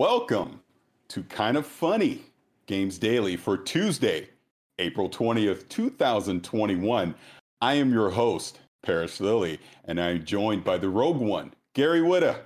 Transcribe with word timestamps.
Welcome 0.00 0.62
to 1.08 1.22
Kind 1.24 1.58
of 1.58 1.66
Funny 1.66 2.22
Games 2.64 2.96
Daily 2.96 3.36
for 3.36 3.58
Tuesday, 3.58 4.30
April 4.78 5.10
20th, 5.10 5.68
2021. 5.68 7.14
I 7.60 7.74
am 7.74 7.92
your 7.92 8.08
host, 8.08 8.60
Paris 8.82 9.20
Lilly, 9.20 9.60
and 9.84 10.00
I'm 10.00 10.24
joined 10.24 10.64
by 10.64 10.78
the 10.78 10.88
Rogue 10.88 11.18
One, 11.18 11.52
Gary 11.74 12.00
Whitta. 12.00 12.38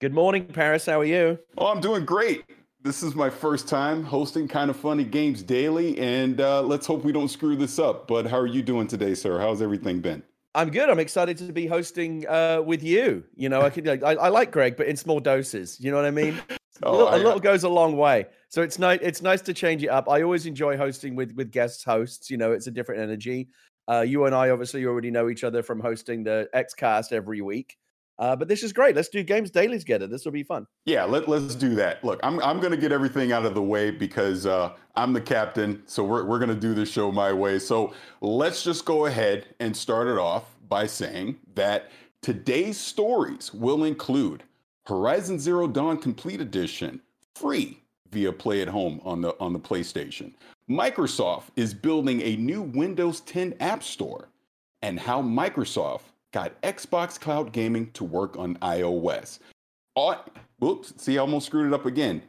Good 0.00 0.14
morning, 0.14 0.46
Paris. 0.46 0.86
How 0.86 1.00
are 1.00 1.04
you? 1.04 1.38
Oh, 1.58 1.66
I'm 1.66 1.82
doing 1.82 2.06
great. 2.06 2.44
This 2.80 3.02
is 3.02 3.14
my 3.14 3.28
first 3.28 3.68
time 3.68 4.02
hosting 4.02 4.48
Kind 4.48 4.70
of 4.70 4.76
Funny 4.76 5.04
Games 5.04 5.42
Daily, 5.42 5.98
and 5.98 6.40
uh, 6.40 6.62
let's 6.62 6.86
hope 6.86 7.04
we 7.04 7.12
don't 7.12 7.28
screw 7.28 7.56
this 7.56 7.78
up. 7.78 8.08
But 8.08 8.26
how 8.26 8.38
are 8.38 8.46
you 8.46 8.62
doing 8.62 8.86
today, 8.86 9.12
sir? 9.12 9.38
How's 9.38 9.60
everything 9.60 10.00
been? 10.00 10.22
I'm 10.54 10.70
good. 10.70 10.88
I'm 10.88 10.98
excited 10.98 11.36
to 11.36 11.52
be 11.52 11.66
hosting 11.66 12.26
uh, 12.26 12.62
with 12.64 12.82
you. 12.82 13.22
You 13.36 13.50
know, 13.50 13.60
I 13.60 13.68
can 13.68 13.86
I, 13.86 14.14
I, 14.14 14.28
like 14.30 14.50
Greg, 14.50 14.78
but 14.78 14.86
in 14.86 14.96
small 14.96 15.20
doses. 15.20 15.78
You 15.78 15.90
know 15.90 15.98
what 15.98 16.06
I 16.06 16.10
mean? 16.10 16.40
Oh, 16.82 16.90
a, 16.90 16.96
little, 16.96 17.08
I, 17.08 17.16
a 17.16 17.18
little 17.18 17.40
goes 17.40 17.64
a 17.64 17.68
long 17.68 17.96
way. 17.96 18.26
So 18.48 18.62
it's 18.62 18.78
nice. 18.78 18.98
It's 19.02 19.22
nice 19.22 19.42
to 19.42 19.54
change 19.54 19.82
it 19.82 19.88
up. 19.88 20.08
I 20.08 20.22
always 20.22 20.46
enjoy 20.46 20.76
hosting 20.76 21.16
with 21.16 21.32
with 21.32 21.50
guest 21.50 21.84
hosts. 21.84 22.30
You 22.30 22.36
know, 22.36 22.52
it's 22.52 22.66
a 22.66 22.70
different 22.70 23.00
energy. 23.00 23.48
Uh, 23.88 24.00
you 24.02 24.24
and 24.26 24.34
I 24.34 24.50
obviously 24.50 24.84
already 24.84 25.10
know 25.10 25.28
each 25.28 25.42
other 25.42 25.62
from 25.62 25.80
hosting 25.80 26.22
the 26.22 26.48
XCast 26.54 27.12
every 27.12 27.40
week. 27.40 27.76
Uh, 28.20 28.36
but 28.36 28.48
this 28.48 28.62
is 28.62 28.72
great. 28.72 28.94
Let's 28.94 29.08
do 29.08 29.22
games 29.22 29.50
daily 29.50 29.78
together. 29.78 30.06
This 30.06 30.26
will 30.26 30.32
be 30.32 30.42
fun. 30.42 30.66
Yeah, 30.84 31.04
let, 31.04 31.26
let's 31.26 31.54
do 31.54 31.74
that. 31.76 32.04
Look, 32.04 32.20
I'm, 32.22 32.38
I'm 32.42 32.60
going 32.60 32.70
to 32.70 32.76
get 32.76 32.92
everything 32.92 33.32
out 33.32 33.46
of 33.46 33.54
the 33.54 33.62
way 33.62 33.90
because 33.90 34.44
uh, 34.44 34.74
I'm 34.94 35.14
the 35.14 35.22
captain. 35.22 35.82
So 35.86 36.04
we're, 36.04 36.24
we're 36.24 36.38
going 36.38 36.50
to 36.50 36.54
do 36.54 36.74
this 36.74 36.90
show 36.90 37.10
my 37.10 37.32
way. 37.32 37.58
So 37.58 37.94
let's 38.20 38.62
just 38.62 38.84
go 38.84 39.06
ahead 39.06 39.46
and 39.58 39.74
start 39.74 40.06
it 40.06 40.18
off 40.18 40.44
by 40.68 40.86
saying 40.86 41.38
that 41.54 41.90
today's 42.20 42.78
stories 42.78 43.54
will 43.54 43.84
include 43.84 44.44
Horizon 44.86 45.38
Zero 45.38 45.68
Dawn 45.68 45.98
Complete 45.98 46.40
Edition, 46.40 47.00
free 47.34 47.80
via 48.10 48.32
Play 48.32 48.62
at 48.62 48.68
Home 48.68 49.00
on 49.04 49.20
the, 49.20 49.34
on 49.38 49.52
the 49.52 49.60
PlayStation. 49.60 50.32
Microsoft 50.68 51.48
is 51.56 51.74
building 51.74 52.20
a 52.22 52.36
new 52.36 52.62
Windows 52.62 53.20
10 53.20 53.54
App 53.60 53.82
Store 53.82 54.28
and 54.82 54.98
how 54.98 55.22
Microsoft 55.22 56.02
got 56.32 56.60
Xbox 56.62 57.20
Cloud 57.20 57.52
Gaming 57.52 57.90
to 57.92 58.04
work 58.04 58.36
on 58.36 58.56
iOS. 58.58 59.40
All, 59.94 60.24
whoops, 60.58 60.94
see, 60.96 61.18
I 61.18 61.20
almost 61.20 61.46
screwed 61.46 61.68
it 61.68 61.74
up 61.74 61.86
again. 61.86 62.22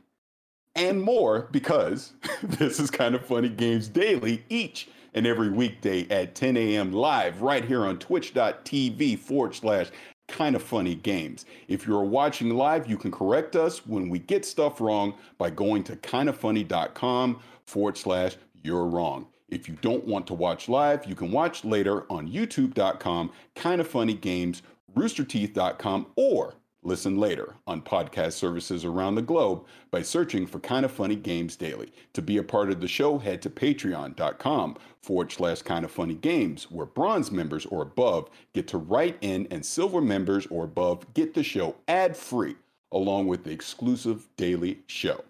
And 0.75 1.01
more 1.01 1.49
because 1.51 2.13
this 2.43 2.79
is 2.79 2.89
kind 2.89 3.15
of 3.15 3.25
funny 3.25 3.49
games 3.49 3.87
daily 3.87 4.43
each 4.49 4.87
and 5.13 5.27
every 5.27 5.49
weekday 5.49 6.07
at 6.09 6.35
10 6.35 6.55
a.m. 6.57 6.91
live 6.91 7.41
right 7.41 7.65
here 7.65 7.85
on 7.85 7.99
twitch.tv 7.99 9.19
forward 9.19 9.53
slash 9.53 9.87
kind 10.31 10.55
of 10.55 10.63
funny 10.63 10.95
games. 10.95 11.45
If 11.67 11.85
you're 11.85 12.03
watching 12.03 12.49
live, 12.51 12.89
you 12.89 12.97
can 12.97 13.11
correct 13.11 13.55
us 13.55 13.85
when 13.85 14.09
we 14.09 14.19
get 14.19 14.45
stuff 14.45 14.81
wrong 14.81 15.13
by 15.37 15.49
going 15.49 15.83
to 15.83 15.95
kindoffunny.com 15.95 17.39
forward 17.65 17.97
slash 17.97 18.37
you're 18.63 18.85
wrong. 18.85 19.27
If 19.49 19.67
you 19.67 19.77
don't 19.81 20.05
want 20.05 20.27
to 20.27 20.33
watch 20.33 20.69
live, 20.69 21.05
you 21.05 21.13
can 21.13 21.31
watch 21.31 21.65
later 21.65 22.05
on 22.09 22.31
youtube.com, 22.31 23.31
kind 23.55 23.81
of 23.81 23.87
funny 23.87 24.13
games, 24.13 24.61
roosterteeth.com, 24.95 26.07
or 26.15 26.55
listen 26.83 27.17
later 27.17 27.55
on 27.67 27.81
podcast 27.81 28.33
services 28.33 28.85
around 28.85 29.15
the 29.15 29.21
globe 29.21 29.65
by 29.91 30.01
searching 30.01 30.47
for 30.47 30.59
Kind 30.59 30.85
of 30.85 30.91
Funny 30.91 31.15
Games 31.15 31.55
Daily. 31.55 31.91
To 32.13 32.21
be 32.21 32.37
a 32.37 32.43
part 32.43 32.71
of 32.71 32.81
the 32.81 32.87
show, 32.87 33.17
head 33.17 33.41
to 33.43 33.49
patreon.com 33.49 34.77
forward 35.01 35.31
slash 35.31 35.61
kind 35.61 35.85
of 35.85 35.91
funny 35.91 36.15
games, 36.15 36.69
where 36.71 36.85
bronze 36.85 37.31
members 37.31 37.65
or 37.67 37.81
above 37.81 38.29
get 38.53 38.67
to 38.69 38.77
write 38.77 39.17
in, 39.21 39.47
and 39.51 39.65
silver 39.65 40.01
members 40.01 40.47
or 40.47 40.65
above 40.65 41.13
get 41.13 41.33
the 41.33 41.43
show 41.43 41.75
ad 41.87 42.17
free, 42.17 42.55
along 42.91 43.27
with 43.27 43.43
the 43.43 43.51
exclusive 43.51 44.27
daily 44.37 44.79
show. 44.87 45.23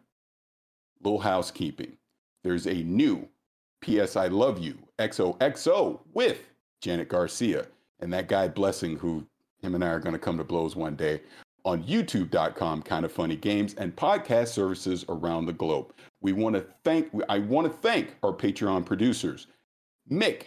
Little 1.04 1.20
housekeeping 1.20 1.98
there's 2.44 2.66
a 2.66 2.84
new 2.84 3.28
P.S. 3.82 4.16
I 4.16 4.28
Love 4.28 4.60
You, 4.60 4.78
XOXO, 5.00 6.00
with 6.14 6.40
Janet 6.82 7.08
Garcia 7.08 7.68
and 8.00 8.12
that 8.14 8.28
guy 8.28 8.48
Blessing, 8.48 8.98
who 8.98 9.26
him 9.62 9.76
and 9.76 9.84
I 9.84 9.90
are 9.90 10.00
going 10.00 10.14
to 10.14 10.20
come 10.20 10.38
to 10.38 10.44
blows 10.44 10.76
one 10.76 10.96
day 10.96 11.22
on 11.66 11.84
youtube.com 11.84 12.82
kind 12.82 13.06
of 13.06 13.12
funny 13.12 13.36
games 13.36 13.74
and 13.76 13.96
podcast 13.96 14.50
services 14.50 15.06
around 15.10 15.46
the 15.46 15.54
globe 15.54 15.94
we 16.22 16.34
want 16.34 16.56
to 16.56 16.66
thank 16.84 17.10
i 17.30 17.40
want 17.40 17.66
to 17.66 17.78
thank 17.80 18.16
our 18.24 18.34
patreon 18.34 18.86
producers 18.86 19.48
mick 20.12 20.44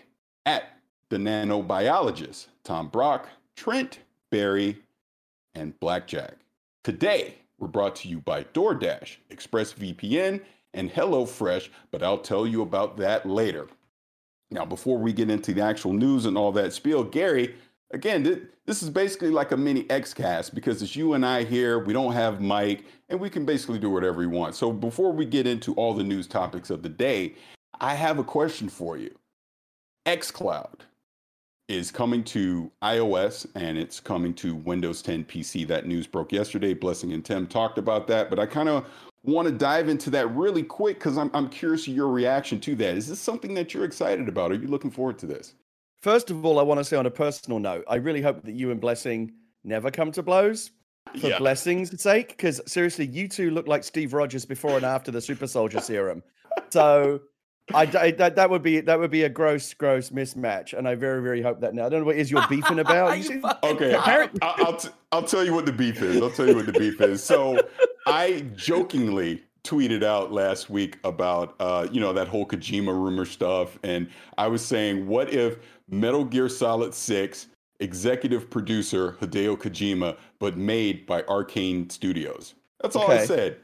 at 0.47 0.79
the 1.11 1.17
nanobiologist 1.17 2.47
tom 2.65 2.89
brock 2.89 3.29
trent 3.57 4.01
barry 4.31 4.79
and 5.55 5.79
blackjack 5.81 6.35
today 6.83 7.35
we're 7.59 7.69
brought 7.69 7.95
to 7.95 8.09
you 8.09 8.21
by 8.21 8.43
doordash 8.45 9.17
expressvpn 9.31 10.41
and 10.75 10.93
HelloFresh, 10.93 11.69
but 11.91 12.03
I'll 12.03 12.19
tell 12.19 12.47
you 12.47 12.61
about 12.61 12.99
that 12.99 13.25
later. 13.25 13.69
Now, 14.51 14.65
before 14.65 14.99
we 14.99 15.13
get 15.13 15.31
into 15.31 15.55
the 15.55 15.63
actual 15.63 15.93
news 15.93 16.27
and 16.27 16.37
all 16.37 16.53
that 16.53 16.73
spiel, 16.73 17.03
Gary, 17.05 17.55
again, 17.93 18.49
this 18.67 18.83
is 18.83 18.91
basically 18.91 19.31
like 19.31 19.53
a 19.53 19.57
mini 19.57 19.85
Xcast 19.85 20.55
because 20.55 20.83
it's 20.83 20.97
you 20.97 21.15
and 21.15 21.25
I 21.25 21.45
here. 21.45 21.79
We 21.79 21.93
don't 21.93 22.13
have 22.13 22.41
Mike, 22.41 22.85
and 23.09 23.21
we 23.21 23.29
can 23.29 23.45
basically 23.45 23.79
do 23.79 23.91
whatever 23.91 24.19
we 24.19 24.27
want. 24.27 24.55
So, 24.55 24.73
before 24.73 25.13
we 25.13 25.27
get 25.27 25.47
into 25.47 25.75
all 25.75 25.95
the 25.95 26.05
news 26.05 26.27
topics 26.27 26.71
of 26.71 26.83
the 26.83 26.89
day, 26.89 27.35
I 27.81 27.95
have 27.95 28.19
a 28.19 28.25
question 28.25 28.69
for 28.69 28.97
you. 28.97 29.15
xCloud 30.07 30.81
is 31.69 31.91
coming 31.91 32.23
to 32.23 32.71
iOS 32.83 33.47
and 33.55 33.79
it's 33.79 33.99
coming 33.99 34.35
to 34.35 34.55
Windows 34.55 35.01
10 35.01 35.25
PC. 35.25 35.67
That 35.67 35.87
news 35.87 36.07
broke 36.07 36.31
yesterday. 36.31 36.75
Blessing 36.75 37.13
and 37.13 37.25
Tim 37.25 37.47
talked 37.47 37.79
about 37.79 38.07
that, 38.09 38.29
but 38.29 38.39
I 38.39 38.47
kind 38.47 38.69
of 38.69 38.87
want 39.23 39.49
to 39.49 39.55
dive 39.55 39.89
into 39.89 40.11
that 40.11 40.27
really 40.35 40.63
quick 40.63 40.99
because 40.99 41.17
I'm, 41.17 41.31
I'm 41.33 41.49
curious 41.49 41.89
your 41.89 42.09
reaction 42.09 42.61
to 42.61 42.75
that. 42.77 42.97
Is 42.97 43.09
this 43.09 43.21
something 43.21 43.55
that 43.55 43.73
you're 43.73 43.85
excited 43.85 44.29
about? 44.29 44.53
Are 44.53 44.57
you 44.57 44.69
looking 44.69 44.91
forward 44.91 45.19
to 45.21 45.27
this? 45.27 45.55
First 46.05 46.31
of 46.31 46.45
all, 46.45 46.59
I 46.59 46.63
want 46.63 46.81
to 46.81 46.85
say 46.85 46.99
on 46.99 47.07
a 47.07 47.11
personal 47.11 47.59
note, 47.59 47.83
I 47.89 47.95
really 47.95 48.21
hope 48.21 48.43
that 48.43 48.53
you 48.53 48.71
and 48.71 48.79
Blessing 48.79 49.33
never 49.65 49.91
come 49.91 50.13
to 50.13 50.23
blows 50.23 50.71
for 51.19 51.29
yeah. 51.29 51.39
Blessing's 51.39 51.99
sake. 51.99 52.29
Because 52.29 52.61
seriously, 52.67 53.07
you 53.07 53.27
two 53.27 53.51
look 53.51 53.67
like 53.67 53.83
Steve 53.83 54.13
Rogers 54.13 54.45
before 54.45 54.77
and 54.77 54.85
after 54.85 55.11
the 55.11 55.23
Super 55.23 55.47
Soldier 55.47 55.81
Serum. 55.81 56.23
So 56.69 57.23
I, 57.73 57.91
I, 57.99 58.11
that, 58.11 58.37
that 58.37 58.51
would 58.51 58.63
be 58.63 58.81
that 58.81 58.99
would 58.99 59.11
be 59.11 59.23
a 59.23 59.31
gross 59.31 59.73
gross 59.73 60.11
mismatch, 60.11 60.77
and 60.77 60.87
I 60.87 60.95
very 60.95 61.23
very 61.23 61.41
hope 61.41 61.63
that 61.63 61.73
now 61.73 61.87
I 61.87 61.89
don't 61.89 62.01
know 62.01 62.07
what 62.07 62.17
is 62.17 62.31
your 62.31 62.47
beefing 62.51 62.81
about. 62.81 63.17
You 63.25 63.43
okay, 63.63 63.95
I, 63.95 64.29
will 64.59 64.77
t- 64.77 64.91
I'll 65.11 65.23
tell 65.23 65.43
you 65.43 65.55
what 65.55 65.65
the 65.65 65.73
beef 65.73 66.03
is. 66.03 66.21
I'll 66.21 66.29
tell 66.29 66.47
you 66.47 66.55
what 66.55 66.67
the 66.67 66.79
beef 66.79 67.01
is. 67.01 67.25
So 67.25 67.67
I 68.07 68.45
jokingly 68.55 69.43
tweeted 69.65 70.03
out 70.03 70.31
last 70.31 70.69
week 70.69 70.99
about 71.03 71.57
uh, 71.59 71.89
you 71.91 72.01
know 72.01 72.13
that 72.13 72.29
whole 72.29 72.47
Kojima 72.47 72.89
rumor 72.89 73.25
stuff, 73.25 73.79
and 73.83 74.09
I 74.37 74.47
was 74.47 74.65
saying, 74.65 75.07
what 75.07 75.33
if 75.33 75.57
Metal 75.89 76.25
Gear 76.25 76.49
Solid 76.49 76.95
Six 76.95 77.49
executive 77.81 78.49
producer 78.49 79.13
Hideo 79.21 79.57
Kojima, 79.57 80.17
but 80.39 80.57
made 80.57 81.07
by 81.07 81.23
Arkane 81.23 81.91
Studios? 81.91 82.55
That's 82.81 82.97
all 82.97 83.05
okay. 83.05 83.21
I 83.21 83.27
said. 83.27 83.59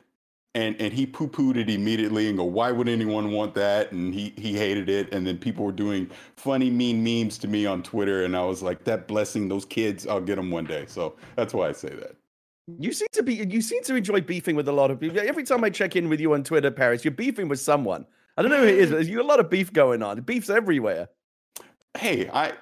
And 0.55 0.75
and 0.81 0.93
he 0.93 1.07
poo 1.07 1.29
pooed 1.29 1.57
it 1.57 1.71
immediately 1.71 2.29
and 2.29 2.37
go, 2.37 2.45
why 2.45 2.73
would 2.73 2.89
anyone 2.89 3.31
want 3.31 3.55
that? 3.55 3.93
And 3.93 4.13
he 4.13 4.33
he 4.37 4.53
hated 4.53 4.89
it. 4.89 5.15
And 5.15 5.25
then 5.25 5.39
people 5.39 5.65
were 5.65 5.73
doing 5.73 6.11
funny 6.37 6.71
mean 6.71 7.05
memes 7.05 7.39
to 7.39 7.49
me 7.49 7.67
on 7.67 7.85
Twitter, 7.85 8.25
and 8.25 8.37
I 8.37 8.45
was 8.45 8.61
like, 8.61 8.83
that 8.85 9.07
blessing 9.07 9.49
those 9.49 9.65
kids, 9.65 10.09
I'll 10.09 10.21
get 10.21 10.37
them 10.37 10.51
one 10.51 10.65
day. 10.65 10.87
So 10.89 11.15
that's 11.37 11.55
why 11.55 11.69
I 11.69 11.73
say 11.73 11.91
that. 11.91 12.17
You 12.79 12.93
seem 12.93 13.07
to 13.13 13.23
be 13.23 13.35
you 13.35 13.61
seem 13.63 13.83
to 13.85 13.95
enjoy 13.95 14.23
beefing 14.23 14.57
with 14.57 14.67
a 14.67 14.73
lot 14.73 14.91
of 14.91 14.99
people. 14.99 15.21
Every 15.21 15.45
time 15.45 15.63
I 15.63 15.71
check 15.71 15.95
in 15.95 16.09
with 16.09 16.19
you 16.21 16.35
on 16.35 16.43
Twitter, 16.43 16.73
Paris, 16.73 17.05
you're 17.05 17.13
beefing 17.13 17.49
with 17.49 17.61
someone. 17.61 18.05
I 18.37 18.43
don't 18.43 18.51
know 18.51 18.59
who 18.59 18.69
it 18.69 18.79
is, 18.79 18.91
but 18.91 19.07
you 19.07 19.21
a 19.21 19.23
lot 19.23 19.39
of 19.39 19.51
beef 19.51 19.73
going 19.73 20.03
on. 20.03 20.21
Beef's 20.23 20.51
everywhere. 20.51 21.09
Hey, 21.99 22.29
I 22.33 22.53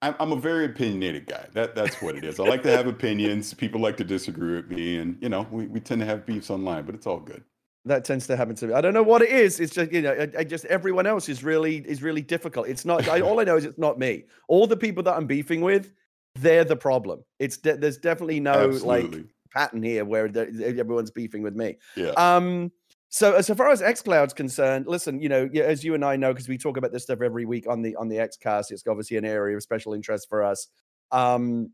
I'm 0.00 0.30
a 0.30 0.36
very 0.36 0.64
opinionated 0.66 1.26
guy. 1.26 1.46
That 1.54 1.74
that's 1.74 2.00
what 2.00 2.14
it 2.14 2.24
is. 2.24 2.38
I 2.38 2.44
like 2.44 2.62
to 2.62 2.70
have 2.70 2.86
opinions. 2.86 3.52
People 3.52 3.80
like 3.80 3.96
to 3.96 4.04
disagree 4.04 4.54
with 4.54 4.70
me, 4.70 4.98
and 4.98 5.16
you 5.20 5.28
know, 5.28 5.46
we, 5.50 5.66
we 5.66 5.80
tend 5.80 6.00
to 6.00 6.06
have 6.06 6.24
beefs 6.24 6.50
online, 6.50 6.84
but 6.84 6.94
it's 6.94 7.06
all 7.06 7.18
good. 7.18 7.42
That 7.84 8.04
tends 8.04 8.26
to 8.28 8.36
happen 8.36 8.54
to 8.56 8.68
me. 8.68 8.74
I 8.74 8.80
don't 8.80 8.94
know 8.94 9.02
what 9.02 9.22
it 9.22 9.30
is. 9.30 9.58
It's 9.58 9.74
just 9.74 9.90
you 9.90 10.02
know, 10.02 10.12
I, 10.12 10.40
I 10.40 10.44
just 10.44 10.66
everyone 10.66 11.06
else 11.06 11.28
is 11.28 11.42
really 11.42 11.78
is 11.78 12.00
really 12.00 12.22
difficult. 12.22 12.68
It's 12.68 12.84
not. 12.84 13.08
I, 13.08 13.22
all 13.22 13.40
I 13.40 13.44
know 13.44 13.56
is 13.56 13.64
it's 13.64 13.78
not 13.78 13.98
me. 13.98 14.24
All 14.46 14.68
the 14.68 14.76
people 14.76 15.02
that 15.02 15.16
I'm 15.16 15.26
beefing 15.26 15.62
with, 15.62 15.92
they're 16.36 16.64
the 16.64 16.76
problem. 16.76 17.24
It's 17.40 17.56
de- 17.56 17.76
there's 17.76 17.98
definitely 17.98 18.38
no 18.38 18.52
Absolutely. 18.52 19.18
like 19.18 19.26
pattern 19.52 19.82
here 19.82 20.04
where 20.04 20.26
everyone's 20.26 21.10
beefing 21.10 21.42
with 21.42 21.56
me. 21.56 21.76
Yeah. 21.96 22.10
Um. 22.10 22.70
So, 23.10 23.34
as 23.34 23.48
far 23.48 23.70
as 23.70 23.80
XCloud's 23.80 24.34
concerned, 24.34 24.86
listen, 24.86 25.20
you 25.20 25.30
know, 25.30 25.48
as 25.62 25.82
you 25.82 25.94
and 25.94 26.04
I 26.04 26.16
know, 26.16 26.32
because 26.32 26.48
we 26.48 26.58
talk 26.58 26.76
about 26.76 26.92
this 26.92 27.04
stuff 27.04 27.22
every 27.22 27.46
week 27.46 27.66
on 27.66 27.80
the 27.80 27.96
on 27.96 28.08
the 28.08 28.16
XCast, 28.16 28.70
it's 28.70 28.86
obviously 28.86 29.16
an 29.16 29.24
area 29.24 29.56
of 29.56 29.62
special 29.62 29.94
interest 29.94 30.28
for 30.28 30.42
us. 30.42 30.68
Um, 31.10 31.72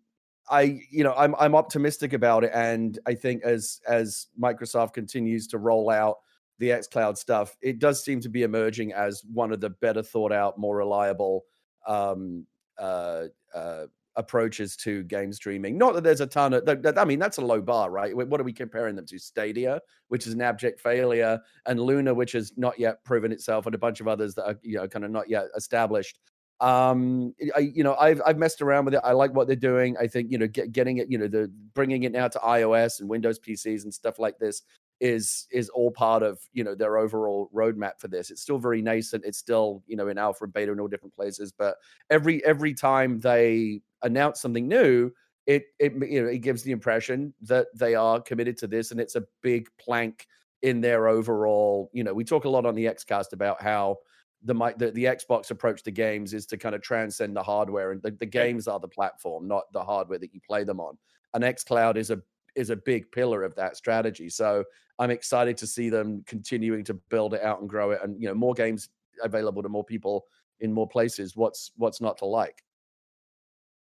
I, 0.48 0.80
you 0.90 1.02
know, 1.02 1.14
I'm 1.16 1.34
I'm 1.36 1.56
optimistic 1.56 2.12
about 2.12 2.44
it, 2.44 2.52
and 2.54 2.98
I 3.06 3.14
think 3.14 3.42
as 3.42 3.80
as 3.88 4.28
Microsoft 4.40 4.92
continues 4.92 5.48
to 5.48 5.58
roll 5.58 5.90
out 5.90 6.18
the 6.58 6.68
XCloud 6.68 7.16
stuff, 7.16 7.56
it 7.60 7.80
does 7.80 8.04
seem 8.04 8.20
to 8.20 8.28
be 8.28 8.44
emerging 8.44 8.92
as 8.92 9.24
one 9.32 9.52
of 9.52 9.60
the 9.60 9.70
better 9.70 10.02
thought 10.02 10.32
out, 10.32 10.56
more 10.56 10.76
reliable 10.76 11.44
um, 11.86 12.46
uh, 12.78 13.24
uh, 13.52 13.86
approaches 14.16 14.76
to 14.76 15.02
game 15.04 15.32
streaming. 15.32 15.76
Not 15.76 15.94
that 15.94 16.04
there's 16.04 16.20
a 16.20 16.26
ton 16.26 16.54
of, 16.54 16.64
that, 16.66 16.98
I 16.98 17.04
mean, 17.04 17.18
that's 17.18 17.38
a 17.38 17.44
low 17.44 17.60
bar, 17.60 17.90
right? 17.90 18.16
What 18.16 18.40
are 18.40 18.44
we 18.44 18.52
comparing 18.52 18.96
them 18.96 19.06
to? 19.06 19.18
Stadia, 19.18 19.80
which 20.08 20.26
is 20.26 20.34
an 20.34 20.40
abject 20.40 20.80
failure, 20.80 21.40
and 21.66 21.80
Luna, 21.80 22.14
which 22.14 22.32
has 22.32 22.52
not 22.56 22.78
yet 22.78 23.02
proven 23.04 23.32
itself, 23.32 23.66
and 23.66 23.74
a 23.74 23.78
bunch 23.78 24.00
of 24.00 24.08
others 24.08 24.34
that 24.34 24.44
are, 24.44 24.58
you 24.62 24.76
know, 24.76 24.88
kind 24.88 25.04
of 25.04 25.10
not 25.10 25.28
yet 25.28 25.46
established. 25.56 26.18
Um, 26.60 27.34
I, 27.56 27.60
you 27.60 27.82
know, 27.82 27.96
I've 27.96 28.22
I've 28.24 28.38
messed 28.38 28.62
around 28.62 28.84
with 28.84 28.94
it. 28.94 29.00
I 29.02 29.12
like 29.12 29.34
what 29.34 29.48
they're 29.48 29.56
doing. 29.56 29.96
I 29.98 30.06
think 30.06 30.30
you 30.30 30.38
know, 30.38 30.46
get, 30.46 30.72
getting 30.72 30.98
it, 30.98 31.10
you 31.10 31.18
know, 31.18 31.26
the 31.26 31.50
bringing 31.74 32.04
it 32.04 32.12
now 32.12 32.28
to 32.28 32.38
iOS 32.38 33.00
and 33.00 33.08
Windows 33.08 33.40
PCs 33.40 33.82
and 33.82 33.92
stuff 33.92 34.18
like 34.18 34.38
this 34.38 34.62
is 35.00 35.48
is 35.50 35.68
all 35.70 35.90
part 35.90 36.22
of 36.22 36.38
you 36.52 36.62
know 36.62 36.74
their 36.74 36.96
overall 36.96 37.50
roadmap 37.54 37.98
for 37.98 38.08
this. 38.08 38.30
It's 38.30 38.40
still 38.40 38.58
very 38.58 38.80
nascent. 38.80 39.24
It's 39.26 39.38
still 39.38 39.82
you 39.86 39.96
know 39.96 40.08
in 40.08 40.18
alpha 40.18 40.44
and 40.44 40.52
beta 40.52 40.72
in 40.72 40.80
all 40.80 40.88
different 40.88 41.14
places. 41.14 41.52
But 41.52 41.76
every 42.10 42.44
every 42.44 42.74
time 42.74 43.20
they 43.20 43.82
announce 44.04 44.40
something 44.40 44.68
new, 44.68 45.10
it 45.46 45.66
it 45.78 45.92
you 46.08 46.22
know 46.22 46.28
it 46.28 46.38
gives 46.38 46.62
the 46.62 46.72
impression 46.72 47.34
that 47.42 47.66
they 47.74 47.94
are 47.94 48.20
committed 48.20 48.56
to 48.58 48.66
this, 48.66 48.90
and 48.90 49.00
it's 49.00 49.16
a 49.16 49.24
big 49.42 49.68
plank 49.78 50.26
in 50.62 50.80
their 50.80 51.08
overall. 51.08 51.90
You 51.92 52.04
know, 52.04 52.14
we 52.14 52.24
talk 52.24 52.44
a 52.44 52.48
lot 52.48 52.66
on 52.66 52.74
the 52.74 52.86
XCast 52.86 53.32
about 53.32 53.60
how 53.62 53.98
the, 54.42 54.54
the 54.76 54.90
the 54.90 55.04
Xbox 55.04 55.50
approach 55.50 55.82
to 55.82 55.90
games 55.90 56.32
is 56.32 56.46
to 56.46 56.56
kind 56.56 56.74
of 56.74 56.82
transcend 56.82 57.36
the 57.36 57.42
hardware, 57.42 57.92
and 57.92 58.02
the, 58.02 58.12
the 58.12 58.26
games 58.26 58.68
are 58.68 58.80
the 58.80 58.88
platform, 58.88 59.48
not 59.48 59.64
the 59.72 59.82
hardware 59.82 60.18
that 60.18 60.34
you 60.34 60.40
play 60.46 60.64
them 60.64 60.80
on. 60.80 60.96
And 61.34 61.44
XCloud 61.44 61.96
is 61.96 62.10
a 62.10 62.22
is 62.54 62.70
a 62.70 62.76
big 62.76 63.10
pillar 63.10 63.42
of 63.42 63.54
that 63.56 63.76
strategy. 63.76 64.28
So 64.28 64.64
I'm 64.98 65.10
excited 65.10 65.56
to 65.58 65.66
see 65.66 65.90
them 65.90 66.22
continuing 66.26 66.84
to 66.84 66.94
build 66.94 67.34
it 67.34 67.42
out 67.42 67.60
and 67.60 67.68
grow 67.68 67.90
it, 67.90 68.00
and 68.02 68.20
you 68.20 68.28
know 68.28 68.34
more 68.34 68.54
games 68.54 68.88
available 69.22 69.62
to 69.62 69.68
more 69.68 69.84
people 69.84 70.26
in 70.60 70.72
more 70.72 70.88
places. 70.88 71.36
What's 71.36 71.72
what's 71.76 72.00
not 72.00 72.18
to 72.18 72.26
like? 72.26 72.62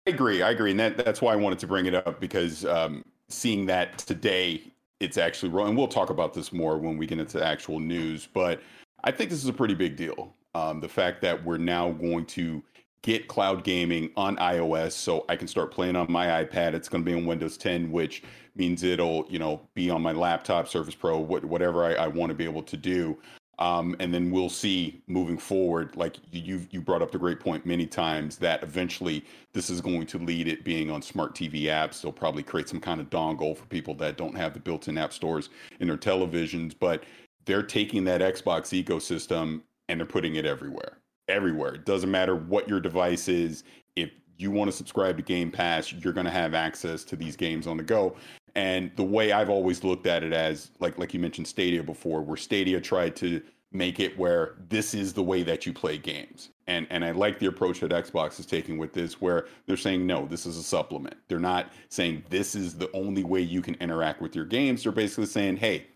I 0.07 0.11
agree. 0.11 0.43
I 0.43 0.51
agree, 0.51 0.71
and 0.71 0.81
that, 0.81 0.99
that's 0.99 1.23
why 1.23 1.33
I 1.33 1.37
wanted 1.37 1.59
to 1.61 1.67
bring 1.67 1.87
it 1.87 1.95
up 1.95 2.21
because 2.21 2.67
um, 2.67 3.05
seeing 3.29 3.65
that 3.67 3.97
today, 3.99 4.63
it's 5.01 5.17
actually 5.17 5.51
wrong. 5.51 5.69
And 5.69 5.79
we'll 5.79 5.89
talk 5.89 6.11
about 6.11 6.35
this 6.35 6.53
more 6.53 6.77
when 6.77 6.99
we 6.99 7.07
get 7.07 7.19
into 7.19 7.45
actual 7.45 7.81
news. 7.81 8.29
But 8.33 8.61
I 9.03 9.11
think 9.11 9.31
this 9.31 9.43
is 9.43 9.49
a 9.49 9.53
pretty 9.53 9.75
big 9.75 9.97
deal. 9.97 10.35
Um, 10.55 10.81
the 10.81 10.89
fact 10.89 11.23
that 11.23 11.43
we're 11.43 11.57
now 11.57 11.91
going 11.93 12.27
to 12.27 12.63
get 13.01 13.29
cloud 13.29 13.65
gaming 13.65 14.11
on 14.15 14.37
iOS, 14.37 14.93
so 14.93 15.25
I 15.29 15.37
can 15.37 15.49
start 15.49 15.71
playing 15.73 15.97
on 15.97 16.13
my 16.13 16.45
iPad. 16.45 16.75
It's 16.75 16.89
going 16.89 17.03
to 17.03 17.11
be 17.11 17.17
on 17.17 17.25
Windows 17.25 17.57
10, 17.57 17.91
which 17.91 18.23
means 18.57 18.83
it'll 18.83 19.25
you 19.31 19.39
know 19.39 19.67
be 19.75 19.89
on 19.89 20.03
my 20.03 20.13
laptop, 20.13 20.69
Surface 20.69 20.95
Pro, 20.95 21.19
whatever 21.19 21.83
I, 21.83 21.95
I 21.95 22.09
want 22.09 22.29
to 22.29 22.35
be 22.35 22.45
able 22.45 22.63
to 22.65 22.77
do. 22.77 23.19
Um, 23.59 23.95
and 24.01 24.13
then 24.13 24.31
we'll 24.31 24.49
see 24.49 25.03
moving 25.07 25.39
forward. 25.39 25.97
Like 25.97 26.17
you 26.33 26.67
you 26.71 26.81
brought 26.81 27.03
up 27.03 27.13
the 27.13 27.19
great 27.19 27.41
point 27.41 27.65
many 27.65 27.87
times 27.87 28.37
that 28.39 28.63
eventually 28.63 29.25
this 29.53 29.71
is 29.71 29.81
going 29.81 30.07
to 30.07 30.19
lead 30.19 30.49
it 30.49 30.65
being 30.65 30.91
on 30.91 31.03
smart 31.03 31.35
TV 31.35 31.65
apps. 31.65 32.03
They'll 32.03 32.13
probably 32.13 32.43
create 32.43 32.69
some 32.69 32.81
kind 32.81 33.01
of 33.01 33.11
dongle 33.11 33.57
for 33.57 33.65
people 33.67 33.95
that 33.97 34.17
don't 34.17 34.37
have 34.37 34.55
the 34.55 34.61
built-in 34.61 34.99
app 34.99 35.13
stores 35.13 35.51
in 35.81 35.89
their 35.89 35.97
televisions, 35.97 36.75
but 36.79 37.05
they're 37.45 37.63
taking 37.63 38.05
that 38.05 38.21
Xbox 38.21 38.85
ecosystem 38.85 39.63
and 39.89 40.01
they're 40.01 40.07
putting 40.07 40.37
it 40.37 40.47
everywhere. 40.47 40.99
Everywhere. 41.29 41.75
It 41.75 41.85
doesn't 41.85 42.11
matter 42.11 42.35
what 42.37 42.69
your 42.69 42.81
device 42.81 43.29
is. 43.29 43.65
If 43.97 44.11
you 44.37 44.51
want 44.51 44.71
to 44.71 44.77
subscribe 44.77 45.17
to 45.17 45.23
Game 45.23 45.51
Pass, 45.51 45.93
you're 45.93 46.13
going 46.13 46.27
to 46.27 46.33
have 46.33 46.55
access 46.55 47.05
to 47.05 47.17
these 47.17 47.37
games 47.37 47.67
on 47.67 47.77
the 47.77 47.83
go. 47.83 48.17
And 48.55 48.91
the 48.97 49.05
way 49.05 49.33
I've 49.33 49.51
always 49.51 49.83
looked 49.83 50.07
at 50.07 50.23
it 50.23 50.33
as 50.33 50.71
like 50.81 50.99
like 50.99 51.13
you 51.13 51.21
mentioned 51.21 51.47
Stadia 51.47 51.83
before, 51.83 52.23
where 52.23 52.37
Stadia 52.37 52.81
tried 52.81 53.17
to 53.17 53.43
make 53.73 53.99
it 53.99 54.17
where 54.17 54.55
this 54.69 54.95
is 54.95 55.13
the 55.13 55.23
way 55.23 55.43
that 55.43 55.67
you 55.67 55.73
play 55.73 55.99
games. 55.99 56.51
And 56.67 56.87
and 56.91 57.05
I 57.05 57.11
like 57.11 57.39
the 57.39 57.47
approach 57.47 57.81
that 57.81 57.91
Xbox 57.91 58.39
is 58.39 58.47
taking 58.47 58.79
with 58.79 58.93
this 58.93 59.21
where 59.21 59.47
they're 59.67 59.77
saying 59.77 60.07
no, 60.07 60.27
this 60.27 60.47
is 60.47 60.57
a 60.57 60.63
supplement. 60.63 61.17
They're 61.29 61.41
not 61.41 61.73
saying 61.89 62.25
this 62.31 62.55
is 62.55 62.75
the 62.77 62.91
only 62.93 63.25
way 63.25 63.41
you 63.41 63.61
can 63.61 63.75
interact 63.77 64.23
with 64.23 64.37
your 64.37 64.45
games. 64.45 64.85
They're 64.85 64.93
basically 64.93 65.27
saying, 65.27 65.57
"Hey, 65.57 65.89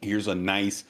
here's 0.00 0.28
a 0.28 0.34
nice 0.34 0.84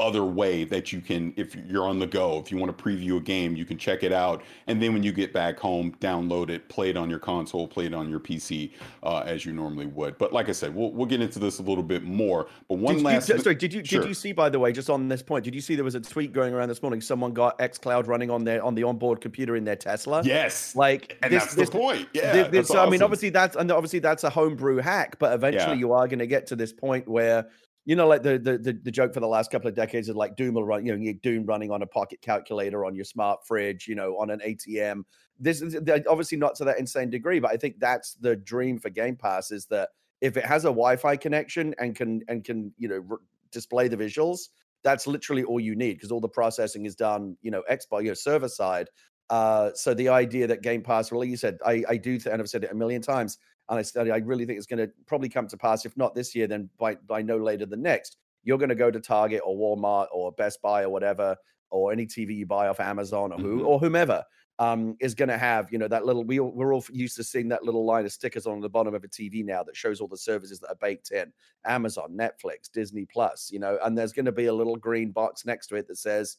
other 0.00 0.24
way 0.24 0.64
that 0.64 0.92
you 0.92 1.00
can 1.00 1.32
if 1.36 1.54
you're 1.54 1.86
on 1.86 2.00
the 2.00 2.06
go 2.06 2.40
if 2.40 2.50
you 2.50 2.58
want 2.58 2.76
to 2.76 2.84
preview 2.84 3.16
a 3.16 3.20
game 3.20 3.54
you 3.54 3.64
can 3.64 3.78
check 3.78 4.02
it 4.02 4.12
out 4.12 4.42
and 4.66 4.82
then 4.82 4.92
when 4.92 5.04
you 5.04 5.12
get 5.12 5.32
back 5.32 5.56
home 5.56 5.94
download 6.00 6.50
it 6.50 6.68
play 6.68 6.90
it 6.90 6.96
on 6.96 7.08
your 7.08 7.20
console 7.20 7.68
play 7.68 7.86
it 7.86 7.94
on 7.94 8.10
your 8.10 8.18
pc 8.18 8.72
uh, 9.04 9.18
as 9.18 9.46
you 9.46 9.52
normally 9.52 9.86
would 9.86 10.18
but 10.18 10.32
like 10.32 10.48
i 10.48 10.52
said 10.52 10.74
we'll, 10.74 10.90
we'll 10.90 11.06
get 11.06 11.20
into 11.20 11.38
this 11.38 11.60
a 11.60 11.62
little 11.62 11.84
bit 11.84 12.02
more 12.02 12.48
but 12.68 12.78
one 12.78 12.96
did 12.96 13.04
last 13.04 13.28
you, 13.28 13.38
sorry 13.38 13.54
did 13.54 13.72
you 13.72 13.84
sure. 13.84 14.00
did 14.00 14.08
you 14.08 14.14
see 14.14 14.32
by 14.32 14.48
the 14.48 14.58
way 14.58 14.72
just 14.72 14.90
on 14.90 15.06
this 15.06 15.22
point 15.22 15.44
did 15.44 15.54
you 15.54 15.60
see 15.60 15.76
there 15.76 15.84
was 15.84 15.94
a 15.94 16.00
tweet 16.00 16.32
going 16.32 16.52
around 16.52 16.68
this 16.68 16.82
morning 16.82 17.00
someone 17.00 17.32
got 17.32 17.56
xcloud 17.60 18.08
running 18.08 18.30
on 18.30 18.42
their 18.42 18.64
on 18.64 18.74
the 18.74 18.82
onboard 18.82 19.20
computer 19.20 19.54
in 19.54 19.62
their 19.62 19.76
tesla 19.76 20.22
yes 20.24 20.74
like 20.74 21.16
and 21.22 21.32
this, 21.32 21.44
that's 21.44 21.54
this, 21.54 21.70
the 21.70 21.78
point 21.78 22.08
yeah 22.12 22.32
this, 22.32 22.48
this, 22.48 22.70
awesome. 22.72 22.88
i 22.88 22.90
mean 22.90 23.00
obviously 23.00 23.30
that's 23.30 23.54
and 23.54 23.70
obviously 23.70 24.00
that's 24.00 24.24
a 24.24 24.30
homebrew 24.30 24.78
hack 24.78 25.16
but 25.20 25.32
eventually 25.32 25.74
yeah. 25.74 25.78
you 25.78 25.92
are 25.92 26.08
going 26.08 26.18
to 26.18 26.26
get 26.26 26.48
to 26.48 26.56
this 26.56 26.72
point 26.72 27.06
where 27.06 27.48
you 27.84 27.96
know, 27.96 28.06
like 28.08 28.22
the, 28.22 28.38
the 28.38 28.78
the 28.82 28.90
joke 28.90 29.12
for 29.12 29.20
the 29.20 29.28
last 29.28 29.50
couple 29.50 29.68
of 29.68 29.74
decades 29.74 30.08
is 30.08 30.16
like 30.16 30.36
Doom 30.36 30.54
will 30.54 30.64
run, 30.64 30.86
you 30.86 30.96
know, 30.96 31.12
Doom 31.22 31.44
running 31.44 31.70
on 31.70 31.82
a 31.82 31.86
pocket 31.86 32.20
calculator 32.22 32.84
on 32.84 32.94
your 32.94 33.04
smart 33.04 33.46
fridge, 33.46 33.86
you 33.86 33.94
know, 33.94 34.16
on 34.18 34.30
an 34.30 34.40
ATM. 34.40 35.02
This 35.38 35.60
is 35.60 35.76
obviously 36.08 36.38
not 36.38 36.54
to 36.56 36.64
that 36.64 36.78
insane 36.78 37.10
degree, 37.10 37.40
but 37.40 37.50
I 37.50 37.56
think 37.56 37.78
that's 37.78 38.14
the 38.14 38.36
dream 38.36 38.78
for 38.78 38.88
Game 38.88 39.16
Pass 39.16 39.50
is 39.50 39.66
that 39.66 39.90
if 40.22 40.36
it 40.38 40.46
has 40.46 40.64
a 40.64 40.68
Wi-Fi 40.68 41.16
connection 41.16 41.74
and 41.78 41.94
can 41.94 42.22
and 42.28 42.42
can 42.42 42.72
you 42.78 42.88
know 42.88 43.04
re- 43.06 43.18
display 43.50 43.88
the 43.88 43.96
visuals, 43.96 44.48
that's 44.82 45.06
literally 45.06 45.44
all 45.44 45.60
you 45.60 45.76
need 45.76 45.94
because 45.94 46.10
all 46.10 46.20
the 46.20 46.28
processing 46.28 46.86
is 46.86 46.94
done, 46.94 47.36
you 47.42 47.50
know, 47.50 47.62
Xbox, 47.70 48.02
you 48.02 48.08
know, 48.08 48.14
server 48.14 48.48
side. 48.48 48.88
Uh, 49.28 49.70
so 49.74 49.92
the 49.94 50.08
idea 50.08 50.46
that 50.46 50.62
Game 50.62 50.82
Pass, 50.82 51.10
well, 51.10 51.20
like 51.20 51.28
you 51.28 51.36
said, 51.36 51.58
I 51.66 51.82
I 51.88 51.96
do, 51.98 52.18
th- 52.18 52.32
and 52.32 52.40
I've 52.40 52.48
said 52.48 52.64
it 52.64 52.72
a 52.72 52.74
million 52.74 53.02
times 53.02 53.38
and 53.68 53.78
I 53.78 53.82
study. 53.82 54.10
I 54.10 54.18
really 54.18 54.44
think 54.44 54.58
it's 54.58 54.66
going 54.66 54.86
to 54.86 54.92
probably 55.06 55.28
come 55.28 55.46
to 55.48 55.56
pass. 55.56 55.84
If 55.84 55.96
not 55.96 56.14
this 56.14 56.34
year, 56.34 56.46
then 56.46 56.68
by 56.78 56.96
by 57.06 57.22
no 57.22 57.36
later 57.36 57.66
than 57.66 57.82
next. 57.82 58.16
You're 58.42 58.58
going 58.58 58.68
to 58.68 58.74
go 58.74 58.90
to 58.90 59.00
Target 59.00 59.40
or 59.44 59.56
Walmart 59.56 60.08
or 60.12 60.30
Best 60.32 60.60
Buy 60.60 60.82
or 60.82 60.90
whatever, 60.90 61.34
or 61.70 61.92
any 61.92 62.06
TV 62.06 62.36
you 62.36 62.46
buy 62.46 62.68
off 62.68 62.78
Amazon 62.78 63.32
or 63.32 63.38
who 63.38 63.56
mm-hmm. 63.56 63.66
or 63.66 63.78
whomever 63.78 64.22
um, 64.58 64.96
is 65.00 65.14
going 65.14 65.28
to 65.28 65.38
have 65.38 65.72
you 65.72 65.78
know 65.78 65.88
that 65.88 66.04
little. 66.04 66.24
We 66.24 66.40
we're 66.40 66.74
all 66.74 66.84
used 66.92 67.16
to 67.16 67.24
seeing 67.24 67.48
that 67.48 67.64
little 67.64 67.84
line 67.84 68.04
of 68.04 68.12
stickers 68.12 68.46
on 68.46 68.60
the 68.60 68.68
bottom 68.68 68.94
of 68.94 69.02
a 69.02 69.08
TV 69.08 69.44
now 69.44 69.62
that 69.64 69.76
shows 69.76 70.00
all 70.00 70.08
the 70.08 70.16
services 70.16 70.60
that 70.60 70.68
are 70.68 70.76
baked 70.80 71.10
in: 71.10 71.32
Amazon, 71.66 72.16
Netflix, 72.16 72.70
Disney 72.72 73.06
Plus. 73.06 73.50
You 73.50 73.58
know, 73.58 73.78
and 73.84 73.96
there's 73.96 74.12
going 74.12 74.26
to 74.26 74.32
be 74.32 74.46
a 74.46 74.54
little 74.54 74.76
green 74.76 75.10
box 75.10 75.44
next 75.44 75.68
to 75.68 75.76
it 75.76 75.88
that 75.88 75.98
says 75.98 76.36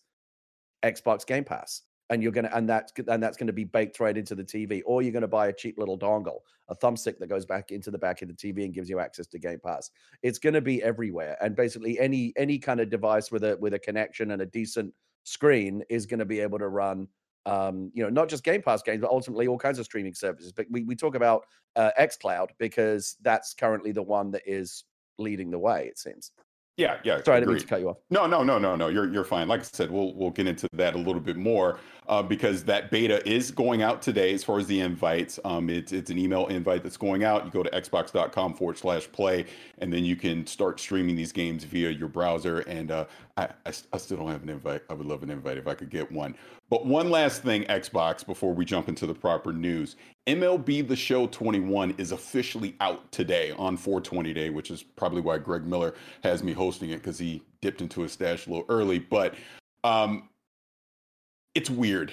Xbox 0.83 1.25
Game 1.25 1.43
Pass 1.43 1.81
and 2.09 2.21
you're 2.21 2.31
gonna 2.31 2.51
and 2.53 2.69
that's 2.69 2.93
and 3.07 3.21
that's 3.21 3.37
gonna 3.37 3.53
be 3.53 3.63
baked 3.63 3.99
right 3.99 4.17
into 4.17 4.35
the 4.35 4.43
TV, 4.43 4.81
or 4.85 5.01
you're 5.01 5.11
gonna 5.11 5.27
buy 5.27 5.47
a 5.47 5.53
cheap 5.53 5.77
little 5.77 5.97
dongle, 5.97 6.39
a 6.69 6.75
thumbstick 6.75 7.17
that 7.19 7.27
goes 7.27 7.45
back 7.45 7.71
into 7.71 7.91
the 7.91 7.97
back 7.97 8.21
of 8.21 8.27
the 8.27 8.33
TV 8.33 8.63
and 8.63 8.73
gives 8.73 8.89
you 8.89 8.99
access 8.99 9.27
to 9.27 9.39
Game 9.39 9.59
Pass. 9.63 9.89
It's 10.21 10.39
gonna 10.39 10.61
be 10.61 10.83
everywhere, 10.83 11.37
and 11.41 11.55
basically 11.55 11.99
any 11.99 12.33
any 12.37 12.59
kind 12.59 12.79
of 12.79 12.89
device 12.89 13.31
with 13.31 13.43
a 13.43 13.57
with 13.57 13.73
a 13.73 13.79
connection 13.79 14.31
and 14.31 14.41
a 14.41 14.45
decent 14.45 14.93
screen 15.23 15.83
is 15.89 16.05
gonna 16.05 16.25
be 16.25 16.39
able 16.39 16.59
to 16.59 16.67
run. 16.67 17.07
Um, 17.47 17.91
you 17.93 18.03
know, 18.03 18.09
not 18.09 18.27
just 18.27 18.43
Game 18.43 18.61
Pass 18.61 18.81
games, 18.81 19.01
but 19.01 19.11
ultimately 19.11 19.47
all 19.47 19.57
kinds 19.57 19.77
of 19.77 19.85
streaming 19.85 20.15
services. 20.15 20.51
But 20.51 20.65
we, 20.71 20.83
we 20.83 20.95
talk 20.95 21.13
about 21.13 21.45
uh, 21.75 21.91
XCloud 21.99 22.49
because 22.57 23.17
that's 23.21 23.53
currently 23.53 23.91
the 23.91 24.01
one 24.01 24.31
that 24.31 24.41
is 24.47 24.83
leading 25.19 25.51
the 25.51 25.59
way, 25.59 25.85
it 25.87 25.99
seems. 25.99 26.31
Yeah, 26.77 26.97
yeah. 27.05 27.23
Sorry, 27.23 27.37
I 27.37 27.39
didn't 27.39 27.53
mean 27.53 27.61
to 27.61 27.67
cut 27.67 27.79
you 27.79 27.89
off. 27.89 27.97
No, 28.09 28.27
no, 28.27 28.43
no, 28.43 28.59
no, 28.59 28.75
no. 28.75 28.89
You're 28.89 29.11
you're 29.11 29.23
fine. 29.23 29.47
Like 29.47 29.61
I 29.61 29.63
said, 29.63 29.89
we'll 29.89 30.13
we'll 30.13 30.31
get 30.31 30.45
into 30.45 30.67
that 30.73 30.93
a 30.93 30.97
little 30.97 31.21
bit 31.21 31.37
more 31.37 31.79
uh, 32.09 32.21
because 32.21 32.65
that 32.65 32.91
beta 32.91 33.25
is 33.27 33.49
going 33.49 33.81
out 33.81 34.01
today. 34.01 34.33
As 34.33 34.43
far 34.43 34.59
as 34.59 34.67
the 34.67 34.81
invites, 34.81 35.39
um, 35.45 35.69
it's 35.69 35.93
it's 35.93 36.09
an 36.09 36.17
email 36.17 36.47
invite 36.47 36.83
that's 36.83 36.97
going 36.97 37.23
out. 37.23 37.45
You 37.45 37.51
go 37.51 37.63
to 37.63 37.69
xbox.com 37.69 38.55
forward 38.55 38.77
slash 38.77 39.09
play, 39.09 39.45
and 39.77 39.91
then 39.91 40.03
you 40.03 40.17
can 40.17 40.45
start 40.45 40.77
streaming 40.81 41.15
these 41.15 41.31
games 41.31 41.63
via 41.63 41.91
your 41.91 42.09
browser. 42.09 42.59
And 42.61 42.91
uh, 42.91 43.05
I, 43.37 43.45
I 43.65 43.71
I 43.93 43.97
still 43.97 44.17
don't 44.17 44.27
have 44.29 44.43
an 44.43 44.49
invite. 44.49 44.83
I 44.89 44.95
would 44.95 45.07
love 45.07 45.23
an 45.23 45.29
invite 45.29 45.57
if 45.57 45.67
I 45.67 45.75
could 45.75 45.89
get 45.89 46.11
one. 46.11 46.35
But 46.69 46.85
one 46.85 47.09
last 47.09 47.43
thing, 47.43 47.63
Xbox, 47.65 48.25
before 48.25 48.53
we 48.53 48.65
jump 48.65 48.89
into 48.89 49.05
the 49.05 49.13
proper 49.13 49.53
news. 49.53 49.95
MLB 50.27 50.87
The 50.87 50.95
Show 50.95 51.27
21 51.27 51.93
is 51.99 52.11
officially 52.11 52.75
out 52.79 53.11
today 53.11 53.51
on 53.51 53.77
420 53.77 54.33
Day, 54.33 54.49
which 54.49 54.71
is 54.71 54.81
probably 54.81 55.21
why 55.21 55.37
Greg 55.37 55.67
Miller 55.67 55.93
has 56.23 56.41
me 56.41 56.51
hosting 56.65 56.89
it 56.89 56.97
because 56.97 57.19
he 57.19 57.43
dipped 57.61 57.79
into 57.79 58.01
his 58.01 58.11
stash 58.11 58.47
a 58.47 58.49
little 58.49 58.65
early. 58.69 58.97
But 58.97 59.35
um, 59.83 60.29
it's 61.53 61.69
weird. 61.69 62.11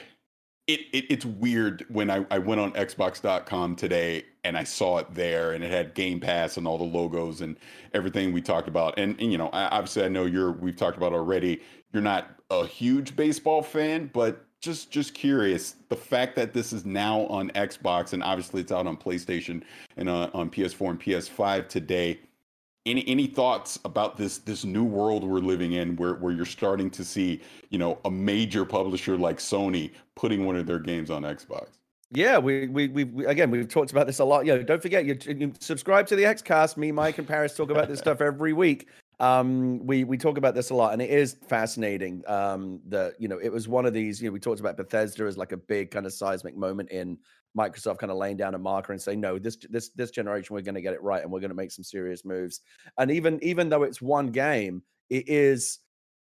It, 0.67 0.81
it, 0.93 1.07
it's 1.09 1.25
weird 1.25 1.87
when 1.89 2.11
I, 2.11 2.27
I 2.31 2.39
went 2.39 2.61
on 2.61 2.73
Xbox.com 2.73 3.77
today 3.77 4.25
and 4.45 4.57
I 4.57 4.65
saw 4.65 4.99
it 4.99 5.07
there 5.15 5.53
and 5.53 5.65
it 5.65 5.71
had 5.71 5.95
Game 5.95 6.21
Pass 6.21 6.59
and 6.59 6.67
all 6.67 6.77
the 6.77 6.85
logos 6.85 7.41
and 7.41 7.57
everything 7.95 8.33
we 8.33 8.43
talked 8.43 8.69
about. 8.69 8.99
And, 8.99 9.19
and 9.21 9.33
you 9.33 9.39
know, 9.39 9.49
I, 9.49 9.65
obviously 9.69 10.05
I 10.05 10.09
know 10.09 10.27
you're 10.27 10.53
we've 10.53 10.77
talked 10.77 10.99
about 10.99 11.15
already. 11.15 11.63
You're 11.93 12.03
not 12.03 12.29
a 12.51 12.67
huge 12.67 13.17
baseball 13.17 13.63
fan, 13.63 14.11
but 14.13 14.45
just 14.61 14.93
just 14.93 15.15
curious 15.15 15.75
the 15.89 15.97
fact 15.97 16.37
that 16.37 16.53
this 16.53 16.73
is 16.73 16.85
now 16.85 17.23
on 17.23 17.51
Xbox 17.51 18.13
and 18.13 18.23
obviously 18.23 18.61
it's 18.61 18.71
out 18.71 18.87
on 18.87 18.97
PlayStation 18.97 19.63
and 19.97 20.09
uh, 20.09 20.31
on 20.35 20.51
PS4 20.51 20.91
and 20.91 21.01
PS5 21.01 21.69
today. 21.69 22.21
Any 22.85 23.07
any 23.07 23.27
thoughts 23.29 23.79
about 23.85 24.17
this 24.17 24.39
this 24.39 24.65
new 24.65 24.83
world 24.83 25.23
we're 25.23 25.39
living 25.39 25.73
in 25.73 25.95
where 25.97 26.15
where 26.15 26.33
you're 26.33 26.45
starting 26.45 26.91
to 26.91 27.05
see, 27.05 27.41
you 27.71 27.79
know, 27.79 28.01
a 28.05 28.11
major 28.11 28.65
publisher 28.65 29.17
like 29.17 29.39
Sony 29.39 29.93
putting 30.17 30.45
one 30.45 30.57
of 30.57 30.67
their 30.67 30.81
games 30.81 31.09
on 31.09 31.23
Xbox? 31.23 31.69
Yeah, 32.11 32.39
we, 32.39 32.69
we 32.69 32.89
we 32.89 33.25
again 33.27 33.51
we've 33.51 33.69
talked 33.69 33.91
about 33.93 34.07
this 34.07 34.19
a 34.19 34.25
lot. 34.25 34.45
You 34.45 34.57
know, 34.57 34.63
don't 34.63 34.83
forget 34.83 35.07
you, 35.07 35.17
you 35.27 35.53
subscribe 35.61 36.07
to 36.09 36.17
the 36.17 36.25
Xcast. 36.25 36.77
Me, 36.77 36.93
Mike, 36.93 37.19
and 37.19 37.27
Paris 37.27 37.57
talk 37.57 37.71
about 37.71 37.89
this 37.89 38.01
stuff 38.01 38.21
every 38.21 38.53
week. 38.53 38.89
Um, 39.19 39.87
we 39.87 40.05
we 40.05 40.19
talk 40.19 40.37
about 40.37 40.55
this 40.55 40.71
a 40.71 40.75
lot, 40.75 40.93
and 40.93 41.01
it 41.01 41.09
is 41.09 41.37
fascinating. 41.49 42.23
Um, 42.27 42.81
that 42.89 43.15
you 43.19 43.29
know 43.29 43.39
it 43.39 43.51
was 43.51 43.69
one 43.69 43.87
of 43.87 43.95
these. 43.95 44.21
You 44.21 44.29
know, 44.29 44.33
we 44.33 44.41
talked 44.41 44.61
about 44.61 44.77
Bethesda 44.77 45.25
as 45.25 45.39
like 45.39 45.53
a 45.53 45.57
big 45.57 45.91
kind 45.91 46.05
of 46.05 46.13
seismic 46.13 46.57
moment 46.57 46.91
in 46.91 47.17
Microsoft 47.57 47.99
kind 47.99 48.11
of 48.11 48.19
laying 48.19 48.37
down 48.37 48.55
a 48.55 48.59
marker 48.59 48.93
and 48.93 49.01
saying, 49.01 49.21
no, 49.21 49.39
this 49.39 49.57
this 49.69 49.91
this 49.91 50.11
generation 50.11 50.55
we're 50.55 50.63
going 50.63 50.75
to 50.75 50.83
get 50.83 50.95
it 50.95 51.03
right, 51.03 51.23
and 51.23 51.31
we're 51.31 51.41
going 51.41 51.51
to 51.51 51.57
make 51.57 51.73
some 51.73 51.85
serious 51.85 52.25
moves. 52.25 52.61
And 52.99 53.11
even 53.11 53.39
even 53.43 53.69
though 53.69 53.83
it's 53.83 54.01
one 54.01 54.29
game, 54.29 54.83
it 55.11 55.29
is 55.29 55.81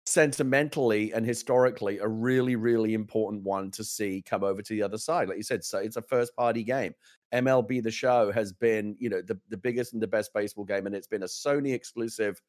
sentimentally 0.09 1.13
and 1.13 1.27
historically 1.27 1.99
a 1.99 2.09
really 2.09 2.57
really 2.57 2.95
important 2.95 3.43
one 3.43 3.71
to 3.71 3.85
see 3.85 4.25
come 4.27 4.43
over 4.43 4.63
to 4.63 4.73
the 4.73 4.83
other 4.83 4.97
side. 4.97 5.29
Like 5.29 5.37
you 5.37 5.43
said 5.43 5.63
so 5.63 5.79
it's 5.79 5.97
a 5.97 6.03
first 6.03 6.35
party 6.35 6.65
game. 6.65 6.95
Mlb 7.35 7.83
the 7.83 7.91
show 7.91 8.33
has 8.33 8.53
been 8.55 8.97
you 8.99 9.11
know 9.11 9.21
the, 9.21 9.39
the 9.51 9.57
biggest 9.59 9.93
and 9.93 10.01
the 10.01 10.07
best 10.07 10.33
baseball 10.33 10.65
game 10.65 10.87
and 10.87 10.95
it's 10.95 11.07
been 11.07 11.25
a 11.25 11.27
sony 11.27 11.75
exclusive 11.75 12.41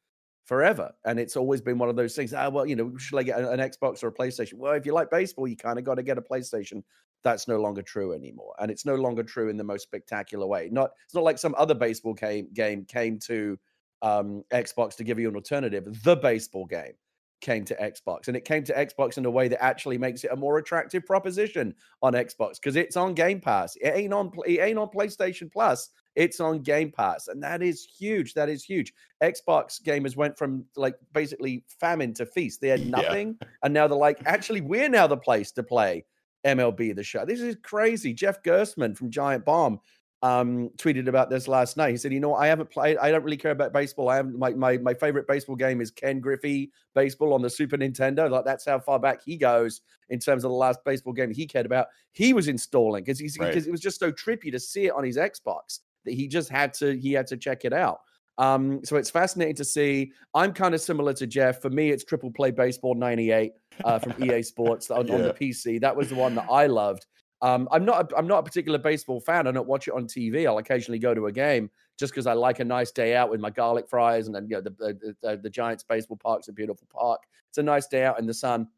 forever. 0.46 0.94
And 1.04 1.20
it's 1.20 1.36
always 1.36 1.60
been 1.60 1.78
one 1.78 1.90
of 1.90 1.98
those 1.98 2.16
things 2.16 2.34
ah 2.34 2.48
well 2.48 2.66
you 2.66 2.78
know 2.78 2.96
should 2.98 3.18
i 3.18 3.24
get 3.24 3.38
an 3.38 3.60
xbox 3.60 4.04
or 4.04 4.08
a 4.08 4.14
playstation? 4.14 4.54
Well 4.54 4.72
if 4.72 4.86
you 4.86 4.94
like 4.94 5.12
baseball 5.12 5.46
you 5.46 5.58
kind 5.58 5.78
of 5.78 5.84
got 5.84 5.96
to 5.96 6.04
get 6.04 6.18
a 6.18 6.22
playstation 6.22 6.82
that's 7.24 7.48
no 7.48 7.60
longer 7.60 7.82
true 7.82 8.14
anymore 8.14 8.54
and 8.60 8.72
it's 8.72 8.86
no 8.86 8.96
longer 8.96 9.24
true 9.24 9.50
in 9.50 9.58
the 9.58 9.64
most 9.64 9.84
spectacular 9.84 10.48
way 10.48 10.70
not 10.72 10.92
it's 11.06 11.16
not 11.16 11.24
like 11.24 11.38
some 11.38 11.56
other 11.58 11.76
baseball 11.76 12.14
game 12.14 12.48
game 12.54 12.86
came 12.86 13.18
to 13.20 13.58
um, 14.02 14.44
xbox 14.54 14.96
to 14.96 15.04
give 15.04 15.20
you 15.20 15.28
an 15.28 15.36
alternative 15.36 15.86
the 16.04 16.16
baseball 16.16 16.66
game 16.66 16.94
came 17.42 17.64
to 17.66 17.76
Xbox. 17.76 18.28
And 18.28 18.36
it 18.36 18.46
came 18.46 18.64
to 18.66 18.74
Xbox 18.74 19.18
in 19.18 19.26
a 19.26 19.32
way 19.32 19.48
that 19.48 19.64
actually 19.64 19.98
makes 19.98 20.24
it 20.24 20.32
a 20.32 20.36
more 20.36 20.58
attractive 20.58 21.06
proposition 21.06 21.74
on 22.02 22.14
Xbox 22.14 22.56
because 22.56 22.76
it's 22.76 22.96
on 22.98 23.14
Game 23.14 23.40
Pass. 23.40 23.76
It 23.78 23.94
ain't 23.96 24.14
on 24.14 24.32
it 24.46 24.60
ain't 24.60 24.78
on 24.78 24.90
PlayStation 24.90 25.52
Plus. 25.52 25.90
It's 26.16 26.40
on 26.40 26.62
Game 26.62 26.92
Pass. 26.92 27.28
And 27.28 27.42
that 27.44 27.62
is 27.62 27.86
huge. 27.86 28.34
That 28.34 28.50
is 28.50 28.64
huge. 28.64 28.94
Xbox 29.24 29.82
gamers 29.82 30.16
went 30.16 30.38
from 30.38 30.66
like 30.76 30.96
basically 31.14 31.64
famine 31.80 32.14
to 32.16 32.26
feast. 32.26 32.62
They 32.62 32.70
had 32.70 32.86
nothing. 32.86 33.38
Yeah. 33.42 33.48
And 33.64 33.74
now 33.74 33.88
they're 33.88 33.98
like, 33.98 34.20
actually, 34.26 34.62
we're 34.62 34.90
now 34.90 35.08
the 35.08 35.18
place 35.18 35.52
to 35.54 35.64
play 35.64 36.06
MLB 36.46 36.96
the 36.96 37.04
show. 37.04 37.26
This 37.26 37.42
is 37.42 37.56
crazy. 37.62 38.14
Jeff 38.14 38.42
Gerstmann 38.44 38.98
from 38.98 39.10
Giant 39.10 39.46
Bomb 39.46 39.80
um, 40.22 40.70
tweeted 40.78 41.08
about 41.08 41.30
this 41.30 41.48
last 41.48 41.78
night. 41.78 41.92
He 41.92 41.98
said, 41.98 42.12
"You 42.12 42.20
know, 42.20 42.36
I 42.36 42.48
haven't 42.48 42.70
played. 42.70 42.98
I 42.98 43.12
don't 43.12 43.24
really 43.24 43.38
care 43.38 43.52
about 43.52 43.72
baseball. 43.72 44.10
I 44.10 44.18
have 44.18 44.30
my 44.34 44.52
my 44.52 44.78
my 44.78 44.94
favorite 44.94 45.28
baseball 45.28 45.56
game 45.56 45.80
is 45.80 45.92
Ken 45.92 46.20
Griffey 46.20 46.72
baseball 46.94 47.34
on 47.34 47.42
the 47.42 47.50
Super 47.50 47.78
Nintendo. 47.78 48.30
Like 48.30 48.46
that's 48.46 48.66
how 48.66 48.80
far 48.80 49.00
back 49.00 49.24
he 49.24 49.38
goes 49.38 49.82
in 50.10 50.20
terms 50.20 50.44
of 50.44 50.52
the 50.52 50.58
last 50.58 50.80
baseball 50.84 51.14
game 51.14 51.32
he 51.32 51.48
cared 51.48 51.66
about. 51.66 51.88
He 52.12 52.34
was 52.34 52.48
installing 52.48 53.04
because 53.04 53.20
he's 53.20 53.38
because 53.38 53.56
right. 53.56 53.68
it 53.68 53.72
was 53.72 53.82
just 53.82 54.00
so 54.00 54.12
trippy 54.12 54.52
to 54.52 54.60
see 54.60 54.88
it 54.88 54.94
on 54.94 55.04
his 55.04 55.18
Xbox 55.18 55.80
that 56.06 56.14
he 56.14 56.28
just 56.28 56.50
had 56.50 56.74
to 56.76 56.98
he 56.98 57.14
had 57.14 57.28
to 57.28 57.38
check 57.38 57.64
it 57.64 57.74
out. 57.74 58.02
Um, 58.40 58.84
so 58.86 58.96
it's 58.96 59.10
fascinating 59.10 59.56
to 59.56 59.66
see. 59.66 60.14
I'm 60.34 60.54
kind 60.54 60.74
of 60.74 60.80
similar 60.80 61.14
to 61.14 61.28
Jeff. 61.28 61.62
For 61.62 61.70
me, 61.70 61.92
it's 61.92 62.06
Triple 62.06 62.32
Play 62.32 62.52
Baseball 62.52 62.96
'98 62.96 63.52
uh, 63.84 64.00
from 64.00 64.24
EA 64.24 64.42
Sports 64.44 64.90
on, 64.90 65.08
yeah. 65.08 65.14
on 65.16 65.22
the 65.24 65.34
PC. 65.34 65.80
That 65.82 65.96
was 65.96 66.10
the 66.10 66.16
one 66.16 66.36
that 66.36 66.48
I 66.50 66.66
loved. 66.66 67.06
Um, 67.42 67.68
I'm 67.72 67.84
not. 67.84 68.12
A, 68.12 68.18
I'm 68.18 68.28
not 68.28 68.40
a 68.40 68.44
particular 68.44 68.80
baseball 68.80 69.20
fan. 69.20 69.46
I 69.46 69.52
don't 69.52 69.68
watch 69.68 69.90
it 69.90 69.94
on 69.94 70.06
TV. 70.06 70.48
I'll 70.48 70.58
occasionally 70.58 71.00
go 71.00 71.14
to 71.14 71.28
a 71.28 71.32
game 71.32 71.70
just 72.00 72.14
because 72.14 72.28
I 72.28 72.34
like 72.34 72.60
a 72.60 72.66
nice 72.66 72.92
day 72.92 73.14
out 73.14 73.30
with 73.30 73.42
my 73.42 73.50
garlic 73.50 73.90
fries, 73.90 74.28
and 74.28 74.36
then 74.36 74.48
you 74.50 74.56
know 74.56 74.62
the 74.62 74.72
the, 74.72 75.16
the, 75.22 75.38
the 75.38 75.50
Giants 75.50 75.84
baseball 75.84 76.18
park's 76.18 76.48
a 76.48 76.54
beautiful 76.54 76.88
park. 76.90 77.22
It's 77.50 77.58
a 77.58 77.64
nice 77.64 77.88
day 77.88 78.06
out 78.06 78.20
in 78.20 78.26
the 78.26 78.34
sun. 78.34 78.70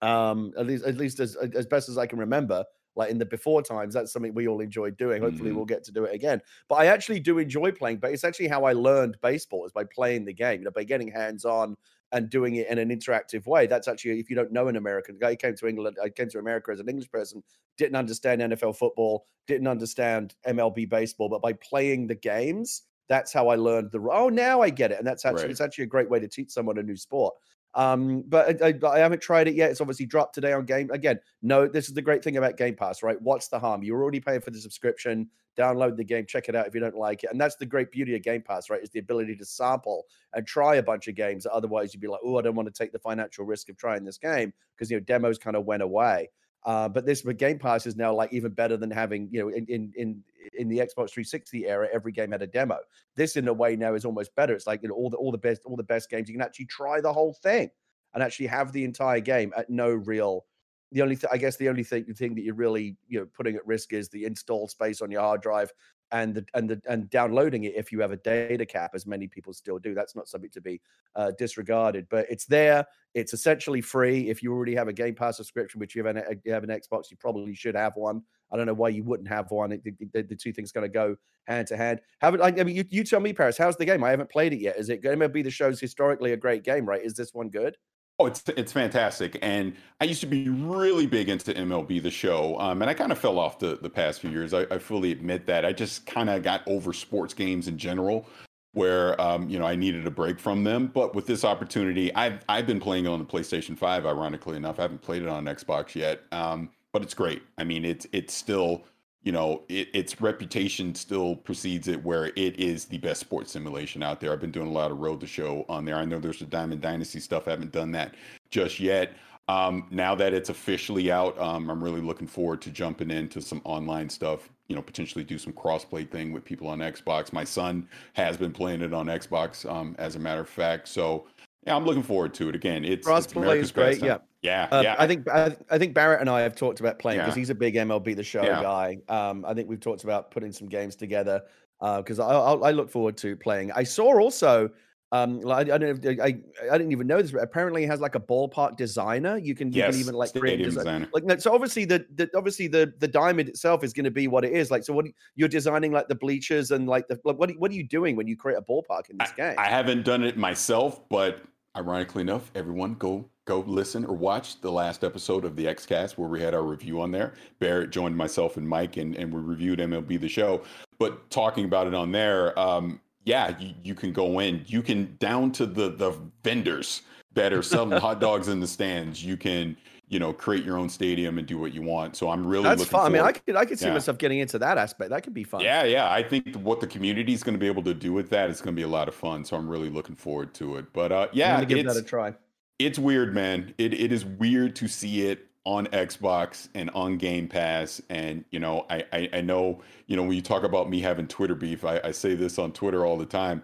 Um, 0.00 0.52
at 0.58 0.66
least 0.66 0.84
at 0.84 0.96
least 0.96 1.20
as 1.20 1.36
as 1.36 1.66
best 1.66 1.90
as 1.90 1.98
I 1.98 2.06
can 2.06 2.18
remember. 2.18 2.64
Like 2.96 3.10
in 3.10 3.18
the 3.18 3.26
before 3.26 3.62
times, 3.62 3.94
that's 3.94 4.12
something 4.12 4.34
we 4.34 4.48
all 4.48 4.60
enjoyed 4.60 4.96
doing. 4.96 5.22
Hopefully, 5.22 5.50
mm-hmm. 5.50 5.56
we'll 5.56 5.66
get 5.66 5.84
to 5.84 5.92
do 5.92 6.04
it 6.04 6.14
again. 6.14 6.40
But 6.68 6.76
I 6.76 6.86
actually 6.86 7.20
do 7.20 7.38
enjoy 7.38 7.72
playing. 7.72 7.98
But 7.98 8.12
it's 8.12 8.24
actually 8.24 8.48
how 8.48 8.64
I 8.64 8.72
learned 8.72 9.18
baseball 9.22 9.66
is 9.66 9.72
by 9.72 9.84
playing 9.84 10.24
the 10.24 10.32
game. 10.32 10.60
You 10.60 10.64
know, 10.64 10.70
by 10.70 10.84
getting 10.84 11.08
hands 11.08 11.44
on, 11.44 11.76
and 12.12 12.30
doing 12.30 12.56
it 12.56 12.68
in 12.68 12.78
an 12.78 12.88
interactive 12.90 13.46
way. 13.46 13.66
That's 13.66 13.88
actually, 13.88 14.20
if 14.20 14.30
you 14.30 14.36
don't 14.36 14.52
know 14.52 14.68
an 14.68 14.76
American 14.76 15.18
guy, 15.18 15.34
came 15.34 15.56
to 15.56 15.66
England, 15.66 15.96
I 16.02 16.08
came 16.08 16.28
to 16.30 16.38
America 16.38 16.70
as 16.72 16.80
an 16.80 16.88
English 16.88 17.10
person, 17.10 17.42
didn't 17.76 17.96
understand 17.96 18.40
NFL 18.40 18.76
football, 18.76 19.24
didn't 19.46 19.66
understand 19.66 20.34
MLB 20.46 20.88
baseball, 20.88 21.28
but 21.28 21.42
by 21.42 21.52
playing 21.54 22.06
the 22.06 22.14
games, 22.14 22.82
that's 23.08 23.32
how 23.32 23.48
I 23.48 23.56
learned 23.56 23.90
the. 23.92 24.00
Oh, 24.10 24.28
now 24.28 24.60
I 24.60 24.70
get 24.70 24.92
it, 24.92 24.98
and 24.98 25.06
that's 25.06 25.24
actually 25.24 25.42
right. 25.42 25.50
it's 25.50 25.60
actually 25.60 25.84
a 25.84 25.88
great 25.88 26.10
way 26.10 26.18
to 26.18 26.28
teach 26.28 26.50
someone 26.50 26.78
a 26.78 26.82
new 26.82 26.96
sport. 26.96 27.34
Um, 27.76 28.24
but 28.26 28.62
I, 28.62 28.74
I, 28.88 28.98
haven't 28.98 29.20
tried 29.20 29.48
it 29.48 29.54
yet. 29.54 29.70
It's 29.70 29.82
obviously 29.82 30.06
dropped 30.06 30.34
today 30.34 30.54
on 30.54 30.64
Game. 30.64 30.90
Again, 30.90 31.20
no, 31.42 31.68
this 31.68 31.88
is 31.88 31.94
the 31.94 32.00
great 32.00 32.24
thing 32.24 32.38
about 32.38 32.56
Game 32.56 32.74
Pass, 32.74 33.02
right? 33.02 33.20
What's 33.20 33.48
the 33.48 33.58
harm? 33.58 33.84
You're 33.84 34.02
already 34.02 34.18
paying 34.18 34.40
for 34.40 34.50
the 34.50 34.58
subscription. 34.58 35.28
Download 35.58 35.94
the 35.94 36.04
game, 36.04 36.24
check 36.26 36.48
it 36.48 36.56
out 36.56 36.66
if 36.66 36.74
you 36.74 36.80
don't 36.80 36.96
like 36.96 37.22
it. 37.24 37.30
And 37.30 37.40
that's 37.40 37.56
the 37.56 37.66
great 37.66 37.90
beauty 37.90 38.16
of 38.16 38.22
Game 38.22 38.40
Pass, 38.40 38.70
right? 38.70 38.82
Is 38.82 38.88
the 38.88 38.98
ability 38.98 39.36
to 39.36 39.44
sample 39.44 40.06
and 40.32 40.46
try 40.46 40.76
a 40.76 40.82
bunch 40.82 41.06
of 41.06 41.16
games 41.16 41.46
otherwise 41.50 41.92
you'd 41.92 42.00
be 42.00 42.08
like, 42.08 42.20
oh, 42.24 42.38
I 42.38 42.42
don't 42.42 42.54
want 42.54 42.66
to 42.66 42.78
take 42.78 42.92
the 42.92 42.98
financial 42.98 43.44
risk 43.44 43.68
of 43.68 43.76
trying 43.76 44.04
this 44.04 44.18
game 44.18 44.54
because 44.74 44.90
you 44.90 44.96
know 44.96 45.04
demos 45.04 45.36
kind 45.36 45.54
of 45.56 45.66
went 45.66 45.82
away. 45.82 46.30
Uh, 46.66 46.88
but 46.88 47.06
this 47.06 47.22
but 47.22 47.38
Game 47.38 47.60
Pass 47.60 47.86
is 47.86 47.94
now 47.94 48.12
like 48.12 48.32
even 48.32 48.52
better 48.52 48.76
than 48.76 48.90
having 48.90 49.28
you 49.30 49.40
know 49.40 49.48
in 49.48 49.64
in 49.66 49.92
in 49.96 50.22
in 50.58 50.68
the 50.68 50.78
Xbox 50.78 51.10
360 51.12 51.64
era, 51.64 51.88
every 51.92 52.10
game 52.10 52.32
had 52.32 52.42
a 52.42 52.46
demo. 52.46 52.78
This 53.14 53.36
in 53.36 53.46
a 53.46 53.52
way 53.52 53.76
now 53.76 53.94
is 53.94 54.04
almost 54.04 54.34
better. 54.34 54.52
It's 54.52 54.66
like 54.66 54.82
you 54.82 54.88
know 54.88 54.96
all 54.96 55.08
the 55.08 55.16
all 55.16 55.30
the 55.30 55.38
best 55.38 55.62
all 55.64 55.76
the 55.76 55.84
best 55.84 56.10
games 56.10 56.28
you 56.28 56.34
can 56.34 56.42
actually 56.42 56.66
try 56.66 57.00
the 57.00 57.12
whole 57.12 57.34
thing 57.34 57.70
and 58.14 58.22
actually 58.22 58.48
have 58.48 58.72
the 58.72 58.82
entire 58.82 59.20
game 59.20 59.52
at 59.56 59.70
no 59.70 59.90
real. 59.90 60.44
The 60.90 61.02
only 61.02 61.14
th- 61.14 61.30
I 61.32 61.36
guess 61.36 61.56
the 61.56 61.68
only 61.68 61.84
thing 61.84 62.04
thing 62.14 62.34
that 62.34 62.42
you're 62.42 62.54
really 62.54 62.96
you 63.06 63.20
know 63.20 63.26
putting 63.32 63.54
at 63.54 63.64
risk 63.64 63.92
is 63.92 64.08
the 64.08 64.24
install 64.24 64.66
space 64.66 65.00
on 65.00 65.10
your 65.10 65.20
hard 65.20 65.42
drive 65.42 65.72
and 66.12 66.34
the 66.34 66.44
and 66.54 66.68
the 66.68 66.80
and 66.88 67.10
downloading 67.10 67.64
it 67.64 67.74
if 67.74 67.90
you 67.90 68.00
have 68.00 68.12
a 68.12 68.16
data 68.16 68.64
cap, 68.64 68.92
as 68.94 69.06
many 69.06 69.26
people 69.26 69.52
still 69.52 69.78
do. 69.78 69.94
That's 69.94 70.14
not 70.14 70.28
something 70.28 70.50
to 70.50 70.60
be 70.60 70.80
uh, 71.14 71.32
disregarded, 71.38 72.06
but 72.08 72.26
it's 72.30 72.46
there. 72.46 72.86
It's 73.14 73.32
essentially 73.32 73.80
free. 73.80 74.28
If 74.28 74.42
you 74.42 74.52
already 74.52 74.74
have 74.74 74.88
a 74.88 74.92
Game 74.92 75.14
Pass 75.14 75.36
subscription, 75.38 75.80
which 75.80 75.94
you 75.94 76.04
have 76.04 76.16
an 76.16 76.40
you 76.44 76.52
have 76.52 76.64
an 76.64 76.70
Xbox, 76.70 77.10
you 77.10 77.16
probably 77.16 77.54
should 77.54 77.74
have 77.74 77.96
one. 77.96 78.22
I 78.52 78.56
don't 78.56 78.66
know 78.66 78.74
why 78.74 78.90
you 78.90 79.02
wouldn't 79.02 79.28
have 79.28 79.50
one. 79.50 79.72
It, 79.72 79.82
the, 79.84 80.22
the, 80.22 80.36
two 80.36 80.52
things 80.52 80.70
going 80.70 80.84
to 80.84 80.88
go 80.88 81.16
hand 81.48 81.66
to 81.68 81.76
hand. 81.76 82.00
Have 82.20 82.34
it? 82.34 82.40
I 82.40 82.52
mean, 82.52 82.76
you, 82.76 82.84
you 82.90 83.02
tell 83.02 83.18
me, 83.18 83.32
Paris. 83.32 83.58
How's 83.58 83.76
the 83.76 83.84
game? 83.84 84.04
I 84.04 84.10
haven't 84.10 84.30
played 84.30 84.52
it 84.52 84.60
yet. 84.60 84.78
Is 84.78 84.88
it 84.88 85.02
going 85.02 85.18
to 85.18 85.28
be 85.28 85.42
the 85.42 85.50
show's 85.50 85.80
historically 85.80 86.32
a 86.32 86.36
great 86.36 86.62
game? 86.62 86.86
Right? 86.86 87.02
Is 87.02 87.14
this 87.14 87.34
one 87.34 87.48
good? 87.48 87.76
Oh, 88.18 88.24
it's 88.24 88.42
it's 88.56 88.72
fantastic, 88.72 89.38
and 89.42 89.74
I 90.00 90.04
used 90.04 90.22
to 90.22 90.26
be 90.26 90.48
really 90.48 91.06
big 91.06 91.28
into 91.28 91.52
MLB 91.52 92.02
the 92.02 92.10
Show, 92.10 92.58
um, 92.58 92.80
and 92.80 92.90
I 92.90 92.94
kind 92.94 93.12
of 93.12 93.18
fell 93.18 93.38
off 93.38 93.58
the 93.58 93.76
the 93.76 93.90
past 93.90 94.22
few 94.22 94.30
years. 94.30 94.54
I, 94.54 94.62
I 94.70 94.78
fully 94.78 95.12
admit 95.12 95.44
that. 95.46 95.66
I 95.66 95.72
just 95.74 96.06
kind 96.06 96.30
of 96.30 96.42
got 96.42 96.66
over 96.66 96.94
sports 96.94 97.34
games 97.34 97.68
in 97.68 97.76
general, 97.76 98.26
where 98.72 99.20
um, 99.20 99.50
you 99.50 99.58
know 99.58 99.66
I 99.66 99.76
needed 99.76 100.06
a 100.06 100.10
break 100.10 100.40
from 100.40 100.64
them. 100.64 100.86
But 100.86 101.14
with 101.14 101.26
this 101.26 101.44
opportunity, 101.44 102.14
I've 102.14 102.42
I've 102.48 102.66
been 102.66 102.80
playing 102.80 103.06
on 103.06 103.18
the 103.18 103.24
PlayStation 103.26 103.76
Five. 103.76 104.06
Ironically 104.06 104.56
enough, 104.56 104.78
I 104.78 104.82
haven't 104.82 105.02
played 105.02 105.20
it 105.20 105.28
on 105.28 105.44
Xbox 105.44 105.94
yet, 105.94 106.22
um, 106.32 106.70
but 106.94 107.02
it's 107.02 107.12
great. 107.14 107.42
I 107.58 107.64
mean, 107.64 107.84
it's 107.84 108.06
it's 108.12 108.32
still 108.32 108.84
you 109.26 109.32
know, 109.32 109.64
it, 109.68 109.88
its 109.92 110.20
reputation 110.20 110.94
still 110.94 111.34
precedes 111.34 111.88
it 111.88 112.02
where 112.04 112.26
it 112.36 112.60
is 112.60 112.84
the 112.84 112.98
best 112.98 113.18
sports 113.18 113.50
simulation 113.50 114.00
out 114.00 114.20
there. 114.20 114.32
I've 114.32 114.40
been 114.40 114.52
doing 114.52 114.68
a 114.68 114.72
lot 114.72 114.92
of 114.92 115.00
road 115.00 115.18
to 115.18 115.26
show 115.26 115.66
on 115.68 115.84
there. 115.84 115.96
I 115.96 116.04
know 116.04 116.20
there's 116.20 116.38
the 116.38 116.46
Diamond 116.46 116.80
Dynasty 116.80 117.18
stuff. 117.18 117.48
I 117.48 117.50
haven't 117.50 117.72
done 117.72 117.90
that 117.90 118.14
just 118.50 118.78
yet. 118.78 119.14
Um, 119.48 119.88
now 119.90 120.14
that 120.14 120.32
it's 120.32 120.48
officially 120.48 121.10
out, 121.10 121.36
um, 121.40 121.68
I'm 121.68 121.82
really 121.82 122.00
looking 122.00 122.28
forward 122.28 122.62
to 122.62 122.70
jumping 122.70 123.10
into 123.10 123.42
some 123.42 123.60
online 123.64 124.08
stuff. 124.08 124.48
You 124.68 124.76
know, 124.76 124.82
potentially 124.82 125.24
do 125.24 125.38
some 125.38 125.52
crossplay 125.52 126.08
thing 126.08 126.32
with 126.32 126.44
people 126.44 126.68
on 126.68 126.78
Xbox. 126.78 127.32
My 127.32 127.44
son 127.44 127.88
has 128.12 128.36
been 128.36 128.52
playing 128.52 128.80
it 128.80 128.94
on 128.94 129.06
Xbox, 129.06 129.68
um, 129.68 129.96
as 129.98 130.14
a 130.14 130.20
matter 130.20 130.42
of 130.42 130.48
fact. 130.48 130.86
So 130.86 131.26
yeah, 131.66 131.74
I'm 131.74 131.84
looking 131.84 132.02
forward 132.02 132.32
to 132.34 132.48
it. 132.48 132.54
Again, 132.54 132.84
it's 132.84 133.06
crossplay 133.06 133.56
is 133.56 133.72
great. 133.72 134.02
Yeah, 134.02 134.18
yeah, 134.40 134.68
uh, 134.70 134.80
yeah. 134.82 134.94
I 134.98 135.06
think 135.08 135.28
I, 135.28 135.56
I, 135.68 135.78
think 135.78 135.94
Barrett 135.94 136.20
and 136.20 136.30
I 136.30 136.42
have 136.42 136.54
talked 136.54 136.78
about 136.78 137.00
playing 137.00 137.18
because 137.18 137.34
yeah. 137.34 137.40
he's 137.40 137.50
a 137.50 137.54
big 137.54 137.74
MLB 137.74 138.14
the 138.14 138.22
Show 138.22 138.44
yeah. 138.44 138.62
guy. 138.62 138.98
Um, 139.08 139.44
I 139.44 139.52
think 139.52 139.68
we've 139.68 139.80
talked 139.80 140.04
about 140.04 140.30
putting 140.30 140.52
some 140.52 140.68
games 140.68 140.94
together 140.94 141.42
because 141.80 142.20
uh, 142.20 142.26
I, 142.26 142.68
I, 142.68 142.70
look 142.70 142.88
forward 142.88 143.16
to 143.18 143.36
playing. 143.36 143.72
I 143.72 143.82
saw 143.82 144.18
also. 144.18 144.70
Um, 145.12 145.40
like, 145.40 145.70
I, 145.70 145.78
don't 145.78 146.04
know. 146.04 146.16
I, 146.22 146.36
I 146.68 146.78
didn't 146.78 146.90
even 146.90 147.06
know 147.06 147.22
this, 147.22 147.30
but 147.30 147.40
apparently 147.40 147.84
it 147.84 147.86
has 147.86 148.00
like 148.00 148.16
a 148.16 148.20
ballpark 148.20 148.76
designer. 148.76 149.38
You 149.38 149.54
can, 149.54 149.72
you 149.72 149.84
can 149.84 149.94
even 149.94 150.16
like 150.16 150.34
create 150.34 150.56
design. 150.56 151.02
designer. 151.02 151.08
Like 151.12 151.40
so, 151.40 151.54
obviously 151.54 151.84
the, 151.84 152.04
the 152.16 152.28
obviously 152.34 152.66
the 152.66 152.92
the 152.98 153.06
diamond 153.06 153.48
itself 153.48 153.84
is 153.84 153.92
going 153.92 154.04
to 154.04 154.10
be 154.10 154.26
what 154.26 154.44
it 154.44 154.52
is. 154.52 154.72
Like 154.72 154.82
so, 154.82 154.92
what 154.92 155.06
you're 155.36 155.48
designing 155.48 155.92
like 155.92 156.08
the 156.08 156.16
bleachers 156.16 156.72
and 156.72 156.88
like 156.88 157.06
the 157.06 157.20
like, 157.24 157.38
what 157.38 157.52
what 157.56 157.70
are 157.70 157.74
you 157.74 157.84
doing 157.84 158.16
when 158.16 158.26
you 158.26 158.36
create 158.36 158.58
a 158.58 158.62
ballpark 158.62 159.08
in 159.08 159.18
this 159.18 159.30
I, 159.34 159.36
game? 159.36 159.54
I 159.58 159.68
haven't 159.68 160.04
done 160.04 160.24
it 160.24 160.36
myself, 160.36 161.08
but 161.08 161.40
ironically 161.76 162.22
enough, 162.22 162.50
everyone 162.54 162.94
go 162.94 163.28
go 163.46 163.60
listen 163.60 164.04
or 164.04 164.14
watch 164.14 164.60
the 164.60 164.70
last 164.70 165.04
episode 165.04 165.44
of 165.44 165.54
the 165.54 165.66
XCast 165.66 166.18
where 166.18 166.28
we 166.28 166.40
had 166.40 166.52
our 166.52 166.64
review 166.64 167.00
on 167.00 167.12
there. 167.12 167.34
Barrett 167.60 167.90
joined 167.90 168.16
myself 168.16 168.56
and 168.56 168.68
Mike, 168.68 168.96
and, 168.96 169.14
and 169.14 169.32
we 169.32 169.40
reviewed 169.40 169.78
MLB 169.78 170.20
the 170.20 170.28
show. 170.28 170.62
But 170.98 171.30
talking 171.30 171.64
about 171.64 171.86
it 171.86 171.94
on 171.94 172.10
there, 172.10 172.58
um, 172.58 173.00
yeah, 173.24 173.56
you, 173.58 173.74
you 173.82 173.94
can 173.94 174.12
go 174.12 174.40
in. 174.40 174.64
You 174.66 174.82
can 174.82 175.16
down 175.20 175.52
to 175.52 175.66
the 175.66 175.90
the 175.90 176.18
vendors 176.42 177.02
that 177.34 177.52
are 177.52 177.62
selling 177.62 178.00
hot 178.00 178.20
dogs 178.20 178.48
in 178.48 178.60
the 178.60 178.66
stands. 178.66 179.24
You 179.24 179.36
can 179.36 179.76
you 180.08 180.20
know, 180.20 180.32
create 180.32 180.64
your 180.64 180.78
own 180.78 180.88
stadium 180.88 181.38
and 181.38 181.46
do 181.46 181.58
what 181.58 181.74
you 181.74 181.82
want. 181.82 182.16
So 182.16 182.30
I'm 182.30 182.46
really 182.46 182.64
that's 182.64 182.84
fun. 182.84 182.88
Forward. 182.90 183.06
I 183.06 183.10
mean, 183.10 183.22
I 183.22 183.32
could 183.32 183.56
I 183.56 183.64
could 183.64 183.78
see 183.78 183.86
yeah. 183.86 183.94
myself 183.94 184.18
getting 184.18 184.38
into 184.38 184.58
that 184.58 184.78
aspect. 184.78 185.10
That 185.10 185.22
could 185.22 185.34
be 185.34 185.44
fun. 185.44 185.62
Yeah, 185.62 185.84
yeah. 185.84 186.10
I 186.10 186.22
think 186.22 186.54
what 186.56 186.80
the 186.80 186.86
community 186.86 187.32
is 187.32 187.42
going 187.42 187.54
to 187.54 187.58
be 187.58 187.66
able 187.66 187.82
to 187.84 187.94
do 187.94 188.12
with 188.12 188.30
that 188.30 188.48
is 188.48 188.60
going 188.60 188.74
to 188.74 188.78
be 188.78 188.84
a 188.84 188.88
lot 188.88 189.08
of 189.08 189.14
fun. 189.14 189.44
So 189.44 189.56
I'm 189.56 189.68
really 189.68 189.90
looking 189.90 190.14
forward 190.14 190.54
to 190.54 190.76
it. 190.76 190.92
But 190.92 191.12
uh, 191.12 191.28
yeah, 191.32 191.62
give 191.64 191.84
that 191.86 191.96
a 191.96 192.02
try. 192.02 192.34
It's 192.78 192.98
weird, 192.98 193.34
man. 193.34 193.74
It 193.78 193.94
it 193.94 194.12
is 194.12 194.24
weird 194.24 194.76
to 194.76 194.88
see 194.88 195.26
it 195.26 195.48
on 195.64 195.86
Xbox 195.88 196.68
and 196.74 196.88
on 196.90 197.16
Game 197.16 197.48
Pass. 197.48 198.00
And 198.08 198.44
you 198.50 198.60
know, 198.60 198.86
I 198.88 199.04
I, 199.12 199.28
I 199.32 199.40
know 199.40 199.82
you 200.06 200.16
know 200.16 200.22
when 200.22 200.34
you 200.34 200.42
talk 200.42 200.62
about 200.62 200.88
me 200.88 201.00
having 201.00 201.26
Twitter 201.26 201.56
beef, 201.56 201.84
I, 201.84 202.00
I 202.04 202.12
say 202.12 202.36
this 202.36 202.60
on 202.60 202.72
Twitter 202.72 203.04
all 203.04 203.16
the 203.16 203.26
time. 203.26 203.62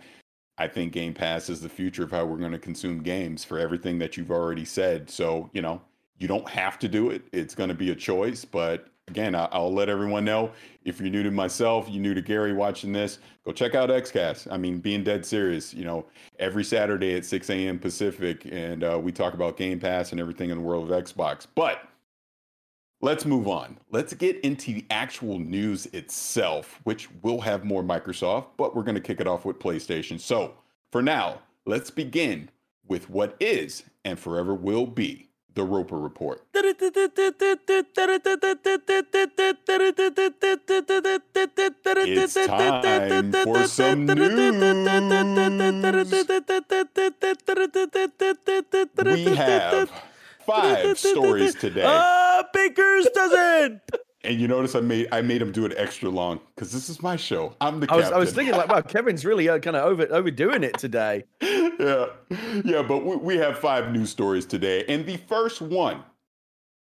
I 0.59 0.69
think 0.69 0.93
Game 0.93 1.15
Pass 1.15 1.49
is 1.49 1.61
the 1.61 1.69
future 1.69 2.05
of 2.05 2.11
how 2.11 2.25
we're 2.25 2.37
going 2.37 2.53
to 2.53 2.59
consume 2.59 3.03
games 3.03 3.45
for 3.45 3.59
everything 3.59 3.99
that 4.01 4.17
you've 4.17 4.31
already 4.31 4.65
said. 4.65 5.09
So, 5.09 5.51
you 5.53 5.63
know, 5.63 5.81
you 6.23 6.29
don't 6.29 6.49
have 6.49 6.79
to 6.79 6.89
do 6.89 7.11
it. 7.11 7.23
It's 7.33 7.55
going 7.55 7.69
to 7.69 7.75
be 7.75 7.91
a 7.91 7.95
choice. 7.95 8.45
But 8.45 8.87
again, 9.09 9.35
I- 9.35 9.59
will 9.59 9.73
let 9.73 9.89
everyone 9.89 10.25
know 10.25 10.53
if 10.85 11.01
you're 11.01 11.11
new 11.11 11.23
to 11.23 11.31
myself, 11.31 11.89
you're 11.91 12.01
new 12.01 12.15
to 12.15 12.23
Gary 12.23 12.53
watching 12.53 12.93
this, 12.93 13.19
go 13.45 13.53
check 13.53 13.75
out 13.75 13.91
XCast. 13.91 14.51
I 14.51 14.57
mean, 14.57 14.79
being 14.79 15.05
dead 15.05 15.27
serious, 15.27 15.75
you 15.75 15.85
know, 15.85 16.07
every 16.39 16.65
Saturday 16.65 17.15
at 17.17 17.25
6 17.25 17.51
a.m. 17.51 17.79
Pacific. 17.79 18.47
And 18.51 18.85
uh, 18.85 18.99
we 19.03 19.13
talk 19.13 19.35
about 19.35 19.57
Game 19.57 19.81
Pass 19.81 20.13
and 20.13 20.21
everything 20.21 20.51
in 20.51 20.59
the 20.59 20.65
world 20.65 20.91
of 20.91 21.05
Xbox. 21.05 21.47
But 21.55 21.89
Let's 23.05 23.25
move 23.25 23.49
on. 23.49 23.79
Let's 23.91 24.15
get 24.15 24.39
into 24.43 24.73
the 24.75 24.85
actual 24.89 25.41
news 25.41 25.87
itself, 25.87 26.79
which 26.85 27.09
will 27.23 27.41
have 27.41 27.65
more 27.65 27.83
Microsoft, 27.83 28.47
but 28.57 28.77
we're 28.77 28.85
going 28.85 28.95
to 28.95 29.01
kick 29.01 29.19
it 29.19 29.27
off 29.27 29.45
with 29.45 29.59
PlayStation. 29.59 30.21
So, 30.21 30.55
for 30.93 31.03
now, 31.03 31.41
let's 31.67 31.91
begin 31.91 32.49
with 32.87 33.11
what 33.11 33.35
is 33.41 33.83
and 34.05 34.21
forever 34.21 34.55
will 34.55 34.87
be 34.87 35.32
the 35.55 35.65
Roper 35.65 35.99
Report. 35.99 36.43
It's 42.05 42.35
time 42.35 43.33
for 43.33 43.67
some 43.69 44.07
news. 44.07 44.53
We 49.05 49.37
have 49.37 49.91
five 50.47 50.99
stories 50.99 51.55
today. 51.55 51.85
Ah, 51.87 52.45
Baker's 52.53 53.07
dozen. 53.15 53.81
And 54.25 54.41
you 54.41 54.47
notice 54.47 54.75
I 54.77 54.81
made 54.81 55.09
I 55.11 55.21
made 55.21 55.43
him 55.43 55.51
do 55.51 55.65
it 55.67 55.75
extra 55.77 56.09
long 56.09 56.41
because 56.55 56.73
this 56.73 56.89
is 56.89 57.03
my 57.03 57.17
show. 57.17 57.55
I'm 57.61 57.81
the 57.81 57.91
I 57.91 57.97
was, 57.97 58.07
I 58.07 58.19
was 58.19 58.33
thinking 58.33 58.55
like, 58.55 58.69
wow, 58.69 58.81
Kevin's 58.81 59.25
really 59.25 59.49
uh, 59.49 59.59
kind 59.59 59.77
of 59.77 59.85
over 59.85 60.07
overdoing 60.13 60.63
it 60.63 60.79
today. 60.79 61.25
yeah, 61.43 62.07
yeah. 62.65 62.83
But 62.83 63.05
we, 63.05 63.17
we 63.17 63.37
have 63.39 63.59
five 63.59 63.91
news 63.91 64.11
stories 64.11 64.47
today, 64.47 64.85
and 64.89 65.05
the 65.05 65.17
first 65.17 65.61
one 65.61 66.05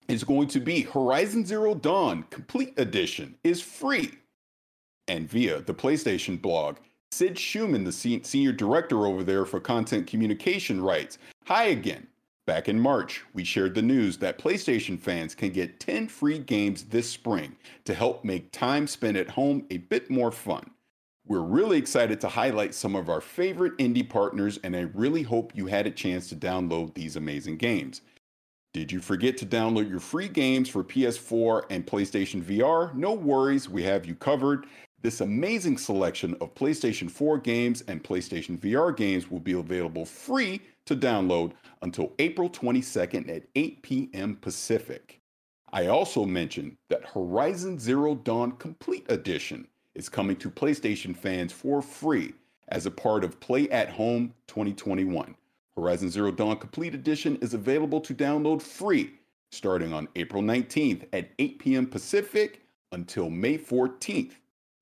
is 0.08 0.24
going 0.24 0.48
to 0.48 0.60
be 0.60 0.82
Horizon 0.82 1.46
Zero 1.46 1.76
Dawn 1.76 2.24
Complete 2.32 2.74
Edition 2.78 3.36
is 3.44 3.62
free, 3.62 4.12
and 5.08 5.30
via 5.30 5.62
the 5.62 5.76
PlayStation 5.76 6.42
blog, 6.42 6.78
Sid 7.12 7.36
Shuman, 7.36 7.86
the 7.86 8.22
senior 8.26 8.52
director 8.52 9.06
over 9.06 9.24
there 9.24 9.46
for 9.46 9.60
content 9.60 10.08
communication, 10.08 10.82
writes, 10.82 11.20
"Hi 11.46 11.66
again." 11.66 12.08
Back 12.48 12.70
in 12.70 12.80
March, 12.80 13.26
we 13.34 13.44
shared 13.44 13.76
the 13.76 13.82
news 13.82 14.20
that 14.20 14.38
PlayStation 14.38 14.98
fans 14.98 15.36
can 15.36 15.50
get 15.50 15.82
10 15.82 16.08
free 16.08 16.40
games 16.40 16.86
this 16.86 17.10
spring 17.10 17.58
to 17.84 17.94
help 17.94 18.24
make 18.24 18.54
time 18.54 18.88
spent 18.88 19.18
at 19.18 19.32
home 19.32 19.66
a 19.70 19.80
bit 19.80 20.10
more 20.10 20.32
fun. 20.32 20.72
We're 21.28 21.42
really 21.42 21.78
excited 21.78 22.22
to 22.22 22.30
highlight 22.30 22.74
some 22.74 22.96
of 22.96 23.10
our 23.10 23.20
favorite 23.20 23.78
indie 23.80 24.10
partners, 24.10 24.62
and 24.64 24.78
I 24.78 24.84
really 24.94 25.24
hope 25.24 25.58
you 25.58 25.66
had 25.66 25.88
a 25.88 25.92
chance 25.92 26.30
to 26.30 26.38
download 26.38 26.94
these 26.94 27.18
amazing 27.18 27.58
games. 27.58 28.00
Did 28.74 28.94
you 28.94 29.02
forget 29.02 29.36
to 29.40 29.46
download 29.46 29.90
your 29.90 30.00
free 30.00 30.30
games 30.30 30.70
for 30.70 30.86
PS4 30.86 31.64
and 31.70 31.86
PlayStation 31.86 32.42
VR? 32.42 32.96
No 32.96 33.12
worries, 33.12 33.68
we 33.68 33.84
have 33.84 34.06
you 34.06 34.16
covered. 34.16 34.68
This 35.04 35.22
amazing 35.22 35.78
selection 35.78 36.36
of 36.42 36.56
PlayStation 36.56 37.10
4 37.10 37.38
games 37.38 37.82
and 37.88 38.04
PlayStation 38.04 38.58
VR 38.58 38.96
games 38.96 39.30
will 39.30 39.40
be 39.40 39.52
available 39.52 40.06
free 40.06 40.60
to 40.86 40.96
download 40.96 41.52
until 41.84 42.14
April 42.18 42.50
22nd 42.50 43.30
at 43.30 43.44
8 43.56 43.84
p.m. 43.84 44.36
Pacific. 44.42 45.22
I 45.72 45.86
also 45.86 46.26
mentioned 46.26 46.78
that 46.90 47.06
Horizon 47.06 47.78
Zero 47.78 48.16
Dawn 48.16 48.54
Complete 48.54 49.06
Edition 49.10 49.68
is 49.94 50.10
coming 50.10 50.36
to 50.38 50.50
PlayStation 50.50 51.16
fans 51.16 51.54
for 51.54 51.84
free 51.84 52.34
as 52.70 52.88
a 52.88 52.92
part 52.92 53.24
of 53.24 53.40
Play 53.40 53.70
at 53.70 53.90
Home 53.92 54.34
2021. 54.48 55.36
Horizon 55.76 56.10
Zero 56.10 56.32
Dawn 56.32 56.58
Complete 56.58 56.96
Edition 56.96 57.36
is 57.38 57.54
available 57.54 58.02
to 58.02 58.16
download 58.16 58.64
free 58.64 59.12
starting 59.52 59.94
on 59.94 60.08
April 60.16 60.42
19th 60.42 61.06
at 61.14 61.30
8 61.38 61.60
p.m. 61.60 61.86
Pacific 61.86 62.62
until 62.92 63.30
May 63.30 63.60
14th 63.60 64.34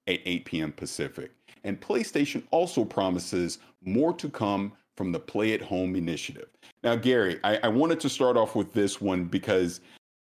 at 0.07 0.19
8 0.25 0.45
p.m. 0.45 0.71
Pacific. 0.71 1.31
And 1.63 1.79
PlayStation 1.79 2.43
also 2.51 2.85
promises 2.85 3.59
more 3.83 4.13
to 4.13 4.29
come 4.29 4.73
from 4.95 5.11
the 5.11 5.19
Play 5.19 5.53
at 5.53 5.61
Home 5.61 5.95
initiative. 5.95 6.47
Now, 6.83 6.95
Gary, 6.95 7.39
I, 7.43 7.57
I, 7.63 7.67
wanted 7.67 7.99
to 8.01 8.09
start 8.09 8.37
off 8.37 8.55
with 8.55 8.71
this 8.71 9.01
one 9.01 9.25
because, 9.25 9.81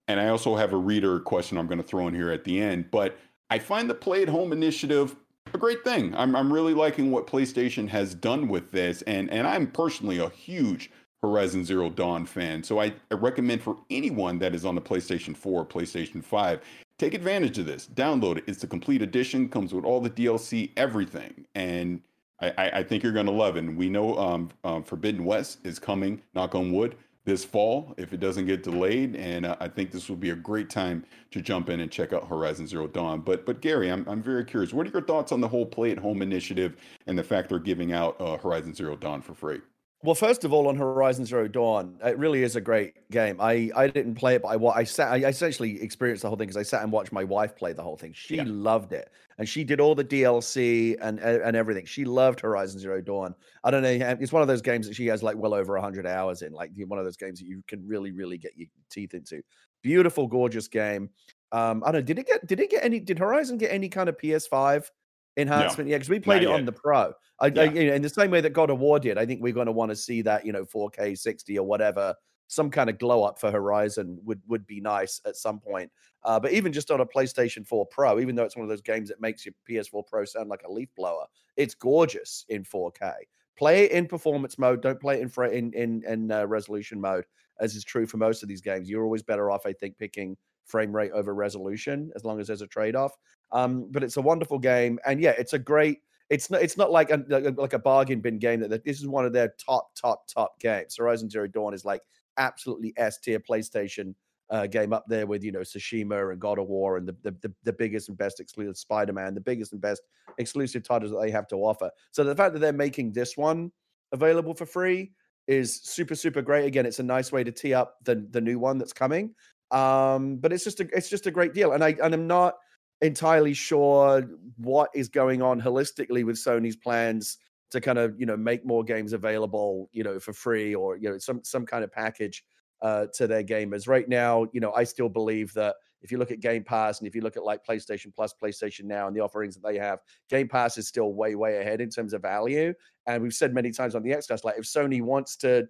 and 0.08 0.20
I 0.20 0.28
also 0.28 0.56
have 0.56 0.72
a 0.72 0.76
reader 0.76 1.20
question 1.20 1.56
I'm 1.56 1.66
going 1.66 1.80
to 1.80 1.86
throw 1.86 2.06
in 2.08 2.14
here 2.14 2.30
at 2.30 2.44
the 2.44 2.60
end, 2.60 2.90
but 2.90 3.18
I 3.50 3.58
find 3.58 3.88
the 3.88 3.94
Play 3.94 4.22
at 4.22 4.28
Home 4.28 4.52
initiative 4.52 5.16
a 5.54 5.58
great 5.58 5.82
thing. 5.84 6.14
I'm, 6.14 6.36
I'm 6.36 6.52
really 6.52 6.74
liking 6.74 7.10
what 7.10 7.26
PlayStation 7.26 7.88
has 7.88 8.14
done 8.14 8.48
with 8.48 8.70
this, 8.70 9.02
and, 9.02 9.30
and 9.30 9.46
I'm 9.46 9.66
personally 9.66 10.18
a 10.18 10.28
huge 10.28 10.90
Horizon 11.22 11.64
Zero 11.64 11.90
Dawn 11.90 12.26
fan. 12.26 12.62
So 12.62 12.80
I, 12.80 12.92
I 13.10 13.14
recommend 13.14 13.62
for 13.62 13.76
anyone 13.90 14.38
that 14.40 14.54
is 14.54 14.64
on 14.64 14.74
the 14.74 14.80
PlayStation 14.80 15.36
4 15.36 15.66
PlayStation 15.66 16.22
5, 16.22 16.60
take 16.98 17.14
advantage 17.14 17.58
of 17.58 17.66
this. 17.66 17.86
Download 17.86 18.38
it. 18.38 18.44
It's 18.46 18.60
the 18.60 18.66
complete 18.66 19.02
edition, 19.02 19.48
comes 19.48 19.72
with 19.72 19.84
all 19.84 20.00
the 20.00 20.10
DLC, 20.10 20.70
everything. 20.76 21.46
And 21.54 22.02
I, 22.40 22.70
I 22.74 22.82
think 22.82 23.02
you're 23.02 23.12
going 23.12 23.26
to 23.26 23.32
love 23.32 23.56
it. 23.56 23.60
And 23.60 23.76
we 23.76 23.88
know 23.88 24.16
um, 24.16 24.50
um, 24.64 24.82
Forbidden 24.84 25.24
West 25.24 25.58
is 25.64 25.78
coming, 25.78 26.22
knock 26.34 26.54
on 26.54 26.72
wood, 26.72 26.96
this 27.24 27.44
fall 27.44 27.94
if 27.98 28.12
it 28.12 28.20
doesn't 28.20 28.46
get 28.46 28.62
delayed. 28.62 29.16
And 29.16 29.44
uh, 29.44 29.56
I 29.60 29.68
think 29.68 29.90
this 29.90 30.08
will 30.08 30.16
be 30.16 30.30
a 30.30 30.36
great 30.36 30.70
time 30.70 31.04
to 31.30 31.40
jump 31.42 31.68
in 31.68 31.80
and 31.80 31.90
check 31.90 32.12
out 32.12 32.26
Horizon 32.26 32.66
Zero 32.66 32.86
Dawn. 32.86 33.20
But 33.20 33.44
but 33.44 33.60
Gary, 33.60 33.90
I'm, 33.90 34.08
I'm 34.08 34.22
very 34.22 34.44
curious. 34.44 34.72
What 34.72 34.86
are 34.86 34.90
your 34.90 35.02
thoughts 35.02 35.32
on 35.32 35.40
the 35.40 35.48
whole 35.48 35.66
Play 35.66 35.90
at 35.90 35.98
Home 35.98 36.22
initiative 36.22 36.76
and 37.06 37.18
the 37.18 37.24
fact 37.24 37.48
they're 37.48 37.58
giving 37.58 37.92
out 37.92 38.20
uh, 38.20 38.38
Horizon 38.38 38.74
Zero 38.74 38.96
Dawn 38.96 39.20
for 39.20 39.34
free? 39.34 39.60
Well, 40.04 40.14
first 40.14 40.44
of 40.44 40.52
all, 40.52 40.68
on 40.68 40.76
Horizon 40.76 41.24
Zero 41.24 41.48
Dawn, 41.48 41.98
it 42.04 42.16
really 42.18 42.44
is 42.44 42.54
a 42.54 42.60
great 42.60 43.10
game. 43.10 43.40
I, 43.40 43.68
I 43.74 43.88
didn't 43.88 44.14
play 44.14 44.36
it, 44.36 44.42
but 44.42 44.48
I 44.48 44.78
I 44.78 44.84
sat 44.84 45.08
I 45.12 45.16
essentially 45.28 45.82
experienced 45.82 46.22
the 46.22 46.28
whole 46.28 46.36
thing 46.36 46.46
because 46.46 46.56
I 46.56 46.62
sat 46.62 46.84
and 46.84 46.92
watched 46.92 47.10
my 47.10 47.24
wife 47.24 47.56
play 47.56 47.72
the 47.72 47.82
whole 47.82 47.96
thing. 47.96 48.12
She 48.12 48.36
yeah. 48.36 48.44
loved 48.46 48.92
it, 48.92 49.10
and 49.38 49.48
she 49.48 49.64
did 49.64 49.80
all 49.80 49.96
the 49.96 50.04
DLC 50.04 50.96
and 51.00 51.18
and 51.18 51.56
everything. 51.56 51.84
She 51.84 52.04
loved 52.04 52.38
Horizon 52.38 52.78
Zero 52.78 53.00
Dawn. 53.00 53.34
I 53.64 53.72
don't 53.72 53.82
know, 53.82 54.16
it's 54.20 54.32
one 54.32 54.40
of 54.40 54.46
those 54.46 54.62
games 54.62 54.86
that 54.86 54.94
she 54.94 55.06
has 55.06 55.24
like 55.24 55.36
well 55.36 55.52
over 55.52 55.76
hundred 55.78 56.06
hours 56.06 56.42
in, 56.42 56.52
like 56.52 56.70
one 56.86 57.00
of 57.00 57.04
those 57.04 57.16
games 57.16 57.40
that 57.40 57.46
you 57.46 57.64
can 57.66 57.84
really 57.84 58.12
really 58.12 58.38
get 58.38 58.52
your 58.56 58.68
teeth 58.90 59.14
into. 59.14 59.42
Beautiful, 59.82 60.28
gorgeous 60.28 60.68
game. 60.68 61.10
Um, 61.50 61.82
I 61.84 61.90
don't 61.90 62.02
know. 62.02 62.06
Did 62.06 62.20
it 62.20 62.26
get? 62.28 62.46
Did 62.46 62.60
it 62.60 62.70
get 62.70 62.84
any? 62.84 63.00
Did 63.00 63.18
Horizon 63.18 63.58
get 63.58 63.72
any 63.72 63.88
kind 63.88 64.08
of 64.08 64.16
PS5 64.16 64.90
enhancement? 65.38 65.88
Yeah, 65.88 65.96
because 65.96 66.10
we 66.10 66.20
played 66.20 66.42
it 66.42 66.48
yet. 66.48 66.54
on 66.54 66.64
the 66.64 66.72
Pro. 66.72 67.12
I, 67.40 67.46
yeah. 67.46 67.62
I, 67.62 67.64
you 67.64 67.86
know, 67.88 67.94
in 67.94 68.02
the 68.02 68.08
same 68.08 68.30
way 68.30 68.40
that 68.40 68.52
God 68.52 68.70
of 68.70 68.78
War 68.78 68.98
did, 68.98 69.16
I 69.16 69.24
think 69.24 69.42
we're 69.42 69.52
going 69.52 69.66
to 69.66 69.72
want 69.72 69.90
to 69.90 69.96
see 69.96 70.22
that, 70.22 70.44
you 70.44 70.52
know, 70.52 70.64
4K 70.64 71.16
60 71.16 71.58
or 71.58 71.66
whatever, 71.66 72.14
some 72.48 72.70
kind 72.70 72.90
of 72.90 72.98
glow 72.98 73.22
up 73.22 73.38
for 73.38 73.50
Horizon 73.50 74.18
would 74.24 74.40
would 74.48 74.66
be 74.66 74.80
nice 74.80 75.20
at 75.26 75.36
some 75.36 75.60
point. 75.60 75.90
Uh, 76.24 76.40
but 76.40 76.52
even 76.52 76.72
just 76.72 76.90
on 76.90 77.00
a 77.00 77.06
PlayStation 77.06 77.66
4 77.66 77.86
Pro, 77.86 78.18
even 78.18 78.34
though 78.34 78.44
it's 78.44 78.56
one 78.56 78.64
of 78.64 78.68
those 78.68 78.82
games 78.82 79.08
that 79.08 79.20
makes 79.20 79.46
your 79.46 79.54
PS4 79.68 80.06
Pro 80.06 80.24
sound 80.24 80.48
like 80.48 80.62
a 80.64 80.72
leaf 80.72 80.88
blower, 80.96 81.26
it's 81.56 81.74
gorgeous 81.74 82.44
in 82.48 82.64
4K. 82.64 83.12
Play 83.56 83.84
it 83.84 83.92
in 83.92 84.06
performance 84.06 84.58
mode. 84.58 84.82
Don't 84.82 85.00
play 85.00 85.20
it 85.20 85.38
in 85.38 85.52
in 85.52 85.72
in, 85.74 86.04
in 86.04 86.32
uh, 86.32 86.46
resolution 86.46 87.00
mode, 87.00 87.24
as 87.60 87.74
is 87.76 87.84
true 87.84 88.06
for 88.06 88.16
most 88.16 88.42
of 88.42 88.48
these 88.48 88.60
games. 88.60 88.88
You're 88.90 89.04
always 89.04 89.22
better 89.22 89.50
off, 89.50 89.66
I 89.66 89.72
think, 89.72 89.98
picking 89.98 90.36
frame 90.68 90.94
rate 90.94 91.10
over 91.12 91.34
resolution 91.34 92.10
as 92.14 92.24
long 92.24 92.40
as 92.40 92.46
there's 92.46 92.62
a 92.62 92.66
trade 92.66 92.94
off. 92.94 93.12
Um, 93.52 93.88
but 93.90 94.04
it's 94.04 94.16
a 94.16 94.22
wonderful 94.22 94.58
game, 94.58 94.98
and 95.06 95.20
yeah, 95.20 95.34
it's 95.38 95.54
a 95.54 95.58
great 95.58 95.98
it's 96.30 96.50
not 96.50 96.62
it's 96.62 96.76
not 96.76 96.90
like 96.90 97.10
a 97.10 97.24
like 97.56 97.72
a 97.72 97.78
bargain 97.78 98.20
bin 98.20 98.38
game 98.38 98.60
that, 98.60 98.84
this 98.84 99.00
is 99.00 99.06
one 99.06 99.24
of 99.24 99.32
their 99.32 99.54
top 99.64 99.90
top 99.94 100.26
top 100.28 100.58
games. 100.60 100.96
Horizon 100.98 101.30
Zero 101.30 101.46
Dawn 101.46 101.74
is 101.74 101.84
like 101.84 102.02
absolutely 102.36 102.92
S 102.96 103.18
tier 103.18 103.40
PlayStation 103.40 104.14
uh, 104.50 104.66
game 104.66 104.92
up 104.92 105.04
there 105.08 105.26
with 105.26 105.42
you 105.42 105.52
know 105.52 105.60
Tsushima 105.60 106.30
and 106.30 106.40
God 106.40 106.58
of 106.58 106.68
War 106.68 106.98
and 106.98 107.08
the 107.08 107.16
the, 107.22 107.30
the, 107.42 107.52
the 107.64 107.72
biggest 107.72 108.08
and 108.08 108.18
best 108.18 108.40
exclusive 108.40 108.76
Spider 108.76 109.12
Man, 109.12 109.34
the 109.34 109.40
biggest 109.40 109.72
and 109.72 109.80
best 109.80 110.02
exclusive 110.38 110.82
titles 110.82 111.12
that 111.12 111.20
they 111.20 111.30
have 111.30 111.48
to 111.48 111.56
offer. 111.56 111.90
So 112.10 112.24
the 112.24 112.36
fact 112.36 112.52
that 112.52 112.60
they're 112.60 112.72
making 112.72 113.12
this 113.12 113.36
one 113.36 113.72
available 114.12 114.54
for 114.54 114.66
free 114.66 115.12
is 115.46 115.80
super 115.82 116.14
super 116.14 116.42
great. 116.42 116.66
Again, 116.66 116.84
it's 116.84 116.98
a 116.98 117.04
nice 117.04 117.32
way 117.32 117.42
to 117.42 117.52
tee 117.52 117.72
up 117.72 117.96
the 118.04 118.26
the 118.30 118.40
new 118.40 118.58
one 118.58 118.76
that's 118.76 118.92
coming. 118.92 119.34
Um, 119.70 120.36
but 120.36 120.52
it's 120.52 120.64
just 120.64 120.80
a 120.80 120.88
it's 120.92 121.10
just 121.10 121.26
a 121.26 121.30
great 121.30 121.54
deal, 121.54 121.72
and 121.72 121.84
I 121.84 121.96
and 122.02 122.14
I'm 122.14 122.26
not 122.26 122.54
entirely 123.00 123.54
sure 123.54 124.28
what 124.56 124.90
is 124.94 125.08
going 125.08 125.42
on 125.42 125.60
holistically 125.60 126.24
with 126.24 126.36
Sony's 126.36 126.76
plans 126.76 127.38
to 127.70 127.80
kind 127.80 127.98
of 127.98 128.18
you 128.18 128.26
know 128.26 128.36
make 128.36 128.64
more 128.64 128.82
games 128.82 129.12
available 129.12 129.90
you 129.92 130.02
know 130.02 130.18
for 130.18 130.32
free 130.32 130.74
or 130.74 130.96
you 130.96 131.10
know 131.10 131.18
some 131.18 131.42
some 131.44 131.66
kind 131.66 131.84
of 131.84 131.92
package 131.92 132.42
uh, 132.82 133.06
to 133.14 133.26
their 133.26 133.42
gamers. 133.42 133.88
Right 133.88 134.08
now, 134.08 134.46
you 134.52 134.60
know, 134.60 134.72
I 134.72 134.84
still 134.84 135.08
believe 135.08 135.52
that 135.54 135.76
if 136.00 136.12
you 136.12 136.18
look 136.18 136.30
at 136.30 136.40
Game 136.40 136.62
Pass 136.62 137.00
and 137.00 137.08
if 137.08 137.14
you 137.14 137.22
look 137.22 137.36
at 137.36 137.44
like 137.44 137.64
PlayStation 137.64 138.14
Plus, 138.14 138.32
PlayStation 138.40 138.84
Now, 138.84 139.08
and 139.08 139.16
the 139.16 139.20
offerings 139.20 139.56
that 139.56 139.64
they 139.66 139.78
have, 139.78 139.98
Game 140.28 140.48
Pass 140.48 140.78
is 140.78 140.86
still 140.86 141.12
way, 141.12 141.34
way 141.34 141.58
ahead 141.58 141.80
in 141.80 141.90
terms 141.90 142.12
of 142.12 142.22
value. 142.22 142.72
And 143.06 143.22
we've 143.22 143.34
said 143.34 143.52
many 143.52 143.72
times 143.72 143.94
on 143.94 144.02
the 144.02 144.10
Xcast, 144.10 144.44
like 144.44 144.58
if 144.58 144.64
Sony 144.64 145.02
wants 145.02 145.36
to, 145.38 145.66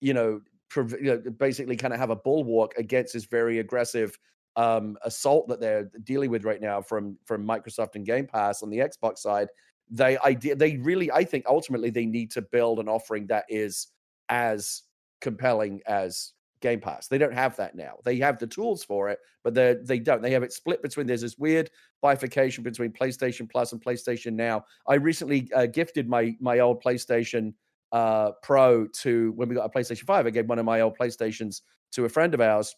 you 0.00 0.12
know, 0.12 0.40
you 0.76 0.98
know 1.02 1.18
basically 1.38 1.76
kind 1.76 1.92
of 1.92 2.00
have 2.00 2.10
a 2.10 2.16
bulwark 2.16 2.72
against 2.76 3.12
this 3.12 3.24
very 3.24 3.58
aggressive 3.58 4.18
um, 4.56 4.96
assault 5.02 5.48
that 5.48 5.60
they're 5.60 5.90
dealing 6.04 6.30
with 6.30 6.44
right 6.44 6.60
now 6.60 6.80
from 6.82 7.16
from 7.24 7.46
Microsoft 7.46 7.94
and 7.94 8.04
Game 8.06 8.26
Pass 8.26 8.62
on 8.62 8.70
the 8.70 8.78
Xbox 8.78 9.18
side, 9.18 9.48
they 9.90 10.18
idea 10.18 10.54
they 10.54 10.76
really 10.78 11.10
I 11.10 11.24
think 11.24 11.44
ultimately 11.46 11.90
they 11.90 12.06
need 12.06 12.30
to 12.32 12.42
build 12.42 12.78
an 12.78 12.88
offering 12.88 13.26
that 13.28 13.44
is 13.48 13.88
as 14.28 14.82
compelling 15.20 15.80
as 15.86 16.32
Game 16.60 16.80
Pass. 16.80 17.08
They 17.08 17.18
don't 17.18 17.34
have 17.34 17.56
that 17.56 17.74
now. 17.74 17.98
They 18.04 18.16
have 18.16 18.38
the 18.38 18.46
tools 18.46 18.84
for 18.84 19.08
it, 19.08 19.18
but 19.42 19.54
they 19.54 19.76
they 19.82 19.98
don't. 19.98 20.22
They 20.22 20.30
have 20.32 20.42
it 20.42 20.52
split 20.52 20.82
between. 20.82 21.06
There's 21.06 21.22
this 21.22 21.38
weird 21.38 21.70
bifurcation 22.00 22.62
between 22.62 22.92
PlayStation 22.92 23.50
Plus 23.50 23.72
and 23.72 23.82
PlayStation 23.82 24.34
Now. 24.34 24.64
I 24.86 24.94
recently 24.94 25.50
uh, 25.54 25.66
gifted 25.66 26.08
my 26.08 26.36
my 26.40 26.60
old 26.60 26.82
PlayStation 26.82 27.54
uh, 27.92 28.32
Pro 28.42 28.86
to 28.86 29.32
when 29.32 29.48
we 29.48 29.54
got 29.54 29.64
a 29.64 29.68
PlayStation 29.68 30.04
Five. 30.04 30.26
I 30.26 30.30
gave 30.30 30.48
one 30.48 30.58
of 30.58 30.64
my 30.64 30.80
old 30.80 30.96
PlayStations 30.98 31.60
to 31.92 32.04
a 32.04 32.08
friend 32.08 32.34
of 32.34 32.40
ours, 32.40 32.74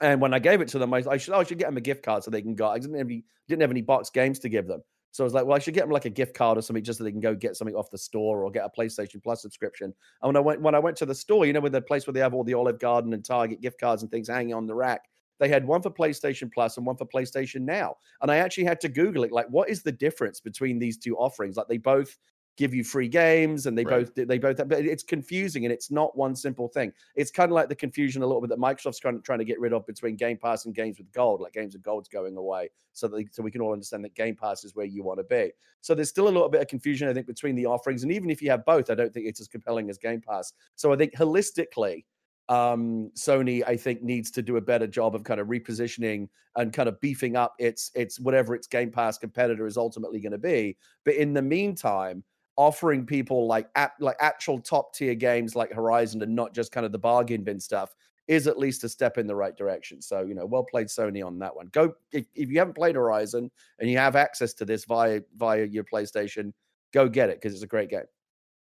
and 0.00 0.20
when 0.20 0.34
I 0.34 0.38
gave 0.38 0.60
it 0.60 0.68
to 0.68 0.78
them, 0.78 0.92
I, 0.92 1.02
I 1.08 1.16
should 1.16 1.34
I 1.34 1.44
should 1.44 1.58
get 1.58 1.66
them 1.66 1.76
a 1.76 1.82
gift 1.82 2.02
card 2.02 2.24
so 2.24 2.30
they 2.30 2.42
can 2.42 2.54
go. 2.54 2.68
I 2.68 2.78
didn't 2.78 2.96
have 2.96 3.06
any 3.06 3.24
didn't 3.48 3.62
have 3.62 3.70
any 3.70 3.82
box 3.82 4.10
games 4.10 4.38
to 4.40 4.48
give 4.48 4.66
them. 4.66 4.82
So 5.12 5.24
I 5.24 5.26
was 5.26 5.32
like, 5.32 5.46
well, 5.46 5.56
I 5.56 5.58
should 5.58 5.72
get 5.72 5.80
them 5.80 5.92
like 5.92 6.04
a 6.04 6.10
gift 6.10 6.34
card 6.34 6.58
or 6.58 6.62
something 6.62 6.84
just 6.84 6.98
so 6.98 7.04
they 7.04 7.10
can 7.10 7.20
go 7.20 7.34
get 7.34 7.56
something 7.56 7.74
off 7.74 7.90
the 7.90 7.96
store 7.96 8.44
or 8.44 8.50
get 8.50 8.66
a 8.66 8.80
PlayStation 8.80 9.22
Plus 9.22 9.40
subscription. 9.40 9.94
And 10.20 10.28
when 10.28 10.36
I 10.36 10.40
went 10.40 10.60
when 10.60 10.74
I 10.74 10.78
went 10.78 10.96
to 10.98 11.06
the 11.06 11.14
store, 11.14 11.46
you 11.46 11.54
know, 11.54 11.60
with 11.60 11.72
the 11.72 11.80
place 11.80 12.06
where 12.06 12.12
they 12.12 12.20
have 12.20 12.34
all 12.34 12.44
the 12.44 12.52
Olive 12.52 12.78
Garden 12.78 13.14
and 13.14 13.24
Target 13.24 13.62
gift 13.62 13.80
cards 13.80 14.02
and 14.02 14.10
things 14.10 14.28
hanging 14.28 14.52
on 14.52 14.66
the 14.66 14.74
rack, 14.74 15.00
they 15.38 15.48
had 15.48 15.66
one 15.66 15.80
for 15.80 15.90
PlayStation 15.90 16.52
Plus 16.52 16.76
and 16.76 16.84
one 16.84 16.96
for 16.96 17.06
PlayStation 17.06 17.62
Now. 17.62 17.96
And 18.20 18.30
I 18.30 18.36
actually 18.36 18.64
had 18.64 18.80
to 18.80 18.90
Google 18.90 19.24
it, 19.24 19.32
like, 19.32 19.46
what 19.48 19.70
is 19.70 19.82
the 19.82 19.92
difference 19.92 20.40
between 20.40 20.78
these 20.78 20.98
two 20.98 21.16
offerings? 21.16 21.56
Like, 21.56 21.68
they 21.68 21.78
both 21.78 22.16
give 22.56 22.74
you 22.74 22.82
free 22.82 23.08
games 23.08 23.66
and 23.66 23.76
they 23.76 23.84
right. 23.84 24.12
both 24.14 24.28
they 24.28 24.38
both 24.38 24.56
but 24.68 24.80
it's 24.80 25.02
confusing 25.02 25.64
and 25.64 25.72
it's 25.72 25.90
not 25.90 26.16
one 26.16 26.34
simple 26.34 26.68
thing 26.68 26.92
it's 27.14 27.30
kind 27.30 27.50
of 27.50 27.54
like 27.54 27.68
the 27.68 27.74
confusion 27.74 28.22
a 28.22 28.26
little 28.26 28.40
bit 28.40 28.50
that 28.50 28.58
microsoft's 28.58 29.00
kind 29.00 29.16
of 29.16 29.22
trying 29.22 29.38
to 29.38 29.44
get 29.44 29.60
rid 29.60 29.72
of 29.72 29.86
between 29.86 30.16
game 30.16 30.36
pass 30.36 30.64
and 30.64 30.74
games 30.74 30.98
with 30.98 31.10
gold 31.12 31.40
like 31.40 31.52
games 31.52 31.74
with 31.74 31.82
gold's 31.82 32.08
going 32.08 32.36
away 32.36 32.68
so 32.92 33.06
that 33.06 33.34
so 33.34 33.42
we 33.42 33.50
can 33.50 33.60
all 33.60 33.72
understand 33.72 34.04
that 34.04 34.14
game 34.14 34.34
pass 34.34 34.64
is 34.64 34.74
where 34.74 34.86
you 34.86 35.02
want 35.02 35.18
to 35.18 35.24
be 35.24 35.50
so 35.80 35.94
there's 35.94 36.08
still 36.08 36.28
a 36.28 36.30
little 36.30 36.48
bit 36.48 36.62
of 36.62 36.68
confusion 36.68 37.08
i 37.08 37.12
think 37.12 37.26
between 37.26 37.54
the 37.54 37.66
offerings 37.66 38.02
and 38.02 38.12
even 38.12 38.30
if 38.30 38.40
you 38.40 38.50
have 38.50 38.64
both 38.64 38.90
i 38.90 38.94
don't 38.94 39.12
think 39.12 39.26
it's 39.26 39.40
as 39.40 39.48
compelling 39.48 39.90
as 39.90 39.98
game 39.98 40.20
pass 40.20 40.52
so 40.76 40.92
i 40.92 40.96
think 40.96 41.14
holistically 41.14 42.04
um, 42.48 43.10
Sony, 43.16 43.64
I 43.66 43.76
think, 43.76 44.02
needs 44.02 44.30
to 44.32 44.42
do 44.42 44.56
a 44.56 44.60
better 44.60 44.86
job 44.86 45.14
of 45.14 45.24
kind 45.24 45.40
of 45.40 45.48
repositioning 45.48 46.28
and 46.54 46.72
kind 46.72 46.88
of 46.88 47.00
beefing 47.00 47.36
up 47.36 47.54
its 47.58 47.90
its 47.94 48.20
whatever 48.20 48.54
its 48.54 48.66
Game 48.66 48.90
Pass 48.90 49.18
competitor 49.18 49.66
is 49.66 49.76
ultimately 49.76 50.20
going 50.20 50.32
to 50.32 50.38
be. 50.38 50.76
But 51.04 51.16
in 51.16 51.34
the 51.34 51.42
meantime, 51.42 52.22
offering 52.56 53.04
people 53.04 53.46
like 53.46 53.68
at, 53.74 53.92
like 54.00 54.16
actual 54.20 54.58
top 54.58 54.94
tier 54.94 55.14
games 55.14 55.54
like 55.54 55.72
Horizon 55.72 56.22
and 56.22 56.34
not 56.34 56.54
just 56.54 56.72
kind 56.72 56.86
of 56.86 56.92
the 56.92 56.98
bargain 56.98 57.44
bin 57.44 57.60
stuff 57.60 57.94
is 58.28 58.46
at 58.46 58.58
least 58.58 58.82
a 58.82 58.88
step 58.88 59.18
in 59.18 59.26
the 59.26 59.36
right 59.36 59.56
direction. 59.56 60.02
So, 60.02 60.22
you 60.22 60.34
know, 60.34 60.46
well 60.46 60.64
played 60.64 60.88
Sony 60.88 61.24
on 61.24 61.38
that 61.38 61.54
one. 61.54 61.68
Go 61.72 61.94
if, 62.12 62.26
if 62.34 62.50
you 62.50 62.58
haven't 62.58 62.74
played 62.74 62.96
Horizon 62.96 63.50
and 63.78 63.90
you 63.90 63.98
have 63.98 64.16
access 64.16 64.52
to 64.54 64.64
this 64.64 64.84
via 64.84 65.20
via 65.36 65.64
your 65.64 65.84
PlayStation, 65.84 66.52
go 66.92 67.08
get 67.08 67.30
it 67.30 67.36
because 67.36 67.54
it's 67.54 67.62
a 67.62 67.68
great 67.68 67.90
game. 67.90 68.04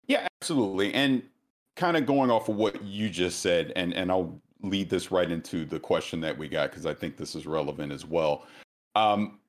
Yeah, 0.08 0.28
absolutely. 0.42 0.94
And 0.94 1.24
kind 1.76 1.98
of 1.98 2.06
going 2.06 2.30
off 2.30 2.50
of 2.50 2.56
what 2.56 2.82
you 2.84 3.10
just 3.10 3.40
said, 3.40 3.74
and 3.76 3.94
and 3.94 4.12
I'll 4.12 4.40
lead 4.62 4.90
this 4.90 5.12
right 5.12 5.30
into 5.30 5.66
the 5.66 5.80
question 5.80 6.22
that 6.22 6.38
we 6.38 6.48
got 6.48 6.72
because 6.72 6.86
I 6.86 6.94
think 6.94 7.18
this 7.18 7.36
is 7.36 7.46
relevant 7.46 7.92
as 7.92 8.06
well. 8.06 8.46
Um, 8.96 9.40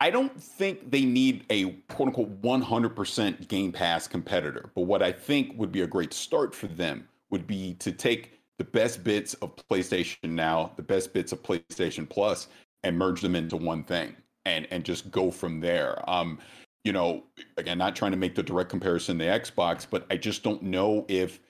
I 0.00 0.10
don't 0.10 0.40
think 0.40 0.90
they 0.90 1.04
need 1.04 1.44
a 1.50 1.72
quote 1.88 2.08
unquote 2.08 2.40
100% 2.40 3.48
Game 3.48 3.70
Pass 3.70 4.08
competitor. 4.08 4.70
But 4.74 4.82
what 4.82 5.02
I 5.02 5.12
think 5.12 5.52
would 5.58 5.70
be 5.70 5.82
a 5.82 5.86
great 5.86 6.14
start 6.14 6.54
for 6.54 6.68
them 6.68 7.06
would 7.30 7.46
be 7.46 7.74
to 7.74 7.92
take 7.92 8.40
the 8.58 8.64
best 8.64 9.04
bits 9.04 9.34
of 9.34 9.54
PlayStation 9.56 10.30
Now, 10.30 10.72
the 10.76 10.82
best 10.82 11.12
bits 11.12 11.32
of 11.32 11.42
PlayStation 11.42 12.08
Plus, 12.08 12.48
and 12.82 12.96
merge 12.96 13.20
them 13.20 13.36
into 13.36 13.56
one 13.56 13.84
thing 13.84 14.16
and, 14.46 14.66
and 14.70 14.84
just 14.84 15.10
go 15.10 15.30
from 15.30 15.60
there. 15.60 16.02
Um, 16.08 16.38
you 16.84 16.92
know, 16.92 17.24
again, 17.58 17.76
not 17.76 17.94
trying 17.94 18.12
to 18.12 18.16
make 18.16 18.34
the 18.34 18.42
direct 18.42 18.70
comparison 18.70 19.18
to 19.18 19.24
Xbox, 19.24 19.86
but 19.88 20.06
I 20.10 20.16
just 20.16 20.42
don't 20.42 20.62
know 20.62 21.04
if 21.08 21.40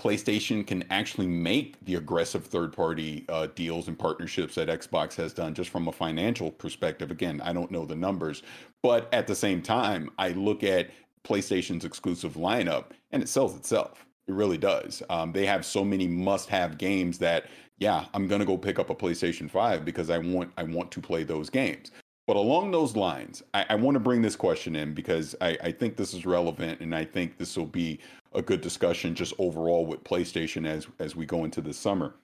PlayStation 0.00 0.66
can 0.66 0.82
actually 0.90 1.26
make 1.26 1.76
the 1.84 1.96
aggressive 1.96 2.46
third 2.46 2.72
party 2.72 3.26
uh, 3.28 3.48
deals 3.54 3.86
and 3.86 3.98
partnerships 3.98 4.54
that 4.54 4.68
Xbox 4.68 5.14
has 5.16 5.34
done 5.34 5.52
just 5.52 5.68
from 5.68 5.88
a 5.88 5.92
financial 5.92 6.50
perspective. 6.50 7.10
Again, 7.10 7.40
I 7.42 7.52
don't 7.52 7.70
know 7.70 7.84
the 7.84 7.94
numbers, 7.94 8.42
but 8.82 9.12
at 9.12 9.26
the 9.26 9.34
same 9.34 9.60
time, 9.60 10.10
I 10.16 10.30
look 10.30 10.64
at 10.64 10.90
PlayStation's 11.22 11.84
exclusive 11.84 12.34
lineup 12.34 12.86
and 13.12 13.22
it 13.22 13.28
sells 13.28 13.54
itself. 13.54 14.06
It 14.26 14.32
really 14.32 14.56
does. 14.56 15.02
Um, 15.10 15.32
they 15.32 15.44
have 15.44 15.66
so 15.66 15.84
many 15.84 16.06
must-have 16.06 16.78
games 16.78 17.18
that, 17.18 17.50
yeah, 17.76 18.06
I'm 18.14 18.26
gonna 18.26 18.46
go 18.46 18.56
pick 18.56 18.78
up 18.78 18.88
a 18.88 18.94
PlayStation 18.94 19.50
Five 19.50 19.84
because 19.84 20.08
I 20.08 20.16
want 20.16 20.50
I 20.56 20.62
want 20.62 20.90
to 20.92 21.00
play 21.00 21.24
those 21.24 21.50
games. 21.50 21.90
But 22.26 22.36
along 22.36 22.70
those 22.70 22.94
lines, 22.94 23.42
I, 23.54 23.66
I 23.70 23.74
want 23.74 23.96
to 23.96 24.00
bring 24.00 24.22
this 24.22 24.36
question 24.36 24.76
in 24.76 24.94
because 24.94 25.34
I, 25.40 25.58
I 25.64 25.72
think 25.72 25.96
this 25.96 26.14
is 26.14 26.24
relevant, 26.24 26.80
and 26.80 26.94
I 26.94 27.04
think 27.04 27.38
this 27.38 27.56
will 27.56 27.66
be 27.66 27.98
a 28.32 28.42
good 28.42 28.60
discussion 28.60 29.14
just 29.14 29.34
overall 29.38 29.86
with 29.86 30.04
PlayStation 30.04 30.66
as 30.66 30.86
as 30.98 31.16
we 31.16 31.26
go 31.26 31.44
into 31.44 31.60
the 31.60 31.72
summer. 31.72 32.14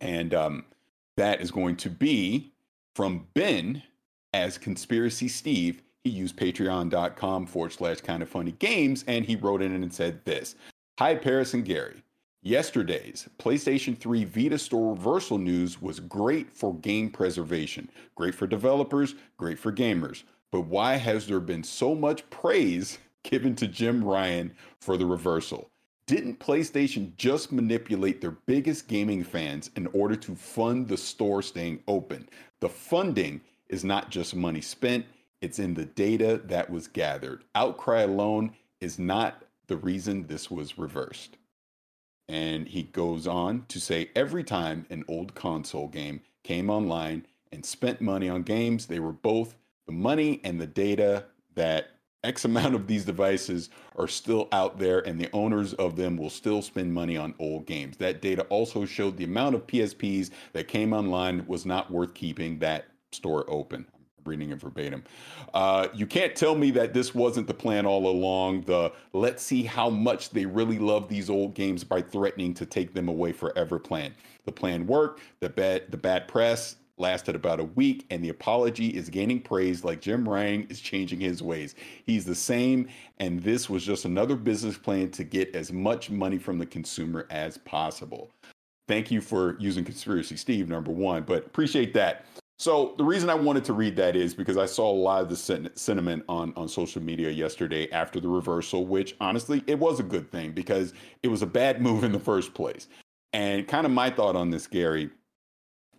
And 0.00 0.34
um, 0.34 0.64
that 1.16 1.40
is 1.40 1.50
going 1.50 1.76
to 1.76 1.90
be 1.90 2.52
from 2.94 3.26
Ben 3.34 3.82
as 4.34 4.58
Conspiracy 4.58 5.28
Steve. 5.28 5.82
He 6.04 6.10
used 6.10 6.36
patreon.com 6.36 7.46
forward 7.46 7.72
slash 7.72 8.00
kind 8.00 8.22
of 8.22 8.28
funny 8.28 8.52
games 8.52 9.04
and 9.06 9.24
he 9.24 9.36
wrote 9.36 9.62
in 9.62 9.72
and 9.72 9.92
said 9.92 10.24
this 10.24 10.56
Hi, 10.98 11.14
Paris 11.14 11.54
and 11.54 11.64
Gary. 11.64 12.02
Yesterday's 12.42 13.28
PlayStation 13.38 13.98
3 13.98 14.24
Vita 14.24 14.58
store 14.58 14.90
reversal 14.92 15.38
news 15.38 15.82
was 15.82 15.98
great 16.00 16.56
for 16.56 16.74
game 16.76 17.10
preservation, 17.10 17.90
great 18.14 18.34
for 18.34 18.46
developers, 18.46 19.16
great 19.36 19.58
for 19.58 19.72
gamers. 19.72 20.22
But 20.52 20.62
why 20.62 20.96
has 20.96 21.26
there 21.26 21.40
been 21.40 21.64
so 21.64 21.94
much 21.94 22.28
praise 22.30 22.98
given 23.28 23.54
to 23.54 23.68
Jim 23.68 24.02
Ryan 24.02 24.52
for 24.80 24.96
the 24.96 25.06
reversal. 25.06 25.70
Didn't 26.06 26.40
PlayStation 26.40 27.14
just 27.16 27.52
manipulate 27.52 28.22
their 28.22 28.38
biggest 28.46 28.88
gaming 28.88 29.22
fans 29.22 29.70
in 29.76 29.86
order 29.88 30.16
to 30.16 30.34
fund 30.34 30.88
the 30.88 30.96
store 30.96 31.42
staying 31.42 31.82
open? 31.86 32.26
The 32.60 32.70
funding 32.70 33.42
is 33.68 33.84
not 33.84 34.10
just 34.10 34.34
money 34.34 34.62
spent, 34.62 35.04
it's 35.42 35.58
in 35.58 35.74
the 35.74 35.84
data 35.84 36.40
that 36.46 36.70
was 36.70 36.88
gathered. 36.88 37.44
Outcry 37.54 38.00
alone 38.00 38.52
is 38.80 38.98
not 38.98 39.44
the 39.66 39.76
reason 39.76 40.26
this 40.26 40.50
was 40.50 40.78
reversed. 40.78 41.36
And 42.26 42.66
he 42.66 42.84
goes 42.84 43.26
on 43.26 43.66
to 43.68 43.78
say 43.78 44.10
every 44.16 44.44
time 44.44 44.86
an 44.88 45.04
old 45.08 45.34
console 45.34 45.88
game 45.88 46.22
came 46.42 46.70
online 46.70 47.26
and 47.52 47.64
spent 47.64 48.00
money 48.00 48.30
on 48.30 48.42
games, 48.42 48.86
they 48.86 48.98
were 48.98 49.12
both 49.12 49.56
the 49.86 49.92
money 49.92 50.40
and 50.42 50.58
the 50.58 50.66
data 50.66 51.26
that 51.54 51.97
X 52.24 52.44
amount 52.44 52.74
of 52.74 52.88
these 52.88 53.04
devices 53.04 53.70
are 53.96 54.08
still 54.08 54.48
out 54.50 54.78
there, 54.78 54.98
and 55.00 55.20
the 55.20 55.28
owners 55.32 55.72
of 55.74 55.94
them 55.94 56.16
will 56.16 56.30
still 56.30 56.62
spend 56.62 56.92
money 56.92 57.16
on 57.16 57.34
old 57.38 57.64
games. 57.66 57.96
That 57.98 58.20
data 58.20 58.42
also 58.48 58.84
showed 58.84 59.16
the 59.16 59.24
amount 59.24 59.54
of 59.54 59.66
PSPs 59.68 60.30
that 60.52 60.66
came 60.66 60.92
online 60.92 61.46
was 61.46 61.64
not 61.64 61.90
worth 61.90 62.14
keeping 62.14 62.58
that 62.58 62.86
store 63.12 63.44
open. 63.48 63.86
Reading 64.24 64.50
it 64.50 64.60
verbatim. 64.60 65.04
Uh, 65.54 65.88
you 65.94 66.06
can't 66.06 66.34
tell 66.34 66.54
me 66.54 66.70
that 66.72 66.92
this 66.92 67.14
wasn't 67.14 67.46
the 67.46 67.54
plan 67.54 67.86
all 67.86 68.08
along. 68.08 68.62
The 68.62 68.92
let's 69.14 69.42
see 69.42 69.62
how 69.62 69.88
much 69.88 70.30
they 70.30 70.44
really 70.44 70.78
love 70.78 71.08
these 71.08 71.30
old 71.30 71.54
games 71.54 71.82
by 71.82 72.02
threatening 72.02 72.52
to 72.54 72.66
take 72.66 72.92
them 72.92 73.08
away 73.08 73.32
forever 73.32 73.78
plan. 73.78 74.12
The 74.44 74.52
plan 74.52 74.86
worked. 74.86 75.22
The 75.40 75.48
bad, 75.48 75.90
the 75.90 75.96
bad 75.96 76.28
press 76.28 76.76
lasted 77.00 77.34
about 77.34 77.60
a 77.60 77.64
week, 77.64 78.06
and 78.10 78.22
the 78.22 78.28
apology 78.28 78.88
is 78.88 79.08
gaining 79.08 79.40
praise 79.40 79.84
like 79.84 80.00
Jim 80.00 80.28
Ryan 80.28 80.66
is 80.68 80.80
changing 80.80 81.20
his 81.20 81.42
ways. 81.42 81.74
He's 82.04 82.24
the 82.24 82.34
same, 82.34 82.88
and 83.18 83.42
this 83.42 83.68
was 83.68 83.84
just 83.84 84.04
another 84.04 84.36
business 84.36 84.78
plan 84.78 85.10
to 85.12 85.24
get 85.24 85.54
as 85.54 85.72
much 85.72 86.10
money 86.10 86.38
from 86.38 86.58
the 86.58 86.66
consumer 86.66 87.26
as 87.30 87.58
possible. 87.58 88.30
Thank 88.86 89.10
you 89.10 89.20
for 89.20 89.56
using 89.60 89.84
Conspiracy 89.84 90.36
Steve, 90.36 90.68
number 90.68 90.90
one, 90.90 91.22
but 91.22 91.46
appreciate 91.46 91.92
that. 91.94 92.24
So 92.58 92.94
the 92.98 93.04
reason 93.04 93.30
I 93.30 93.34
wanted 93.34 93.64
to 93.66 93.72
read 93.72 93.94
that 93.96 94.16
is 94.16 94.34
because 94.34 94.56
I 94.56 94.66
saw 94.66 94.90
a 94.90 94.92
lot 94.92 95.22
of 95.22 95.28
the 95.28 95.70
sentiment 95.76 96.24
on, 96.28 96.52
on 96.56 96.68
social 96.68 97.00
media 97.00 97.30
yesterday 97.30 97.88
after 97.92 98.18
the 98.18 98.28
reversal, 98.28 98.84
which 98.84 99.14
honestly, 99.20 99.62
it 99.68 99.78
was 99.78 100.00
a 100.00 100.02
good 100.02 100.32
thing 100.32 100.50
because 100.50 100.92
it 101.22 101.28
was 101.28 101.42
a 101.42 101.46
bad 101.46 101.80
move 101.82 102.02
in 102.02 102.10
the 102.10 102.18
first 102.18 102.54
place. 102.54 102.88
And 103.32 103.68
kind 103.68 103.86
of 103.86 103.92
my 103.92 104.10
thought 104.10 104.34
on 104.34 104.50
this, 104.50 104.66
Gary, 104.66 105.10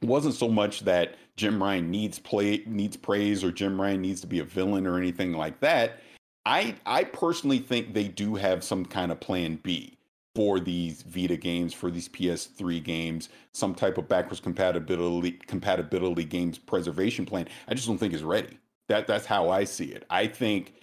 wasn't 0.02 0.36
so 0.36 0.48
much 0.48 0.82
that 0.82 1.16
Jim 1.36 1.62
Ryan 1.62 1.90
needs 1.90 2.20
play 2.20 2.64
needs 2.66 2.98
praise 2.98 3.44
or 3.44 3.52
Jim 3.52 3.80
Ryan 3.80 4.02
needs 4.02 4.22
to 4.22 4.28
be 4.28 4.40
a 4.40 4.44
villain 4.44 4.86
or 4.86 4.98
anything 4.98 5.34
like 5.34 5.60
that. 5.62 6.00
I 6.46 6.76
I 6.86 7.04
personally 7.04 7.60
think 7.60 7.94
they 7.94 8.08
do 8.08 8.36
have 8.36 8.64
some 8.64 8.86
kind 8.86 9.12
of 9.12 9.20
plan 9.20 9.60
B. 9.64 9.98
for 10.36 10.60
these 10.60 11.02
Vita 11.04 11.38
games, 11.38 11.74
for 11.74 11.92
these 11.92 12.08
PS3 12.10 12.84
games, 12.84 13.30
some 13.52 13.76
type 13.76 13.98
of 13.98 14.08
backwards 14.08 14.40
compatibility 14.40 15.34
compatibility 15.48 16.24
games 16.24 16.58
preservation 16.58 17.26
plan. 17.26 17.48
I 17.68 17.74
just 17.74 17.88
don't 17.88 17.98
think 17.98 18.14
is 18.14 18.24
ready. 18.24 18.58
That 18.88 19.08
that's 19.08 19.26
how 19.26 19.50
I 19.50 19.64
see 19.66 19.86
it. 19.86 20.06
I 20.10 20.28
think 20.28 20.74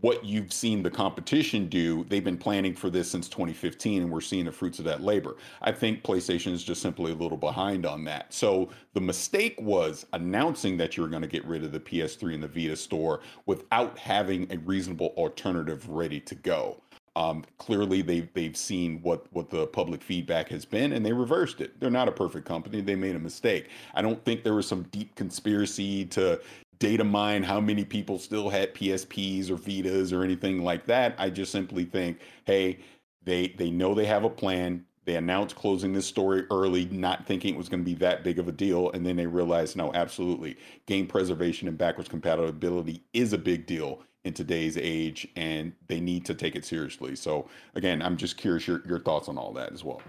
what 0.00 0.24
you've 0.24 0.52
seen 0.52 0.82
the 0.82 0.90
competition 0.90 1.68
do, 1.68 2.04
they've 2.04 2.24
been 2.24 2.38
planning 2.38 2.74
for 2.74 2.90
this 2.90 3.10
since 3.10 3.28
2015, 3.28 4.02
and 4.02 4.10
we're 4.10 4.20
seeing 4.20 4.44
the 4.44 4.52
fruits 4.52 4.78
of 4.78 4.84
that 4.84 5.02
labor. 5.02 5.36
I 5.62 5.72
think 5.72 6.02
PlayStation 6.02 6.52
is 6.52 6.62
just 6.62 6.82
simply 6.82 7.12
a 7.12 7.14
little 7.14 7.38
behind 7.38 7.84
on 7.84 8.04
that. 8.04 8.32
So 8.32 8.70
the 8.94 9.00
mistake 9.00 9.56
was 9.60 10.06
announcing 10.12 10.76
that 10.76 10.96
you 10.96 11.02
were 11.02 11.08
going 11.08 11.22
to 11.22 11.28
get 11.28 11.44
rid 11.44 11.64
of 11.64 11.72
the 11.72 11.80
PS3 11.80 12.34
and 12.34 12.42
the 12.42 12.48
Vita 12.48 12.76
store 12.76 13.20
without 13.46 13.98
having 13.98 14.50
a 14.52 14.58
reasonable 14.58 15.14
alternative 15.16 15.88
ready 15.88 16.20
to 16.20 16.34
go. 16.34 16.80
Um, 17.16 17.44
clearly, 17.56 18.00
they've 18.00 18.32
they've 18.32 18.56
seen 18.56 19.00
what 19.02 19.26
what 19.32 19.50
the 19.50 19.66
public 19.66 20.04
feedback 20.04 20.48
has 20.50 20.64
been, 20.64 20.92
and 20.92 21.04
they 21.04 21.12
reversed 21.12 21.60
it. 21.60 21.80
They're 21.80 21.90
not 21.90 22.06
a 22.06 22.12
perfect 22.12 22.46
company; 22.46 22.80
they 22.80 22.94
made 22.94 23.16
a 23.16 23.18
mistake. 23.18 23.70
I 23.94 24.02
don't 24.02 24.24
think 24.24 24.44
there 24.44 24.54
was 24.54 24.68
some 24.68 24.84
deep 24.92 25.16
conspiracy 25.16 26.04
to 26.06 26.40
data 26.78 27.04
mine 27.04 27.42
how 27.42 27.60
many 27.60 27.84
people 27.84 28.18
still 28.18 28.48
had 28.48 28.74
PSPs 28.74 29.50
or 29.50 29.56
Vitas 29.56 30.12
or 30.12 30.22
anything 30.24 30.62
like 30.62 30.86
that. 30.86 31.14
I 31.18 31.30
just 31.30 31.52
simply 31.52 31.84
think, 31.84 32.20
hey, 32.44 32.78
they 33.22 33.48
they 33.58 33.70
know 33.70 33.94
they 33.94 34.06
have 34.06 34.24
a 34.24 34.30
plan. 34.30 34.84
They 35.04 35.16
announced 35.16 35.56
closing 35.56 35.94
this 35.94 36.06
story 36.06 36.44
early, 36.50 36.84
not 36.86 37.26
thinking 37.26 37.54
it 37.54 37.58
was 37.58 37.70
going 37.70 37.80
to 37.80 37.84
be 37.84 37.94
that 37.94 38.24
big 38.24 38.38
of 38.38 38.46
a 38.46 38.52
deal, 38.52 38.90
and 38.90 39.06
then 39.06 39.16
they 39.16 39.26
realized, 39.26 39.74
no, 39.74 39.92
absolutely, 39.94 40.58
game 40.86 41.06
preservation 41.06 41.66
and 41.66 41.78
backwards 41.78 42.10
compatibility 42.10 43.02
is 43.14 43.32
a 43.32 43.38
big 43.38 43.64
deal 43.64 44.02
in 44.24 44.34
today's 44.34 44.76
age, 44.76 45.26
and 45.36 45.72
they 45.86 45.98
need 46.00 46.26
to 46.26 46.34
take 46.34 46.54
it 46.56 46.64
seriously. 46.64 47.16
So, 47.16 47.48
again, 47.74 48.02
I'm 48.02 48.16
just 48.18 48.36
curious 48.36 48.66
your 48.66 48.82
your 48.86 48.98
thoughts 48.98 49.28
on 49.28 49.38
all 49.38 49.52
that 49.54 49.72
as 49.72 49.82
well. 49.82 50.02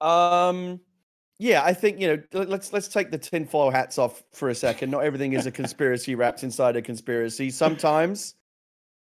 Um, 0.00 0.80
yeah, 1.38 1.62
I 1.62 1.74
think 1.74 2.00
you 2.00 2.08
know. 2.08 2.44
Let's 2.44 2.72
let's 2.72 2.88
take 2.88 3.10
the 3.10 3.18
tinfoil 3.18 3.70
hats 3.70 3.98
off 3.98 4.22
for 4.32 4.48
a 4.48 4.54
second. 4.54 4.90
Not 4.90 5.04
everything 5.04 5.34
is 5.34 5.46
a 5.46 5.50
conspiracy 5.50 6.14
wrapped 6.14 6.42
inside 6.42 6.76
a 6.76 6.82
conspiracy. 6.82 7.50
Sometimes 7.50 8.36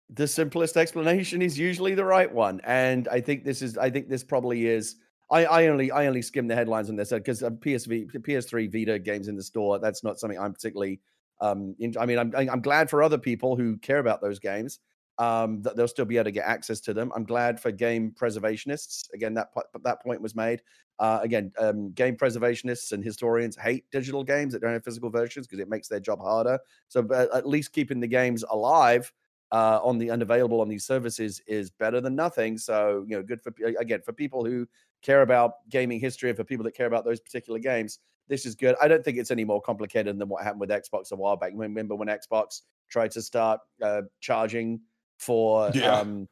the 0.08 0.28
simplest 0.28 0.76
explanation 0.76 1.42
is 1.42 1.58
usually 1.58 1.94
the 1.94 2.04
right 2.04 2.32
one, 2.32 2.60
and 2.64 3.08
I 3.08 3.20
think 3.20 3.44
this 3.44 3.62
is. 3.62 3.76
I 3.76 3.90
think 3.90 4.08
this 4.08 4.22
probably 4.22 4.66
is. 4.66 4.96
I, 5.32 5.44
I 5.44 5.66
only 5.66 5.90
I 5.90 6.06
only 6.06 6.22
skim 6.22 6.46
the 6.46 6.54
headlines 6.54 6.88
on 6.88 6.94
this 6.94 7.10
because 7.10 7.42
uh, 7.42 7.50
PSV 7.50 8.12
PS3 8.12 8.72
Vita 8.72 8.98
games 9.00 9.26
in 9.26 9.34
the 9.34 9.42
store. 9.42 9.80
That's 9.80 10.04
not 10.04 10.20
something 10.20 10.38
I'm 10.38 10.52
particularly. 10.52 11.00
Um, 11.40 11.74
in, 11.80 11.94
I 11.98 12.06
mean, 12.06 12.18
I'm 12.18 12.32
I'm 12.36 12.62
glad 12.62 12.90
for 12.90 13.02
other 13.02 13.18
people 13.18 13.56
who 13.56 13.76
care 13.78 13.98
about 13.98 14.20
those 14.20 14.38
games. 14.38 14.78
Um, 15.18 15.60
that 15.62 15.76
they'll 15.76 15.86
still 15.86 16.06
be 16.06 16.16
able 16.16 16.24
to 16.24 16.30
get 16.30 16.46
access 16.46 16.80
to 16.80 16.94
them. 16.94 17.12
I'm 17.14 17.24
glad 17.24 17.60
for 17.60 17.70
game 17.70 18.14
preservationists. 18.18 19.12
Again, 19.12 19.34
that 19.34 19.48
that 19.82 20.02
point 20.02 20.22
was 20.22 20.34
made. 20.34 20.62
Uh, 21.00 21.18
again, 21.22 21.50
um, 21.58 21.90
game 21.92 22.14
preservationists 22.14 22.92
and 22.92 23.02
historians 23.02 23.56
hate 23.56 23.84
digital 23.90 24.22
games 24.22 24.52
that 24.52 24.60
don't 24.60 24.74
have 24.74 24.84
physical 24.84 25.08
versions 25.08 25.46
because 25.46 25.58
it 25.58 25.68
makes 25.68 25.88
their 25.88 25.98
job 25.98 26.20
harder. 26.20 26.58
So, 26.88 27.08
at 27.34 27.48
least 27.48 27.72
keeping 27.72 28.00
the 28.00 28.06
games 28.06 28.44
alive 28.50 29.10
uh, 29.50 29.80
on 29.82 29.96
the 29.96 30.10
unavailable 30.10 30.60
on 30.60 30.68
these 30.68 30.84
services 30.84 31.40
is 31.46 31.70
better 31.70 32.02
than 32.02 32.14
nothing. 32.14 32.58
So, 32.58 33.04
you 33.08 33.16
know, 33.16 33.22
good 33.22 33.42
for 33.42 33.52
again 33.78 34.02
for 34.04 34.12
people 34.12 34.44
who 34.44 34.68
care 35.02 35.22
about 35.22 35.68
gaming 35.70 36.00
history 36.00 36.28
and 36.28 36.36
for 36.36 36.44
people 36.44 36.64
that 36.64 36.74
care 36.74 36.86
about 36.86 37.06
those 37.06 37.18
particular 37.18 37.58
games. 37.58 37.98
This 38.28 38.46
is 38.46 38.54
good. 38.54 38.76
I 38.80 38.86
don't 38.86 39.04
think 39.04 39.18
it's 39.18 39.30
any 39.32 39.44
more 39.44 39.60
complicated 39.60 40.18
than 40.18 40.28
what 40.28 40.44
happened 40.44 40.60
with 40.60 40.70
Xbox 40.70 41.10
a 41.10 41.16
while 41.16 41.36
back. 41.36 41.52
Remember 41.54 41.96
when 41.96 42.08
Xbox 42.08 42.60
tried 42.88 43.10
to 43.12 43.22
start 43.22 43.60
uh, 43.82 44.02
charging 44.20 44.80
for 45.18 45.70
yeah. 45.74 45.98
um, 45.98 46.28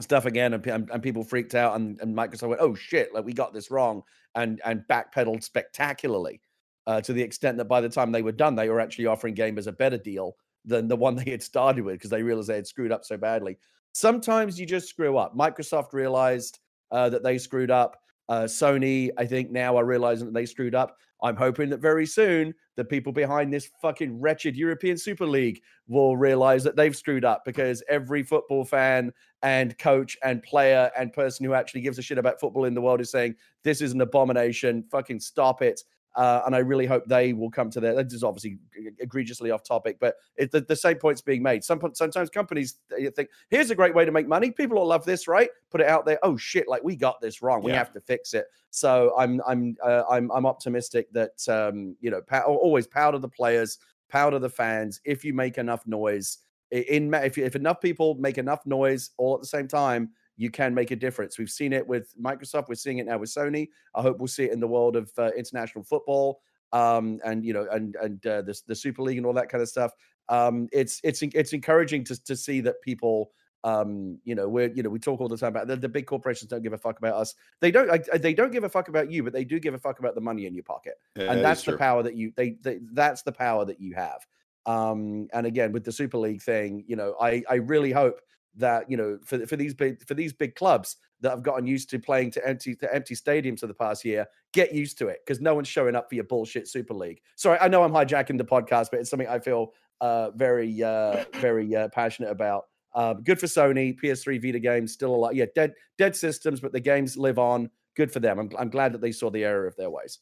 stuff 0.00 0.24
again 0.24 0.54
and, 0.54 0.66
and, 0.66 0.90
and, 0.90 1.02
people 1.02 1.22
freaked 1.22 1.54
out 1.54 1.76
and, 1.76 2.00
and 2.00 2.16
microsoft 2.16 2.48
went 2.48 2.60
oh 2.62 2.74
shit 2.74 3.12
like 3.12 3.26
we 3.26 3.32
got 3.32 3.52
this 3.52 3.70
wrong 3.70 4.02
and 4.34 4.58
and 4.64 4.82
backpedaled 4.88 5.42
spectacularly 5.42 6.40
uh, 6.86 7.00
to 7.00 7.12
the 7.12 7.22
extent 7.22 7.58
that 7.58 7.66
by 7.66 7.80
the 7.80 7.88
time 7.90 8.10
they 8.10 8.22
were 8.22 8.32
done 8.32 8.54
they 8.54 8.70
were 8.70 8.80
actually 8.80 9.04
offering 9.04 9.34
gamers 9.34 9.66
a 9.66 9.72
better 9.72 9.98
deal 9.98 10.34
than 10.64 10.88
the 10.88 10.96
one 10.96 11.16
they 11.24 11.30
had 11.30 11.42
started 11.42 11.84
with 11.84 11.94
because 11.94 12.10
they 12.10 12.22
realized 12.22 12.48
they 12.48 12.56
had 12.56 12.66
screwed 12.66 12.92
up 12.92 13.04
so 13.04 13.16
badly. 13.16 13.58
Sometimes 13.92 14.58
you 14.58 14.66
just 14.66 14.88
screw 14.88 15.18
up. 15.18 15.36
Microsoft 15.36 15.92
realized 15.92 16.60
uh, 16.90 17.08
that 17.10 17.22
they 17.22 17.38
screwed 17.38 17.70
up 17.70 18.00
uh, 18.32 18.44
Sony, 18.44 19.10
I 19.18 19.26
think 19.26 19.50
now 19.50 19.76
are 19.76 19.84
realizing 19.84 20.24
that 20.24 20.32
they 20.32 20.46
screwed 20.46 20.74
up. 20.74 20.96
I'm 21.22 21.36
hoping 21.36 21.68
that 21.68 21.80
very 21.80 22.06
soon 22.06 22.54
the 22.76 22.84
people 22.84 23.12
behind 23.12 23.52
this 23.52 23.68
fucking 23.82 24.18
wretched 24.18 24.56
European 24.56 24.96
Super 24.96 25.26
League 25.26 25.60
will 25.86 26.16
realize 26.16 26.64
that 26.64 26.74
they've 26.74 26.96
screwed 26.96 27.26
up 27.26 27.44
because 27.44 27.82
every 27.90 28.22
football 28.22 28.64
fan 28.64 29.12
and 29.42 29.76
coach 29.76 30.16
and 30.24 30.42
player 30.42 30.90
and 30.96 31.12
person 31.12 31.44
who 31.44 31.52
actually 31.52 31.82
gives 31.82 31.98
a 31.98 32.02
shit 32.02 32.16
about 32.16 32.40
football 32.40 32.64
in 32.64 32.72
the 32.72 32.80
world 32.80 33.02
is 33.02 33.10
saying 33.10 33.34
this 33.64 33.82
is 33.82 33.92
an 33.92 34.00
abomination. 34.00 34.82
Fucking 34.90 35.20
stop 35.20 35.60
it. 35.60 35.82
Uh, 36.14 36.42
and 36.44 36.54
I 36.54 36.58
really 36.58 36.84
hope 36.84 37.04
they 37.06 37.32
will 37.32 37.50
come 37.50 37.70
to 37.70 37.80
their. 37.80 38.02
This 38.02 38.12
is 38.12 38.22
obviously 38.22 38.58
egregiously 38.98 39.50
off 39.50 39.62
topic, 39.62 39.96
but 39.98 40.16
it, 40.36 40.50
the, 40.50 40.60
the 40.60 40.76
same 40.76 40.96
point's 40.96 41.22
being 41.22 41.42
made. 41.42 41.64
Some, 41.64 41.80
sometimes 41.94 42.28
companies 42.28 42.76
think, 43.14 43.30
here's 43.48 43.70
a 43.70 43.74
great 43.74 43.94
way 43.94 44.04
to 44.04 44.12
make 44.12 44.28
money. 44.28 44.50
People 44.50 44.78
will 44.78 44.86
love 44.86 45.06
this, 45.06 45.26
right? 45.26 45.48
Put 45.70 45.80
it 45.80 45.86
out 45.86 46.04
there. 46.04 46.18
Oh 46.22 46.36
shit! 46.36 46.68
Like 46.68 46.84
we 46.84 46.96
got 46.96 47.20
this 47.22 47.40
wrong. 47.40 47.62
We 47.62 47.72
have 47.72 47.92
to 47.92 48.00
fix 48.00 48.34
it. 48.34 48.46
So 48.70 49.14
I'm 49.18 49.40
I'm 49.46 49.76
uh, 49.82 50.02
I'm 50.10 50.30
I'm 50.32 50.46
optimistic 50.46 51.10
that 51.12 51.48
um, 51.48 51.96
you 52.00 52.10
know 52.10 52.20
pow- 52.20 52.44
always 52.44 52.86
power 52.86 53.12
to 53.12 53.18
the 53.18 53.28
players, 53.28 53.78
power 54.08 54.30
to 54.30 54.38
the 54.38 54.50
fans. 54.50 55.00
If 55.04 55.24
you 55.24 55.32
make 55.32 55.56
enough 55.56 55.86
noise, 55.86 56.38
in 56.70 57.12
if 57.14 57.38
if 57.38 57.56
enough 57.56 57.80
people 57.80 58.16
make 58.16 58.38
enough 58.38 58.66
noise 58.66 59.10
all 59.16 59.34
at 59.34 59.40
the 59.40 59.46
same 59.46 59.68
time, 59.68 60.10
you 60.36 60.50
can 60.50 60.74
make 60.74 60.90
a 60.90 60.96
difference. 60.96 61.38
We've 61.38 61.50
seen 61.50 61.72
it 61.72 61.86
with 61.86 62.14
Microsoft. 62.20 62.68
We're 62.68 62.74
seeing 62.74 62.98
it 62.98 63.06
now 63.06 63.18
with 63.18 63.30
Sony. 63.30 63.68
I 63.94 64.02
hope 64.02 64.18
we'll 64.18 64.28
see 64.28 64.44
it 64.44 64.52
in 64.52 64.60
the 64.60 64.68
world 64.68 64.96
of 64.96 65.10
uh, 65.18 65.30
international 65.36 65.84
football, 65.84 66.40
um, 66.72 67.20
and 67.24 67.44
you 67.44 67.52
know, 67.52 67.66
and 67.70 67.96
and 67.96 68.26
uh, 68.26 68.42
the 68.42 68.58
the 68.66 68.74
Super 68.74 69.02
League 69.02 69.18
and 69.18 69.26
all 69.26 69.34
that 69.34 69.48
kind 69.48 69.62
of 69.62 69.68
stuff. 69.68 69.92
Um, 70.28 70.68
it's 70.72 71.00
it's 71.04 71.22
it's 71.22 71.52
encouraging 71.52 72.04
to 72.04 72.24
to 72.24 72.36
see 72.36 72.60
that 72.62 72.80
people. 72.82 73.30
Um, 73.64 74.18
you 74.24 74.34
know, 74.34 74.48
we're 74.48 74.72
you 74.72 74.82
know 74.82 74.90
we 74.90 74.98
talk 74.98 75.20
all 75.20 75.28
the 75.28 75.36
time 75.36 75.50
about 75.50 75.68
the, 75.68 75.76
the 75.76 75.88
big 75.88 76.06
corporations 76.06 76.50
don't 76.50 76.64
give 76.64 76.72
a 76.72 76.78
fuck 76.78 76.98
about 76.98 77.14
us. 77.14 77.34
They 77.60 77.70
don't 77.70 77.88
uh, 77.88 78.18
they 78.18 78.34
don't 78.34 78.50
give 78.50 78.64
a 78.64 78.68
fuck 78.68 78.88
about 78.88 79.08
you, 79.08 79.22
but 79.22 79.32
they 79.32 79.44
do 79.44 79.60
give 79.60 79.74
a 79.74 79.78
fuck 79.78 80.00
about 80.00 80.16
the 80.16 80.20
money 80.20 80.46
in 80.46 80.54
your 80.54 80.64
pocket, 80.64 80.94
yeah, 81.14 81.30
and 81.30 81.44
that's 81.44 81.62
the 81.62 81.76
power 81.76 82.02
that 82.02 82.16
you 82.16 82.32
they, 82.34 82.56
they 82.62 82.80
that's 82.92 83.22
the 83.22 83.30
power 83.30 83.64
that 83.64 83.80
you 83.80 83.94
have. 83.94 84.26
Um, 84.66 85.28
and 85.32 85.46
again, 85.46 85.70
with 85.70 85.84
the 85.84 85.92
Super 85.92 86.18
League 86.18 86.42
thing, 86.42 86.82
you 86.88 86.96
know, 86.96 87.14
I 87.20 87.44
I 87.48 87.54
really 87.54 87.92
hope 87.92 88.20
that 88.56 88.90
you 88.90 88.96
know 88.96 89.18
for 89.24 89.46
for 89.46 89.56
these 89.56 89.74
big 89.74 90.06
for 90.06 90.14
these 90.14 90.32
big 90.32 90.54
clubs 90.54 90.96
that 91.20 91.30
have 91.30 91.42
gotten 91.42 91.66
used 91.66 91.88
to 91.88 91.98
playing 91.98 92.30
to 92.30 92.46
empty 92.46 92.74
to 92.74 92.94
empty 92.94 93.14
stadiums 93.14 93.60
for 93.60 93.66
the 93.66 93.74
past 93.74 94.04
year 94.04 94.26
get 94.52 94.74
used 94.74 94.98
to 94.98 95.08
it 95.08 95.20
because 95.24 95.40
no 95.40 95.54
one's 95.54 95.68
showing 95.68 95.96
up 95.96 96.08
for 96.08 96.16
your 96.16 96.24
bullshit 96.24 96.68
super 96.68 96.92
league. 96.92 97.20
Sorry 97.36 97.58
i 97.60 97.68
know 97.68 97.82
i'm 97.82 97.92
hijacking 97.92 98.36
the 98.36 98.44
podcast 98.44 98.88
but 98.90 99.00
it's 99.00 99.08
something 99.08 99.28
i 99.28 99.38
feel 99.38 99.72
uh, 100.02 100.30
very 100.32 100.82
uh, 100.82 101.24
very 101.34 101.74
uh, 101.74 101.88
passionate 101.88 102.30
about. 102.30 102.64
Um, 102.94 103.22
good 103.22 103.40
for 103.40 103.46
sony 103.46 103.96
ps3 103.98 104.42
vita 104.42 104.58
games 104.58 104.92
still 104.92 105.14
a 105.14 105.16
lot 105.16 105.34
yeah 105.34 105.46
dead 105.54 105.72
dead 105.96 106.14
systems 106.14 106.60
but 106.60 106.72
the 106.72 106.80
games 106.80 107.16
live 107.16 107.38
on. 107.38 107.70
Good 107.94 108.12
for 108.12 108.20
them. 108.20 108.38
I'm, 108.38 108.50
I'm 108.58 108.68
glad 108.68 108.92
that 108.92 109.00
they 109.00 109.12
saw 109.12 109.30
the 109.30 109.44
error 109.44 109.66
of 109.66 109.76
their 109.76 109.90
ways. 109.90 110.18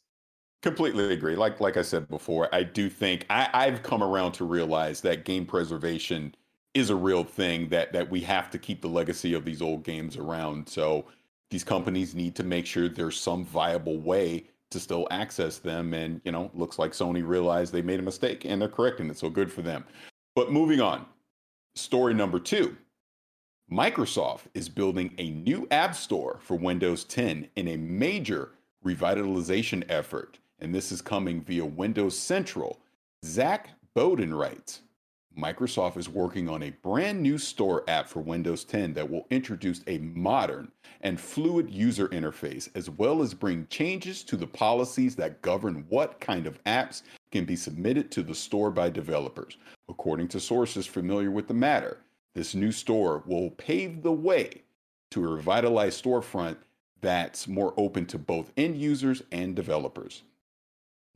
Completely 0.62 1.12
agree. 1.12 1.34
Like 1.34 1.60
like 1.60 1.76
i 1.76 1.82
said 1.82 2.08
before 2.08 2.54
i 2.54 2.62
do 2.62 2.88
think 2.88 3.26
I, 3.30 3.48
i've 3.54 3.82
come 3.82 4.02
around 4.02 4.32
to 4.32 4.44
realize 4.44 5.00
that 5.00 5.24
game 5.24 5.46
preservation 5.46 6.34
is 6.74 6.90
a 6.90 6.96
real 6.96 7.24
thing 7.24 7.68
that 7.68 7.92
that 7.92 8.10
we 8.10 8.20
have 8.20 8.50
to 8.50 8.58
keep 8.58 8.80
the 8.80 8.88
legacy 8.88 9.34
of 9.34 9.44
these 9.44 9.62
old 9.62 9.82
games 9.82 10.16
around. 10.16 10.68
So 10.68 11.06
these 11.50 11.64
companies 11.64 12.14
need 12.14 12.34
to 12.36 12.44
make 12.44 12.66
sure 12.66 12.88
there's 12.88 13.18
some 13.18 13.44
viable 13.44 13.98
way 13.98 14.44
to 14.70 14.78
still 14.78 15.08
access 15.10 15.58
them. 15.58 15.94
And 15.94 16.20
you 16.24 16.32
know, 16.32 16.50
looks 16.54 16.78
like 16.78 16.92
Sony 16.92 17.26
realized 17.26 17.72
they 17.72 17.82
made 17.82 18.00
a 18.00 18.04
mistake 18.04 18.44
and 18.44 18.60
they're 18.60 18.68
correcting 18.68 19.10
it. 19.10 19.18
So 19.18 19.28
good 19.28 19.52
for 19.52 19.62
them. 19.62 19.84
But 20.34 20.52
moving 20.52 20.80
on, 20.80 21.06
story 21.74 22.14
number 22.14 22.38
two. 22.38 22.76
Microsoft 23.70 24.42
is 24.52 24.68
building 24.68 25.14
a 25.18 25.30
new 25.30 25.66
app 25.70 25.94
store 25.94 26.40
for 26.42 26.56
Windows 26.56 27.04
10 27.04 27.48
in 27.54 27.68
a 27.68 27.76
major 27.76 28.50
revitalization 28.84 29.84
effort, 29.88 30.38
and 30.58 30.74
this 30.74 30.90
is 30.90 31.00
coming 31.00 31.40
via 31.40 31.64
Windows 31.64 32.18
Central. 32.18 32.80
Zach 33.24 33.70
Bowden 33.94 34.34
writes 34.34 34.82
Microsoft 35.40 35.96
is 35.96 36.08
working 36.08 36.48
on 36.48 36.62
a 36.62 36.70
brand 36.82 37.22
new 37.22 37.38
store 37.38 37.82
app 37.88 38.08
for 38.08 38.20
Windows 38.20 38.62
10 38.64 38.92
that 38.94 39.08
will 39.08 39.26
introduce 39.30 39.80
a 39.86 39.98
modern 39.98 40.70
and 41.00 41.18
fluid 41.18 41.70
user 41.70 42.08
interface, 42.08 42.68
as 42.74 42.90
well 42.90 43.22
as 43.22 43.32
bring 43.32 43.66
changes 43.68 44.22
to 44.24 44.36
the 44.36 44.46
policies 44.46 45.16
that 45.16 45.40
govern 45.40 45.86
what 45.88 46.20
kind 46.20 46.46
of 46.46 46.62
apps 46.64 47.02
can 47.32 47.46
be 47.46 47.56
submitted 47.56 48.10
to 48.10 48.22
the 48.22 48.34
store 48.34 48.70
by 48.70 48.90
developers. 48.90 49.56
According 49.88 50.28
to 50.28 50.40
sources 50.40 50.86
familiar 50.86 51.30
with 51.30 51.48
the 51.48 51.54
matter, 51.54 51.98
this 52.34 52.54
new 52.54 52.70
store 52.70 53.22
will 53.24 53.50
pave 53.52 54.02
the 54.02 54.12
way 54.12 54.62
to 55.10 55.24
a 55.24 55.28
revitalized 55.28 56.04
storefront 56.04 56.56
that's 57.00 57.48
more 57.48 57.72
open 57.78 58.04
to 58.06 58.18
both 58.18 58.52
end 58.58 58.76
users 58.76 59.22
and 59.32 59.56
developers. 59.56 60.22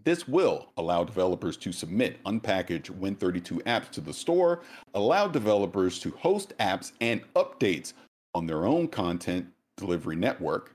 This 0.04 0.28
will 0.28 0.68
allow 0.76 1.02
developers 1.02 1.56
to 1.58 1.72
submit 1.72 2.22
unpackaged 2.24 2.90
Win32 2.90 3.62
apps 3.62 3.90
to 3.92 4.02
the 4.02 4.12
store, 4.12 4.60
allow 4.92 5.26
developers 5.26 5.98
to 6.00 6.10
host 6.10 6.52
apps 6.60 6.92
and 7.00 7.22
updates 7.34 7.94
on 8.34 8.46
their 8.46 8.66
own 8.66 8.86
content 8.86 9.46
delivery 9.78 10.16
network, 10.16 10.74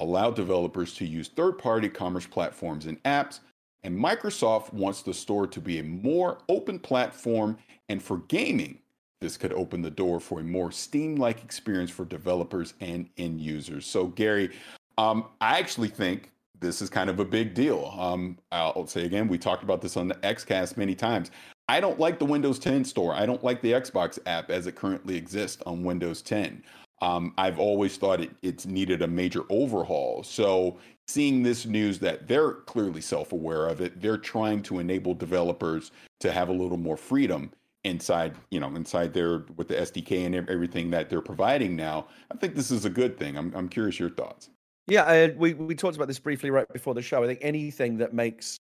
allow 0.00 0.30
developers 0.30 0.94
to 0.94 1.04
use 1.04 1.28
third 1.28 1.58
party 1.58 1.88
commerce 1.88 2.26
platforms 2.26 2.86
and 2.86 3.02
apps. 3.02 3.40
And 3.82 3.96
Microsoft 3.96 4.72
wants 4.72 5.02
the 5.02 5.14
store 5.14 5.46
to 5.46 5.60
be 5.60 5.78
a 5.78 5.84
more 5.84 6.38
open 6.48 6.78
platform. 6.78 7.58
And 7.88 8.02
for 8.02 8.18
gaming, 8.28 8.78
this 9.20 9.36
could 9.36 9.52
open 9.52 9.82
the 9.82 9.90
door 9.90 10.20
for 10.20 10.40
a 10.40 10.44
more 10.44 10.72
Steam 10.72 11.16
like 11.16 11.42
experience 11.44 11.90
for 11.90 12.04
developers 12.04 12.74
and 12.80 13.08
end 13.18 13.40
users. 13.40 13.86
So, 13.86 14.06
Gary, 14.06 14.50
um, 14.98 15.26
I 15.40 15.58
actually 15.58 15.88
think 15.88 16.30
this 16.60 16.82
is 16.82 16.90
kind 16.90 17.10
of 17.10 17.20
a 17.20 17.24
big 17.24 17.54
deal. 17.54 17.94
Um, 17.98 18.38
I'll 18.52 18.86
say 18.86 19.04
again, 19.04 19.28
we 19.28 19.38
talked 19.38 19.62
about 19.62 19.80
this 19.80 19.96
on 19.96 20.08
the 20.08 20.14
XCast 20.16 20.76
many 20.76 20.94
times. 20.94 21.30
I 21.68 21.80
don't 21.80 21.98
like 21.98 22.18
the 22.18 22.24
Windows 22.24 22.58
10 22.58 22.84
store. 22.84 23.14
I 23.14 23.26
don't 23.26 23.44
like 23.44 23.62
the 23.62 23.72
Xbox 23.72 24.18
app 24.26 24.50
as 24.50 24.66
it 24.66 24.74
currently 24.74 25.16
exists 25.16 25.62
on 25.66 25.84
Windows 25.84 26.20
10. 26.22 26.62
Um, 27.02 27.32
I've 27.38 27.58
always 27.58 27.96
thought 27.96 28.20
it, 28.20 28.30
it's 28.42 28.66
needed 28.66 29.02
a 29.02 29.06
major 29.06 29.42
overhaul. 29.48 30.22
So 30.22 30.78
seeing 31.08 31.42
this 31.42 31.66
news 31.66 31.98
that 32.00 32.28
they're 32.28 32.52
clearly 32.52 33.00
self-aware 33.00 33.68
of 33.68 33.80
it, 33.80 34.00
they're 34.00 34.18
trying 34.18 34.62
to 34.64 34.80
enable 34.80 35.14
developers 35.14 35.92
to 36.20 36.30
have 36.32 36.48
a 36.48 36.52
little 36.52 36.76
more 36.76 36.96
freedom 36.96 37.52
inside, 37.84 38.34
you 38.50 38.60
know, 38.60 38.68
inside 38.74 39.14
their 39.14 39.44
with 39.56 39.68
the 39.68 39.74
SDK 39.74 40.26
and 40.26 40.34
everything 40.34 40.90
that 40.90 41.08
they're 41.08 41.22
providing 41.22 41.74
now. 41.74 42.06
I 42.30 42.36
think 42.36 42.54
this 42.54 42.70
is 42.70 42.84
a 42.84 42.90
good 42.90 43.16
thing. 43.16 43.36
I'm 43.38 43.52
I'm 43.54 43.68
curious 43.68 43.98
your 43.98 44.10
thoughts. 44.10 44.50
Yeah, 44.86 45.02
uh, 45.02 45.28
we 45.36 45.54
we 45.54 45.74
talked 45.74 45.96
about 45.96 46.08
this 46.08 46.18
briefly 46.18 46.50
right 46.50 46.66
before 46.72 46.94
the 46.94 47.02
show. 47.02 47.22
I 47.22 47.26
think 47.26 47.40
anything 47.42 47.98
that 47.98 48.12
makes 48.12 48.58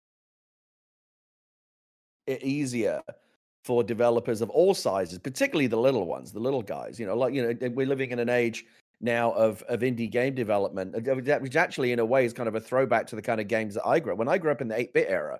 it 2.27 2.43
easier 2.43 3.01
for 3.63 3.84
developers 3.84 4.41
of 4.41 4.49
all 4.49 4.73
sizes, 4.73 5.19
particularly 5.19 5.67
the 5.67 5.77
little 5.77 6.05
ones, 6.05 6.32
the 6.32 6.39
little 6.39 6.62
guys. 6.62 6.99
You 6.99 7.08
know, 7.08 7.15
like 7.15 7.34
you 7.34 7.53
know, 7.53 7.69
we're 7.69 7.88
living 7.88 8.12
in 8.12 8.19
an 8.19 8.29
age 8.29 8.65
now 9.01 9.32
of 9.32 9.62
of 9.63 9.82
indie 9.82 10.10
game 10.10 10.36
development, 10.36 10.95
uh, 10.95 11.15
which 11.39 11.55
actually, 11.55 11.91
in 11.91 11.99
a 11.99 12.05
way, 12.05 12.25
is 12.25 12.34
kind 12.34 12.47
of 12.47 12.55
a 12.55 12.60
throwback 12.60 13.08
to 13.08 13.15
the 13.15 13.21
kind 13.21 13.41
of 13.41 13.47
games 13.47 13.73
that 13.75 13.86
I 13.86 13.99
grew 13.99 14.13
up. 14.13 14.19
When 14.19 14.27
I 14.29 14.38
grew 14.38 14.51
up 14.51 14.62
in 14.62 14.67
the 14.67 14.79
eight 14.79 14.93
bit 14.93 15.08
era 15.10 15.39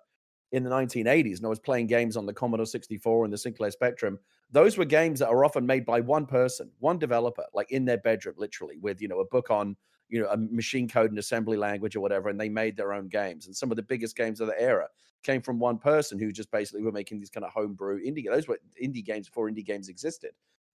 in 0.52 0.64
the 0.64 0.70
1980s, 0.70 1.38
and 1.38 1.46
I 1.46 1.50
was 1.50 1.60
playing 1.60 1.88
games 1.88 2.18
on 2.18 2.26
the 2.26 2.34
Commodore 2.34 2.66
64 2.66 3.24
and 3.26 3.34
the 3.34 3.38
Sinclair 3.38 3.70
Spectrum, 3.72 4.18
those 4.52 4.78
were 4.78 4.86
games 4.86 5.20
that 5.20 5.30
are 5.30 5.46
often 5.46 5.66
made 5.66 5.86
by 5.86 6.00
one 6.02 6.26
person, 6.26 6.72
one 6.80 6.98
developer, 6.98 7.46
like 7.54 7.72
in 7.72 7.86
their 7.86 8.00
bedroom, 8.00 8.36
literally, 8.38 8.78
with 8.80 9.02
you 9.02 9.08
know 9.08 9.20
a 9.20 9.26
book 9.26 9.52
on 9.52 9.76
you 10.10 10.22
know, 10.22 10.30
a 10.30 10.38
machine 10.38 10.88
code 10.88 11.12
and 11.12 11.20
assembly 11.20 11.58
language 11.58 11.96
or 11.96 12.00
whatever, 12.02 12.30
and 12.30 12.40
they 12.40 12.50
made 12.50 12.76
their 12.76 12.94
own 12.94 13.08
games. 13.08 13.46
And 13.46 13.56
some 13.56 13.72
of 13.72 13.78
the 13.78 13.84
biggest 13.84 14.16
games 14.16 14.42
of 14.42 14.48
the 14.48 14.60
era 14.60 14.88
came 15.24 15.42
from 15.42 15.60
one 15.60 15.78
person 15.78 16.20
who 16.20 16.32
just 16.32 16.52
basically 16.52 16.82
were 16.82 16.92
making 16.92 17.20
these 17.20 17.30
kind 17.30 17.46
of 17.46 17.52
homebrew 17.52 18.02
indie. 18.04 18.26
Those 18.26 18.48
were 18.48 18.60
indie 18.82 19.06
games 19.06 19.28
before 19.28 19.50
indie 19.50 19.66
games 19.66 19.90
existed. 19.90 20.32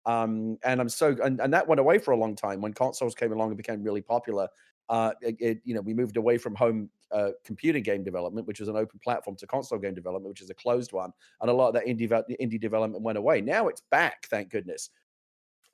Um, 0.07 0.59
and 0.63 0.81
I'm 0.81 0.89
so 0.89 1.17
and, 1.23 1.41
and 1.41 1.53
that 1.53 1.67
went 1.67 1.81
away 1.81 1.99
for 1.99 2.13
a 2.13 2.17
long 2.17 2.37
time 2.37 2.61
when 2.61 2.75
consoles 2.75 3.15
came 3.15 3.33
along 3.33 3.49
and 3.49 3.57
became 3.57 3.83
really 3.83 4.03
popular. 4.03 4.49
Uh, 4.91 5.13
it, 5.23 5.37
it, 5.41 5.61
you 5.65 5.75
know, 5.75 5.81
we 5.81 5.95
moved 5.95 6.19
away 6.19 6.37
from 6.37 6.55
home 6.55 6.91
uh, 7.11 7.31
computer 7.43 7.81
game 7.81 8.05
development, 8.05 8.47
which 8.47 8.61
was 8.61 8.69
an 8.69 8.77
open 8.77 9.01
platform, 9.03 9.35
to 9.37 9.47
console 9.47 9.79
game 9.79 9.95
development, 9.95 10.29
which 10.29 10.43
is 10.43 10.51
a 10.51 10.55
closed 10.55 10.93
one, 10.93 11.11
and 11.41 11.51
a 11.51 11.53
lot 11.53 11.69
of 11.69 11.75
that 11.75 11.87
indie 11.87 12.11
indie 12.39 12.61
development 12.61 13.03
went 13.03 13.17
away. 13.17 13.41
Now 13.41 13.69
it's 13.69 13.83
back, 13.91 14.27
thank 14.27 14.51
goodness. 14.51 14.91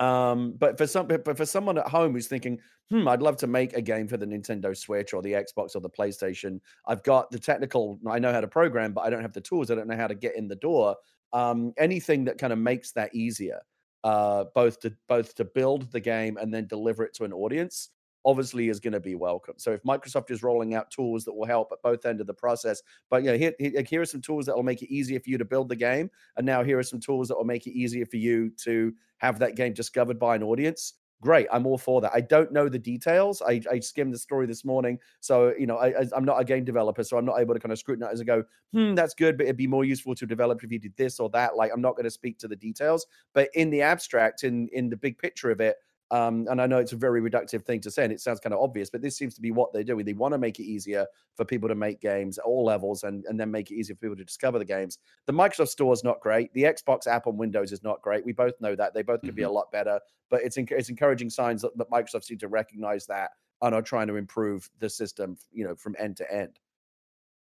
Um, 0.00 0.52
but 0.52 0.78
for 0.78 0.86
some, 0.86 1.06
but 1.06 1.36
for 1.36 1.46
someone 1.46 1.78
at 1.78 1.86
home 1.88 2.14
who's 2.14 2.26
thinking, 2.28 2.60
"Hmm, 2.90 3.06
I'd 3.06 3.22
love 3.22 3.36
to 3.38 3.46
make 3.46 3.74
a 3.74 3.82
game 3.82 4.08
for 4.08 4.16
the 4.16 4.26
Nintendo 4.26 4.76
Switch 4.76 5.12
or 5.12 5.22
the 5.22 5.34
Xbox 5.34 5.76
or 5.76 5.80
the 5.80 5.90
PlayStation," 5.90 6.60
I've 6.86 7.02
got 7.02 7.30
the 7.30 7.38
technical, 7.38 8.00
I 8.08 8.18
know 8.18 8.32
how 8.32 8.40
to 8.40 8.48
program, 8.48 8.94
but 8.94 9.02
I 9.02 9.10
don't 9.10 9.22
have 9.22 9.34
the 9.34 9.42
tools. 9.42 9.70
I 9.70 9.74
don't 9.74 9.88
know 9.88 9.96
how 9.96 10.08
to 10.08 10.14
get 10.14 10.36
in 10.36 10.48
the 10.48 10.56
door. 10.56 10.96
Um, 11.32 11.72
anything 11.78 12.24
that 12.24 12.38
kind 12.38 12.52
of 12.52 12.58
makes 12.58 12.92
that 12.92 13.14
easier, 13.14 13.60
uh, 14.04 14.44
both 14.54 14.80
to 14.80 14.96
both 15.08 15.34
to 15.36 15.44
build 15.44 15.92
the 15.92 16.00
game 16.00 16.38
and 16.38 16.52
then 16.52 16.66
deliver 16.66 17.04
it 17.04 17.14
to 17.14 17.24
an 17.24 17.32
audience, 17.32 17.90
obviously 18.24 18.68
is 18.68 18.80
going 18.80 18.92
to 18.92 19.00
be 19.00 19.14
welcome. 19.14 19.54
So 19.56 19.72
if 19.72 19.82
Microsoft 19.82 20.30
is 20.30 20.42
rolling 20.42 20.74
out 20.74 20.90
tools 20.90 21.24
that 21.24 21.32
will 21.32 21.46
help 21.46 21.70
at 21.72 21.82
both 21.82 22.04
end 22.04 22.20
of 22.20 22.26
the 22.26 22.34
process, 22.34 22.82
but 23.08 23.22
you 23.22 23.30
know, 23.30 23.38
here, 23.38 23.52
here 23.58 24.00
are 24.00 24.06
some 24.06 24.20
tools 24.20 24.46
that 24.46 24.56
will 24.56 24.62
make 24.62 24.82
it 24.82 24.92
easier 24.92 25.20
for 25.20 25.30
you 25.30 25.38
to 25.38 25.44
build 25.44 25.68
the 25.68 25.76
game, 25.76 26.10
and 26.36 26.46
now 26.46 26.62
here 26.62 26.78
are 26.78 26.82
some 26.82 27.00
tools 27.00 27.28
that 27.28 27.36
will 27.36 27.44
make 27.44 27.66
it 27.66 27.72
easier 27.72 28.06
for 28.06 28.16
you 28.16 28.50
to 28.58 28.92
have 29.18 29.38
that 29.38 29.56
game 29.56 29.72
discovered 29.72 30.18
by 30.18 30.34
an 30.34 30.42
audience. 30.42 30.94
Great, 31.22 31.46
I'm 31.52 31.66
all 31.66 31.76
for 31.76 32.00
that. 32.00 32.12
I 32.14 32.22
don't 32.22 32.50
know 32.50 32.70
the 32.70 32.78
details. 32.78 33.42
I, 33.42 33.60
I 33.70 33.78
skimmed 33.80 34.14
the 34.14 34.18
story 34.18 34.46
this 34.46 34.64
morning, 34.64 34.98
so 35.20 35.52
you 35.58 35.66
know 35.66 35.76
I, 35.76 36.06
am 36.16 36.24
not 36.24 36.40
a 36.40 36.44
game 36.44 36.64
developer, 36.64 37.04
so 37.04 37.18
I'm 37.18 37.26
not 37.26 37.38
able 37.38 37.52
to 37.52 37.60
kind 37.60 37.72
of 37.72 37.78
scrutinize 37.78 38.20
and 38.20 38.26
go, 38.26 38.42
"Hmm, 38.72 38.94
that's 38.94 39.12
good," 39.12 39.36
but 39.36 39.44
it'd 39.44 39.58
be 39.58 39.66
more 39.66 39.84
useful 39.84 40.14
to 40.14 40.24
develop 40.24 40.64
if 40.64 40.72
you 40.72 40.78
did 40.78 40.96
this 40.96 41.20
or 41.20 41.28
that. 41.30 41.56
Like 41.56 41.72
I'm 41.74 41.82
not 41.82 41.94
going 41.94 42.04
to 42.04 42.10
speak 42.10 42.38
to 42.38 42.48
the 42.48 42.56
details, 42.56 43.06
but 43.34 43.50
in 43.52 43.68
the 43.68 43.82
abstract, 43.82 44.44
in 44.44 44.68
in 44.72 44.88
the 44.88 44.96
big 44.96 45.18
picture 45.18 45.50
of 45.50 45.60
it, 45.60 45.76
um, 46.10 46.46
and 46.50 46.60
I 46.60 46.66
know 46.66 46.78
it's 46.78 46.92
a 46.92 46.96
very 46.96 47.20
reductive 47.20 47.64
thing 47.64 47.80
to 47.82 47.90
say, 47.90 48.02
and 48.02 48.12
it 48.12 48.20
sounds 48.20 48.40
kind 48.40 48.52
of 48.52 48.60
obvious, 48.60 48.90
but 48.90 49.00
this 49.00 49.16
seems 49.16 49.34
to 49.34 49.40
be 49.40 49.52
what 49.52 49.72
they're 49.72 49.84
doing. 49.84 50.04
They 50.04 50.12
want 50.12 50.34
to 50.34 50.38
make 50.38 50.58
it 50.58 50.64
easier 50.64 51.06
for 51.36 51.44
people 51.44 51.68
to 51.68 51.76
make 51.76 52.00
games 52.00 52.38
at 52.38 52.44
all 52.44 52.64
levels 52.64 53.04
and, 53.04 53.24
and 53.26 53.38
then 53.38 53.50
make 53.50 53.70
it 53.70 53.76
easier 53.76 53.94
for 53.94 54.00
people 54.00 54.16
to 54.16 54.24
discover 54.24 54.58
the 54.58 54.64
games. 54.64 54.98
The 55.26 55.32
Microsoft 55.32 55.68
Store 55.68 55.92
is 55.92 56.02
not 56.02 56.20
great. 56.20 56.52
The 56.52 56.64
Xbox 56.64 57.06
app 57.06 57.28
on 57.28 57.36
Windows 57.36 57.70
is 57.70 57.84
not 57.84 58.02
great. 58.02 58.24
We 58.24 58.32
both 58.32 58.54
know 58.60 58.74
that. 58.74 58.92
They 58.92 59.02
both 59.02 59.20
could 59.20 59.30
mm-hmm. 59.30 59.36
be 59.36 59.42
a 59.42 59.46
mm-hmm. 59.46 59.54
lot 59.54 59.70
better, 59.70 60.00
but 60.30 60.42
it's, 60.42 60.56
it's 60.56 60.88
encouraging 60.88 61.30
signs 61.30 61.62
that, 61.62 61.76
that 61.78 61.90
Microsoft 61.90 62.24
seem 62.24 62.38
to 62.38 62.48
recognize 62.48 63.06
that 63.06 63.30
and 63.62 63.74
are 63.74 63.82
trying 63.82 64.08
to 64.08 64.16
improve 64.16 64.68
the 64.80 64.90
system, 64.90 65.36
you 65.52 65.64
know, 65.64 65.76
from 65.76 65.94
end 65.98 66.16
to 66.16 66.32
end. 66.32 66.58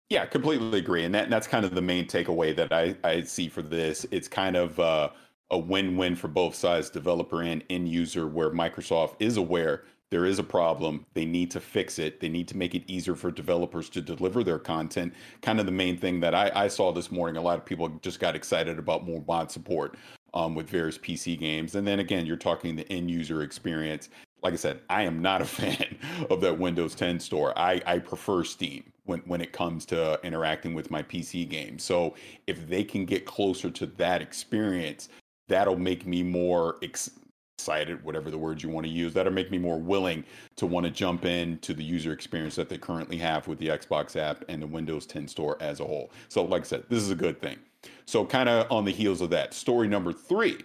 Yeah, 0.10 0.26
completely 0.26 0.78
agree. 0.78 1.06
And 1.06 1.16
that, 1.16 1.30
that's 1.30 1.48
kind 1.48 1.66
of 1.66 1.74
the 1.74 1.82
main 1.82 2.06
takeaway 2.06 2.56
that 2.58 2.74
I, 2.74 2.96
I 3.04 3.24
see 3.24 3.48
for 3.48 3.62
this. 3.62 4.06
It's 4.12 4.28
kind 4.28 4.58
of, 4.58 4.78
uh, 4.80 5.10
a 5.52 5.58
win-win 5.58 6.16
for 6.16 6.28
both 6.28 6.56
sides, 6.56 6.90
developer 6.90 7.44
and 7.44 7.64
end 7.70 7.88
user, 7.88 8.28
where 8.28 8.50
Microsoft 8.50 9.16
is 9.20 9.38
aware 9.38 9.84
there 10.12 10.26
is 10.26 10.40
a 10.40 10.44
problem. 10.44 11.06
They 11.14 11.26
need 11.26 11.52
to 11.52 11.62
fix 11.62 11.98
it. 11.98 12.20
They 12.20 12.28
need 12.28 12.48
to 12.50 12.58
make 12.58 12.76
it 12.76 12.84
easier 12.88 13.16
for 13.16 13.32
developers 13.32 13.90
to 13.92 14.02
deliver 14.02 14.44
their 14.44 14.60
content. 14.60 15.14
Kind 15.42 15.60
of 15.60 15.66
the 15.66 15.72
main 15.72 15.98
thing 15.98 16.20
that 16.20 16.36
I, 16.36 16.52
I 16.54 16.68
saw 16.68 16.92
this 16.92 17.12
morning. 17.12 17.38
A 17.38 17.42
lot 17.42 17.58
of 17.58 17.66
people 17.66 17.88
just 18.02 18.20
got 18.20 18.36
excited 18.36 18.78
about 18.78 19.06
more 19.06 19.24
mod 19.26 19.50
support 19.50 19.96
um, 20.34 20.54
with 20.54 20.70
various 20.70 20.98
PC 20.98 21.40
games. 21.40 21.76
And 21.76 21.88
then 21.88 22.00
again, 22.00 22.26
you're 22.26 22.36
talking 22.36 22.76
the 22.76 22.92
end 22.92 23.10
user 23.10 23.42
experience. 23.42 24.10
Like 24.44 24.52
I 24.52 24.58
said, 24.58 24.82
I 24.90 25.04
am 25.04 25.22
not 25.22 25.42
a 25.42 25.46
fan 25.60 25.98
of 26.30 26.42
that 26.42 26.60
Windows 26.60 26.94
10 26.94 27.18
store. 27.22 27.58
I, 27.58 27.82
I 27.86 28.00
prefer 28.00 28.44
Steam 28.44 28.92
when, 29.06 29.20
when 29.22 29.40
it 29.40 29.54
comes 29.54 29.86
to 29.88 30.20
interacting 30.24 30.74
with 30.74 30.92
my 30.92 31.04
PC 31.04 31.48
games. 31.48 31.84
So 31.84 32.16
if 32.48 32.68
they 32.68 32.84
can 32.84 33.06
get 33.06 33.26
closer 33.26 33.72
to 33.72 33.86
that 33.86 34.22
experience, 34.22 35.08
that'll 35.52 35.78
make 35.78 36.06
me 36.06 36.24
more 36.24 36.78
excited, 36.82 38.04
whatever 38.04 38.32
the 38.32 38.38
words 38.38 38.64
you 38.64 38.70
want 38.70 38.86
to 38.86 38.92
use. 38.92 39.14
That'll 39.14 39.34
make 39.34 39.52
me 39.52 39.58
more 39.58 39.80
willing 39.80 40.24
to 40.56 40.66
want 40.66 40.86
to 40.86 40.92
jump 40.92 41.26
into 41.26 41.74
the 41.74 41.84
user 41.84 42.14
experience 42.14 42.56
that 42.56 42.70
they 42.70 42.78
currently 42.78 43.18
have 43.18 43.48
with 43.48 43.60
the 43.60 43.68
Xbox 43.68 44.16
app 44.16 44.44
and 44.50 44.62
the 44.62 44.68
Windows 44.68 45.06
10 45.06 45.28
store 45.28 45.58
as 45.60 45.80
a 45.80 45.86
whole. 45.86 46.12
So, 46.30 46.44
like 46.44 46.62
I 46.62 46.66
said, 46.66 46.84
this 46.90 47.04
is 47.04 47.12
a 47.12 47.16
good 47.16 47.42
thing. 47.42 47.58
So, 48.06 48.26
kind 48.26 48.50
of 48.50 48.72
on 48.72 48.86
the 48.86 48.92
heels 48.92 49.22
of 49.22 49.30
that, 49.32 49.54
story 49.54 49.88
number 49.88 50.14
three 50.14 50.60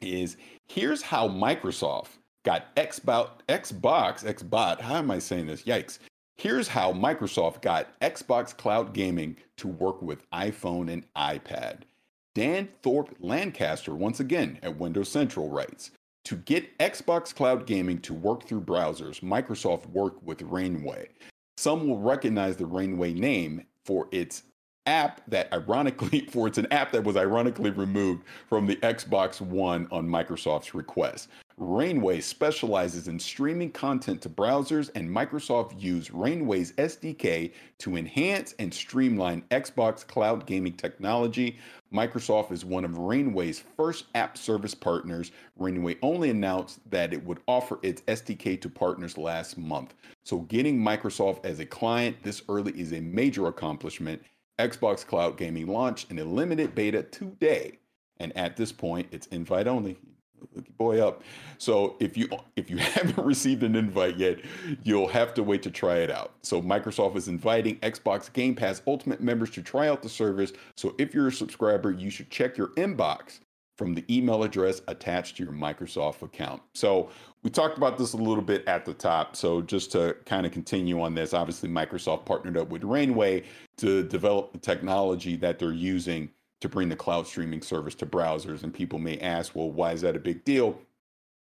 is 0.00 0.36
here's 0.68 1.02
how 1.02 1.28
Microsoft 1.28 2.08
got 2.44 2.74
Xbox, 2.76 3.28
Xbox. 3.48 4.80
How 4.80 4.96
am 4.96 5.10
I 5.10 5.18
saying 5.18 5.46
this? 5.46 5.62
Yikes. 5.62 5.98
Here's 6.36 6.68
how 6.68 6.92
Microsoft 6.92 7.60
got 7.60 8.00
Xbox 8.00 8.56
Cloud 8.56 8.94
Gaming 8.94 9.36
to 9.58 9.68
work 9.68 10.00
with 10.00 10.28
iPhone 10.30 10.90
and 10.90 11.04
iPad. 11.14 11.80
Dan 12.34 12.68
Thorp-Lancaster, 12.82 13.94
once 13.94 14.20
again 14.20 14.58
at 14.62 14.78
Windows 14.78 15.08
Central, 15.08 15.48
writes 15.48 15.90
To 16.24 16.36
get 16.36 16.78
Xbox 16.78 17.34
Cloud 17.34 17.66
Gaming 17.66 17.98
to 18.02 18.14
work 18.14 18.44
through 18.46 18.62
browsers, 18.62 19.20
Microsoft 19.20 19.86
worked 19.86 20.22
with 20.22 20.42
Rainway. 20.42 21.08
Some 21.56 21.88
will 21.88 21.98
recognize 21.98 22.56
the 22.56 22.66
Rainway 22.66 23.12
name 23.12 23.66
for 23.84 24.08
its 24.12 24.44
app 24.86 25.20
that 25.28 25.52
ironically 25.52 26.20
for 26.30 26.46
it's 26.46 26.58
an 26.58 26.70
app 26.70 26.92
that 26.92 27.04
was 27.04 27.16
ironically 27.16 27.70
removed 27.70 28.24
from 28.48 28.66
the 28.66 28.76
Xbox 28.76 29.40
One 29.40 29.88
on 29.90 30.06
Microsoft's 30.06 30.74
request. 30.74 31.28
Rainway 31.62 32.22
specializes 32.22 33.06
in 33.06 33.18
streaming 33.18 33.70
content 33.70 34.22
to 34.22 34.30
browsers, 34.30 34.88
and 34.94 35.10
Microsoft 35.10 35.78
used 35.78 36.10
Rainway's 36.10 36.72
SDK 36.72 37.52
to 37.80 37.96
enhance 37.96 38.54
and 38.58 38.72
streamline 38.72 39.42
Xbox 39.50 40.06
cloud 40.06 40.46
gaming 40.46 40.72
technology. 40.72 41.58
Microsoft 41.92 42.50
is 42.50 42.64
one 42.64 42.86
of 42.86 42.92
Rainway's 42.96 43.62
first 43.76 44.06
app 44.14 44.38
service 44.38 44.74
partners. 44.74 45.32
Rainway 45.58 45.98
only 46.00 46.30
announced 46.30 46.80
that 46.90 47.12
it 47.12 47.22
would 47.26 47.40
offer 47.46 47.78
its 47.82 48.00
SDK 48.02 48.58
to 48.62 48.70
partners 48.70 49.18
last 49.18 49.58
month. 49.58 49.92
So, 50.24 50.38
getting 50.38 50.78
Microsoft 50.78 51.44
as 51.44 51.60
a 51.60 51.66
client 51.66 52.16
this 52.22 52.40
early 52.48 52.72
is 52.72 52.94
a 52.94 53.02
major 53.02 53.48
accomplishment. 53.48 54.22
Xbox 54.58 55.06
Cloud 55.06 55.36
Gaming 55.36 55.66
launched 55.66 56.10
in 56.10 56.20
a 56.20 56.24
limited 56.24 56.74
beta 56.74 57.02
today. 57.02 57.80
And 58.16 58.34
at 58.34 58.56
this 58.56 58.72
point, 58.72 59.08
it's 59.12 59.26
invite 59.26 59.66
only 59.66 59.98
boy 60.78 61.00
up. 61.00 61.22
So 61.58 61.96
if 62.00 62.16
you 62.16 62.28
if 62.56 62.70
you 62.70 62.76
haven't 62.78 63.24
received 63.24 63.62
an 63.62 63.76
invite 63.76 64.16
yet, 64.16 64.38
you'll 64.82 65.08
have 65.08 65.34
to 65.34 65.42
wait 65.42 65.62
to 65.62 65.70
try 65.70 65.98
it 65.98 66.10
out. 66.10 66.32
So 66.42 66.62
Microsoft 66.62 67.16
is 67.16 67.28
inviting 67.28 67.76
Xbox 67.80 68.32
Game 68.32 68.54
Pass 68.54 68.82
Ultimate 68.86 69.20
members 69.20 69.50
to 69.50 69.62
try 69.62 69.88
out 69.88 70.02
the 70.02 70.08
service. 70.08 70.52
So 70.76 70.94
if 70.98 71.14
you're 71.14 71.28
a 71.28 71.32
subscriber, 71.32 71.90
you 71.90 72.10
should 72.10 72.30
check 72.30 72.56
your 72.56 72.68
inbox 72.68 73.40
from 73.80 73.94
the 73.94 74.04
email 74.14 74.42
address 74.42 74.82
attached 74.88 75.38
to 75.38 75.42
your 75.42 75.54
Microsoft 75.54 76.20
account. 76.20 76.60
So 76.74 77.08
we 77.42 77.48
talked 77.48 77.78
about 77.78 77.96
this 77.96 78.12
a 78.12 78.16
little 78.18 78.42
bit 78.42 78.62
at 78.68 78.84
the 78.84 78.92
top. 78.92 79.34
So 79.36 79.62
just 79.62 79.90
to 79.92 80.16
kind 80.26 80.44
of 80.44 80.52
continue 80.52 81.00
on 81.00 81.14
this, 81.14 81.32
obviously 81.32 81.70
Microsoft 81.70 82.26
partnered 82.26 82.58
up 82.58 82.68
with 82.68 82.84
Rainway 82.84 83.44
to 83.78 84.02
develop 84.02 84.52
the 84.52 84.58
technology 84.58 85.34
that 85.36 85.58
they're 85.58 85.72
using 85.72 86.28
to 86.60 86.68
bring 86.68 86.88
the 86.88 86.96
cloud 86.96 87.26
streaming 87.26 87.62
service 87.62 87.94
to 87.96 88.06
browsers. 88.06 88.62
And 88.62 88.72
people 88.72 88.98
may 88.98 89.18
ask, 89.18 89.54
well, 89.54 89.70
why 89.70 89.92
is 89.92 90.00
that 90.02 90.16
a 90.16 90.20
big 90.20 90.44
deal? 90.44 90.80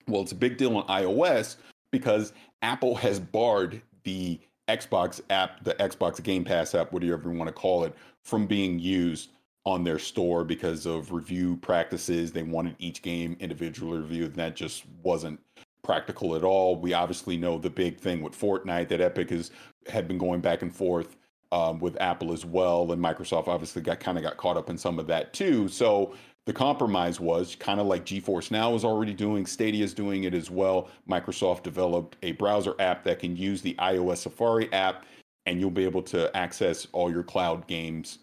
Well, 0.07 0.21
it's 0.21 0.31
a 0.31 0.35
big 0.35 0.57
deal 0.57 0.77
on 0.77 0.87
iOS 0.87 1.57
because 1.91 2.33
Apple 2.61 2.95
has 2.95 3.19
barred 3.19 3.81
the 4.03 4.39
Xbox 4.67 5.21
app, 5.29 5.63
the 5.63 5.73
Xbox 5.75 6.21
Game 6.21 6.43
Pass 6.43 6.75
app, 6.75 6.91
whatever 6.91 7.31
you 7.31 7.37
want 7.37 7.47
to 7.47 7.53
call 7.53 7.83
it, 7.83 7.93
from 8.23 8.45
being 8.47 8.79
used 8.79 9.29
on 9.65 9.83
their 9.83 9.99
store 9.99 10.43
because 10.43 10.85
of 10.85 11.11
review 11.11 11.57
practices. 11.57 12.31
They 12.31 12.43
wanted 12.43 12.75
each 12.79 13.01
game 13.01 13.35
individually 13.39 13.99
reviewed, 13.99 14.31
and 14.31 14.35
that 14.35 14.55
just 14.55 14.83
wasn't 15.03 15.39
practical 15.83 16.35
at 16.35 16.43
all. 16.43 16.75
We 16.75 16.93
obviously 16.93 17.37
know 17.37 17.57
the 17.57 17.69
big 17.69 17.97
thing 17.99 18.21
with 18.21 18.37
Fortnite 18.39 18.89
that 18.89 19.01
Epic 19.01 19.29
has 19.29 19.51
had 19.87 20.07
been 20.07 20.17
going 20.17 20.41
back 20.41 20.61
and 20.61 20.73
forth 20.73 21.15
um, 21.51 21.79
with 21.79 21.99
Apple 22.01 22.33
as 22.33 22.45
well, 22.45 22.91
and 22.91 23.01
Microsoft 23.01 23.47
obviously 23.47 23.81
got 23.81 23.99
kind 23.99 24.17
of 24.17 24.23
got 24.23 24.37
caught 24.37 24.57
up 24.57 24.69
in 24.69 24.77
some 24.77 24.99
of 24.99 25.07
that 25.07 25.33
too. 25.33 25.67
So 25.67 26.13
the 26.45 26.53
compromise 26.53 27.19
was 27.19 27.55
kind 27.55 27.79
of 27.79 27.87
like 27.87 28.05
GeForce 28.05 28.51
Now 28.51 28.73
is 28.73 28.85
already 28.85 29.13
doing, 29.13 29.45
Stadia 29.45 29.83
is 29.83 29.93
doing 29.93 30.23
it 30.23 30.33
as 30.33 30.49
well. 30.49 30.89
Microsoft 31.09 31.63
developed 31.63 32.15
a 32.23 32.31
browser 32.33 32.73
app 32.79 33.03
that 33.03 33.19
can 33.19 33.35
use 33.35 33.61
the 33.61 33.73
iOS 33.75 34.19
Safari 34.19 34.71
app, 34.71 35.05
and 35.45 35.59
you'll 35.59 35.69
be 35.69 35.83
able 35.83 36.03
to 36.03 36.35
access 36.35 36.87
all 36.93 37.11
your 37.11 37.23
cloud 37.23 37.67
games 37.67 38.19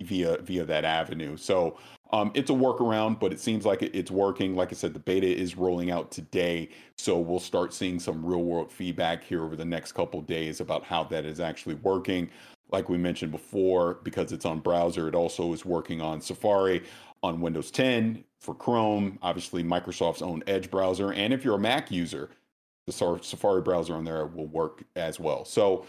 via 0.00 0.38
via 0.38 0.64
that 0.64 0.84
avenue. 0.84 1.36
So 1.36 1.76
um, 2.10 2.30
it's 2.34 2.48
a 2.48 2.54
workaround, 2.54 3.20
but 3.20 3.32
it 3.32 3.40
seems 3.40 3.66
like 3.66 3.82
it's 3.82 4.10
working. 4.10 4.56
Like 4.56 4.72
I 4.72 4.74
said, 4.74 4.94
the 4.94 5.00
beta 5.00 5.26
is 5.26 5.56
rolling 5.56 5.90
out 5.90 6.10
today, 6.10 6.70
so 6.96 7.18
we'll 7.18 7.38
start 7.38 7.74
seeing 7.74 8.00
some 8.00 8.24
real 8.24 8.44
world 8.44 8.72
feedback 8.72 9.22
here 9.22 9.44
over 9.44 9.56
the 9.56 9.64
next 9.64 9.92
couple 9.92 10.22
days 10.22 10.60
about 10.60 10.84
how 10.84 11.04
that 11.04 11.26
is 11.26 11.38
actually 11.38 11.74
working. 11.76 12.30
Like 12.70 12.88
we 12.88 12.98
mentioned 12.98 13.32
before, 13.32 13.94
because 14.02 14.32
it's 14.32 14.44
on 14.44 14.60
browser, 14.60 15.08
it 15.08 15.14
also 15.14 15.52
is 15.52 15.64
working 15.64 16.00
on 16.00 16.20
Safari 16.20 16.82
on 17.22 17.40
Windows 17.40 17.70
10 17.70 18.24
for 18.40 18.54
Chrome, 18.54 19.18
obviously 19.22 19.64
Microsoft's 19.64 20.22
own 20.22 20.42
Edge 20.46 20.70
browser, 20.70 21.12
and 21.12 21.32
if 21.32 21.44
you're 21.44 21.56
a 21.56 21.58
Mac 21.58 21.90
user, 21.90 22.30
the 22.86 22.92
Safari 22.92 23.60
browser 23.60 23.94
on 23.94 24.04
there 24.04 24.26
will 24.26 24.46
work 24.46 24.82
as 24.96 25.18
well. 25.18 25.44
So 25.44 25.84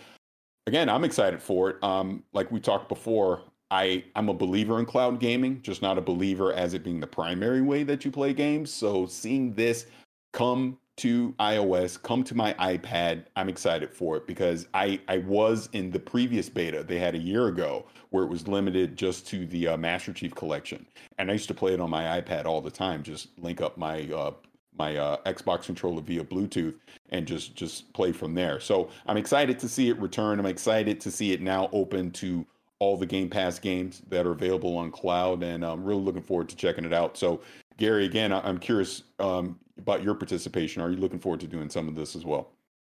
again, 0.67 0.89
I'm 0.89 1.03
excited 1.03 1.41
for 1.41 1.69
it. 1.69 1.83
Um, 1.83 2.23
like 2.33 2.51
we 2.51 2.59
talked 2.59 2.89
before, 2.89 3.41
I 3.71 4.03
I'm 4.15 4.29
a 4.29 4.33
believer 4.33 4.79
in 4.79 4.85
cloud 4.85 5.19
gaming, 5.19 5.61
just 5.61 5.81
not 5.81 5.97
a 5.97 6.01
believer 6.01 6.53
as 6.53 6.73
it 6.73 6.83
being 6.83 6.99
the 6.99 7.07
primary 7.07 7.61
way 7.61 7.83
that 7.83 8.03
you 8.03 8.11
play 8.11 8.33
games. 8.33 8.71
So 8.71 9.05
seeing 9.05 9.53
this 9.53 9.85
come 10.33 10.77
to 10.99 11.33
iOS, 11.39 12.01
come 12.01 12.23
to 12.23 12.35
my 12.35 12.53
iPad, 12.53 13.25
I'm 13.35 13.49
excited 13.49 13.93
for 13.93 14.17
it 14.17 14.27
because 14.27 14.67
I 14.73 14.99
I 15.07 15.19
was 15.19 15.69
in 15.73 15.91
the 15.91 15.99
previous 15.99 16.49
beta 16.49 16.83
they 16.83 16.99
had 16.99 17.15
a 17.15 17.19
year 17.19 17.47
ago 17.47 17.85
where 18.11 18.23
it 18.23 18.29
was 18.29 18.47
limited 18.47 18.97
just 18.97 19.27
to 19.27 19.45
the 19.45 19.69
uh, 19.69 19.77
Master 19.77 20.13
Chief 20.13 20.33
Collection, 20.35 20.85
and 21.17 21.29
I 21.29 21.33
used 21.33 21.47
to 21.49 21.53
play 21.53 21.73
it 21.73 21.79
on 21.79 21.89
my 21.89 22.21
iPad 22.21 22.45
all 22.45 22.61
the 22.61 22.71
time. 22.71 23.03
Just 23.03 23.29
link 23.39 23.61
up 23.61 23.77
my 23.77 24.03
uh, 24.11 24.31
my 24.77 24.95
uh, 24.95 25.17
Xbox 25.25 25.63
controller 25.63 26.01
via 26.01 26.23
Bluetooth 26.23 26.75
and 27.09 27.27
just 27.27 27.55
just 27.55 27.91
play 27.93 28.11
from 28.11 28.33
there. 28.33 28.59
So 28.59 28.89
I'm 29.05 29.17
excited 29.17 29.59
to 29.59 29.69
see 29.69 29.89
it 29.89 29.99
return. 29.99 30.39
I'm 30.39 30.45
excited 30.45 30.99
to 31.01 31.11
see 31.11 31.33
it 31.33 31.41
now 31.41 31.69
open 31.71 32.11
to 32.11 32.45
all 32.79 32.95
the 32.95 33.05
Game 33.05 33.29
Pass 33.29 33.59
games 33.59 34.01
that 34.09 34.25
are 34.25 34.31
available 34.31 34.77
on 34.77 34.89
cloud, 34.89 35.43
and 35.43 35.65
I'm 35.65 35.83
really 35.83 36.01
looking 36.01 36.21
forward 36.21 36.49
to 36.49 36.55
checking 36.55 36.85
it 36.85 36.93
out. 36.93 37.17
So, 37.17 37.41
Gary, 37.79 38.05
again, 38.05 38.31
I'm 38.31 38.59
curious 38.59 39.03
um, 39.19 39.59
about 39.77 40.03
your 40.03 40.13
participation. 40.13 40.81
Are 40.81 40.91
you 40.91 40.97
looking 40.97 41.19
forward 41.19 41.39
to 41.39 41.47
doing 41.47 41.69
some 41.69 41.87
of 41.87 41.95
this 41.95 42.15
as 42.15 42.25
well? 42.25 42.51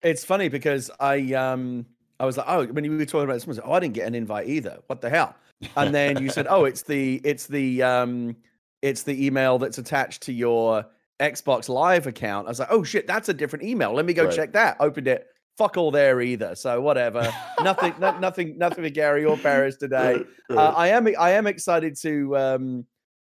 It's 0.02 0.24
funny 0.24 0.48
because 0.48 0.90
I 0.98 1.34
um 1.34 1.86
I 2.18 2.24
was 2.24 2.36
like, 2.36 2.46
oh, 2.48 2.66
when 2.66 2.84
you 2.84 2.96
were 2.96 3.04
talking 3.04 3.24
about 3.24 3.34
this, 3.34 3.46
I 3.46 3.50
like, 3.50 3.60
oh, 3.64 3.72
I 3.72 3.80
didn't 3.80 3.94
get 3.94 4.06
an 4.06 4.14
invite 4.14 4.48
either. 4.48 4.78
What 4.86 5.02
the 5.02 5.10
hell? 5.10 5.36
And 5.76 5.94
then 5.94 6.22
you 6.22 6.30
said, 6.30 6.46
oh, 6.48 6.64
it's 6.64 6.82
the 6.82 7.20
it's 7.22 7.46
the 7.46 7.82
um 7.82 8.36
it's 8.82 9.02
the 9.02 9.26
email 9.26 9.58
that's 9.58 9.78
attached 9.78 10.22
to 10.22 10.32
your 10.32 10.86
Xbox 11.20 11.68
Live 11.68 12.06
account. 12.06 12.46
I 12.46 12.50
was 12.50 12.58
like, 12.58 12.72
oh 12.72 12.82
shit, 12.82 13.06
that's 13.06 13.28
a 13.28 13.34
different 13.34 13.66
email. 13.66 13.92
Let 13.92 14.06
me 14.06 14.14
go 14.14 14.24
right. 14.24 14.34
check 14.34 14.52
that. 14.54 14.78
Opened 14.80 15.08
it 15.08 15.28
fuck 15.60 15.76
all 15.76 15.90
there 15.90 16.22
either. 16.22 16.54
So 16.54 16.80
whatever. 16.80 17.30
nothing, 17.62 17.92
no, 17.98 18.18
nothing, 18.18 18.56
nothing 18.56 18.82
for 18.82 18.88
Gary 18.88 19.26
or 19.26 19.36
Paris 19.36 19.76
today. 19.80 20.24
Uh, 20.48 20.72
I 20.74 20.88
am, 20.88 21.06
I 21.18 21.32
am 21.32 21.46
excited 21.46 21.96
to, 22.00 22.36
um, 22.38 22.86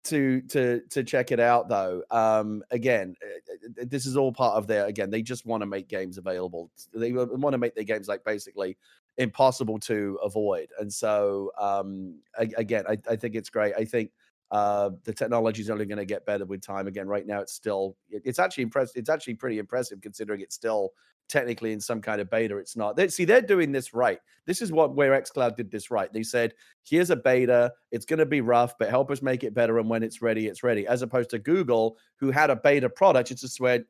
to 0.10 0.42
to 0.42 0.82
to 0.90 1.04
check 1.04 1.32
it 1.32 1.40
out 1.40 1.70
though. 1.70 2.04
Um, 2.12 2.64
again, 2.72 3.16
uh, 3.24 3.82
uh, 3.82 3.86
this 3.88 4.06
is 4.06 4.18
all 4.18 4.32
part 4.32 4.58
of 4.58 4.68
their. 4.68 4.86
Again, 4.86 5.10
they 5.10 5.22
just 5.22 5.46
want 5.46 5.62
to 5.62 5.68
make 5.68 5.88
games 5.88 6.18
available. 6.18 6.70
They 6.94 7.12
want 7.12 7.54
to 7.54 7.58
make 7.58 7.76
their 7.76 7.84
games 7.84 8.08
like 8.08 8.24
basically 8.24 8.78
impossible 9.18 9.80
to 9.80 10.18
avoid. 10.24 10.70
And 10.80 10.92
so, 10.92 11.52
um, 11.60 12.20
again, 12.38 12.86
I, 12.88 12.98
I 13.10 13.16
think 13.16 13.36
it's 13.36 13.50
great. 13.50 13.74
I 13.78 13.86
think 13.86 14.12
uh, 14.52 14.92
the 15.04 15.14
technology 15.14 15.62
is 15.62 15.70
only 15.70 15.86
going 15.86 15.98
to 15.98 16.06
get 16.06 16.26
better 16.26 16.46
with 16.46 16.62
time. 16.62 16.88
Again, 16.88 17.08
right 17.08 17.26
now 17.26 17.42
it's 17.42 17.54
still 17.54 17.96
it's 18.10 18.40
actually 18.40 18.64
impressive. 18.64 18.96
It's 18.96 19.10
actually 19.10 19.36
pretty 19.36 19.60
impressive 19.60 20.02
considering 20.02 20.42
it's 20.42 20.56
still 20.56 20.92
technically 21.30 21.72
in 21.72 21.80
some 21.80 22.02
kind 22.02 22.20
of 22.20 22.30
beta. 22.30 22.58
It's 22.58 22.76
not. 22.76 22.96
They, 22.96 23.08
see, 23.08 23.26
they're 23.26 23.42
doing 23.42 23.72
this 23.72 23.94
right. 23.94 24.20
This 24.46 24.62
is 24.62 24.72
what 24.72 24.96
where 24.96 25.20
XCloud 25.20 25.56
did 25.56 25.72
this 25.72 25.92
right. 25.92 26.12
They 26.12 26.24
said, 26.24 26.54
"Here's 26.84 27.12
a 27.12 27.16
beta. 27.16 27.72
It's 27.92 28.06
going 28.06 28.20
to 28.20 28.26
be 28.26 28.42
rough, 28.42 28.78
but 28.78 28.90
help 28.90 29.12
us 29.12 29.22
make 29.22 29.44
it 29.44 29.54
better. 29.54 29.80
And 29.80 29.90
when 29.90 30.04
it's 30.04 30.22
ready, 30.22 30.48
it's 30.48 30.64
ready." 30.64 30.88
As 30.88 31.02
opposed 31.02 31.30
to 31.32 31.40
Google, 31.40 31.98
who 32.18 32.32
had 32.32 32.50
a 32.50 32.56
beta 32.56 32.90
product, 32.90 33.32
it's 33.32 33.42
just 33.42 33.60
where 33.60 33.86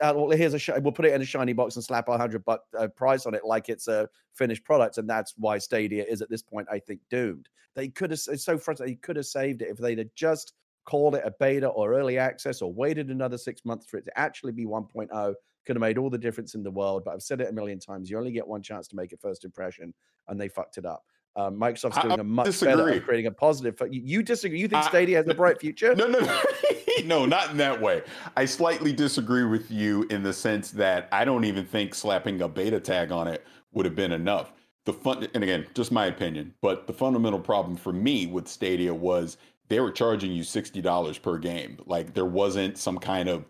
uh, 0.00 0.12
well, 0.14 0.30
here's 0.30 0.54
a 0.54 0.58
sh- 0.58 0.70
we'll 0.80 0.92
put 0.92 1.04
it 1.04 1.14
in 1.14 1.22
a 1.22 1.24
shiny 1.24 1.52
box 1.52 1.76
and 1.76 1.84
slap 1.84 2.08
a 2.08 2.18
hundred 2.18 2.44
buck 2.44 2.62
uh, 2.78 2.88
price 2.88 3.26
on 3.26 3.34
it 3.34 3.44
like 3.44 3.68
it's 3.68 3.88
a 3.88 4.08
finished 4.34 4.64
product, 4.64 4.98
and 4.98 5.08
that's 5.08 5.34
why 5.36 5.58
Stadia 5.58 6.04
is 6.04 6.22
at 6.22 6.30
this 6.30 6.42
point, 6.42 6.68
I 6.70 6.78
think, 6.78 7.00
doomed. 7.10 7.48
They 7.74 7.88
could 7.88 8.10
have 8.10 8.20
it's 8.28 8.44
so 8.44 8.58
frustrating. 8.58 8.94
They 8.94 9.00
could 9.00 9.16
have 9.16 9.26
saved 9.26 9.62
it 9.62 9.68
if 9.68 9.78
they'd 9.78 9.98
have 9.98 10.14
just 10.14 10.54
called 10.84 11.16
it 11.16 11.22
a 11.24 11.32
beta 11.40 11.66
or 11.68 11.94
early 11.94 12.16
access 12.18 12.62
or 12.62 12.72
waited 12.72 13.10
another 13.10 13.36
six 13.36 13.64
months 13.64 13.86
for 13.86 13.96
it 13.98 14.04
to 14.04 14.18
actually 14.18 14.52
be 14.52 14.64
1.0 14.64 15.34
could 15.66 15.76
have 15.76 15.80
made 15.80 15.98
all 15.98 16.08
the 16.08 16.18
difference 16.18 16.54
in 16.54 16.62
the 16.62 16.70
world. 16.70 17.04
But 17.04 17.14
I've 17.14 17.22
said 17.22 17.40
it 17.40 17.48
a 17.48 17.52
million 17.52 17.78
times. 17.78 18.08
You 18.08 18.18
only 18.18 18.32
get 18.32 18.46
one 18.46 18.62
chance 18.62 18.88
to 18.88 18.96
make 18.96 19.12
a 19.12 19.16
first 19.16 19.44
impression, 19.44 19.92
and 20.28 20.40
they 20.40 20.48
fucked 20.48 20.78
it 20.78 20.86
up. 20.86 21.04
Um, 21.36 21.56
Microsoft's 21.60 22.00
doing 22.00 22.18
I, 22.18 22.22
a 22.22 22.24
much 22.24 22.46
disagree. 22.46 22.74
better 22.74 22.90
at 22.90 23.04
creating 23.04 23.26
a 23.26 23.30
positive. 23.30 23.78
You, 23.90 24.00
you 24.02 24.22
disagree? 24.22 24.58
You 24.58 24.68
think 24.68 24.84
Stadia 24.84 25.18
has 25.18 25.28
a 25.28 25.34
bright 25.34 25.60
future? 25.60 25.94
No, 25.94 26.06
no, 26.06 26.20
no. 26.20 26.42
no, 27.04 27.26
not 27.26 27.50
in 27.50 27.58
that 27.58 27.80
way. 27.80 28.02
I 28.36 28.46
slightly 28.46 28.92
disagree 28.92 29.44
with 29.44 29.70
you 29.70 30.06
in 30.08 30.22
the 30.22 30.32
sense 30.32 30.70
that 30.72 31.08
I 31.12 31.26
don't 31.26 31.44
even 31.44 31.66
think 31.66 31.94
slapping 31.94 32.40
a 32.40 32.48
beta 32.48 32.80
tag 32.80 33.12
on 33.12 33.28
it 33.28 33.46
would 33.72 33.84
have 33.84 33.94
been 33.94 34.12
enough. 34.12 34.52
The 34.86 34.94
fun, 34.94 35.26
and 35.34 35.42
again, 35.42 35.66
just 35.74 35.92
my 35.92 36.06
opinion, 36.06 36.54
but 36.62 36.86
the 36.86 36.92
fundamental 36.92 37.40
problem 37.40 37.76
for 37.76 37.92
me 37.92 38.26
with 38.26 38.48
Stadia 38.48 38.94
was 38.94 39.36
they 39.68 39.80
were 39.80 39.90
charging 39.90 40.32
you 40.32 40.44
sixty 40.44 40.80
dollars 40.80 41.18
per 41.18 41.38
game. 41.38 41.78
Like 41.86 42.14
there 42.14 42.24
wasn't 42.24 42.78
some 42.78 42.98
kind 42.98 43.28
of 43.28 43.44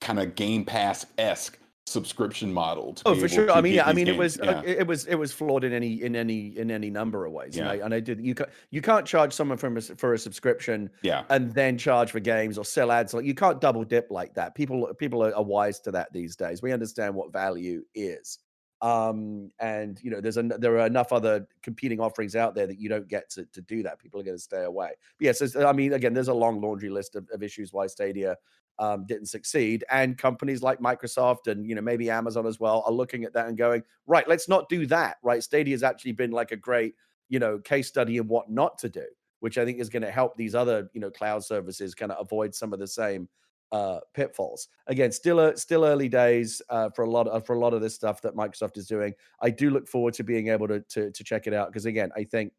kind 0.00 0.18
of 0.18 0.34
Game 0.34 0.64
Pass 0.64 1.06
esque 1.16 1.58
subscription 1.88 2.52
model. 2.52 2.96
oh, 3.06 3.14
for 3.14 3.28
sure. 3.28 3.50
I 3.50 3.60
mean, 3.60 3.74
yeah, 3.74 3.86
I 3.86 3.92
mean, 3.92 4.06
games. 4.06 4.14
it 4.14 4.18
was 4.18 4.40
uh, 4.40 4.44
yeah. 4.44 4.58
uh, 4.58 4.62
it 4.64 4.86
was 4.86 5.06
it 5.06 5.16
was 5.16 5.32
flawed 5.32 5.64
in 5.64 5.72
any 5.72 6.02
in 6.02 6.14
any 6.14 6.56
in 6.56 6.70
any 6.70 6.90
number 6.90 7.26
of 7.26 7.32
ways. 7.32 7.56
Yeah. 7.56 7.62
And 7.62 7.70
I, 7.70 7.84
and 7.86 7.94
I 7.94 8.00
did 8.00 8.20
you 8.20 8.34
can't 8.34 8.50
you 8.70 8.82
can't 8.82 9.06
charge 9.06 9.32
someone 9.32 9.58
from 9.58 9.76
a, 9.76 9.80
for 9.80 10.14
a 10.14 10.18
subscription, 10.18 10.90
yeah, 11.02 11.24
and 11.30 11.52
then 11.52 11.78
charge 11.78 12.10
for 12.12 12.20
games 12.20 12.58
or 12.58 12.64
sell 12.64 12.92
ads. 12.92 13.14
Like 13.14 13.24
you 13.24 13.34
can't 13.34 13.60
double 13.60 13.84
dip 13.84 14.08
like 14.10 14.34
that. 14.34 14.54
People 14.54 14.92
people 14.98 15.24
are, 15.24 15.34
are 15.34 15.42
wise 15.42 15.80
to 15.80 15.90
that 15.92 16.12
these 16.12 16.36
days. 16.36 16.62
We 16.62 16.72
understand 16.72 17.14
what 17.14 17.32
value 17.32 17.82
is. 17.94 18.38
Um, 18.80 19.50
and 19.58 19.98
you 20.02 20.10
know, 20.10 20.20
there's 20.20 20.36
a 20.36 20.42
there 20.42 20.78
are 20.78 20.86
enough 20.86 21.12
other 21.12 21.48
competing 21.62 21.98
offerings 21.98 22.36
out 22.36 22.54
there 22.54 22.66
that 22.66 22.78
you 22.78 22.88
don't 22.88 23.08
get 23.08 23.28
to 23.30 23.44
to 23.46 23.60
do 23.62 23.82
that. 23.82 23.98
People 23.98 24.20
are 24.20 24.24
going 24.24 24.36
to 24.36 24.42
stay 24.42 24.62
away. 24.62 24.90
But 25.18 25.24
yes, 25.24 25.56
I 25.56 25.72
mean, 25.72 25.94
again, 25.94 26.14
there's 26.14 26.28
a 26.28 26.34
long 26.34 26.60
laundry 26.60 26.90
list 26.90 27.16
of, 27.16 27.28
of 27.32 27.42
issues 27.42 27.72
why 27.72 27.88
Stadia 27.88 28.36
um, 28.78 29.04
didn't 29.06 29.26
succeed. 29.26 29.84
And 29.90 30.16
companies 30.16 30.62
like 30.62 30.78
Microsoft 30.80 31.46
and 31.46 31.66
you 31.66 31.74
know 31.74 31.82
maybe 31.82 32.10
Amazon 32.10 32.46
as 32.46 32.60
well 32.60 32.82
are 32.86 32.92
looking 32.92 33.24
at 33.24 33.32
that 33.34 33.46
and 33.46 33.56
going, 33.56 33.82
right, 34.06 34.28
let's 34.28 34.48
not 34.48 34.68
do 34.68 34.86
that. 34.86 35.16
Right, 35.22 35.42
Stadia 35.42 35.74
has 35.74 35.82
actually 35.82 36.12
been 36.12 36.30
like 36.30 36.52
a 36.52 36.56
great 36.56 36.94
you 37.28 37.38
know 37.38 37.58
case 37.58 37.88
study 37.88 38.16
in 38.16 38.28
what 38.28 38.50
not 38.50 38.78
to 38.78 38.88
do, 38.88 39.04
which 39.40 39.58
I 39.58 39.64
think 39.64 39.80
is 39.80 39.88
going 39.88 40.02
to 40.02 40.10
help 40.10 40.36
these 40.36 40.54
other 40.54 40.88
you 40.94 41.00
know 41.00 41.10
cloud 41.10 41.44
services 41.44 41.94
kind 41.94 42.12
of 42.12 42.18
avoid 42.20 42.54
some 42.54 42.72
of 42.72 42.78
the 42.78 42.88
same 42.88 43.28
uh, 43.72 44.00
pitfalls. 44.14 44.68
Again, 44.86 45.12
still 45.12 45.40
uh, 45.40 45.56
still 45.56 45.84
early 45.84 46.08
days 46.08 46.62
uh, 46.70 46.90
for 46.90 47.02
a 47.02 47.10
lot 47.10 47.26
of 47.28 47.44
for 47.44 47.54
a 47.56 47.58
lot 47.58 47.74
of 47.74 47.80
this 47.80 47.94
stuff 47.94 48.22
that 48.22 48.34
Microsoft 48.34 48.76
is 48.76 48.86
doing. 48.86 49.14
I 49.40 49.50
do 49.50 49.70
look 49.70 49.88
forward 49.88 50.14
to 50.14 50.24
being 50.24 50.48
able 50.48 50.68
to 50.68 50.80
to, 50.80 51.10
to 51.10 51.24
check 51.24 51.46
it 51.46 51.54
out 51.54 51.68
because 51.68 51.86
again, 51.86 52.10
I 52.16 52.24
think 52.24 52.52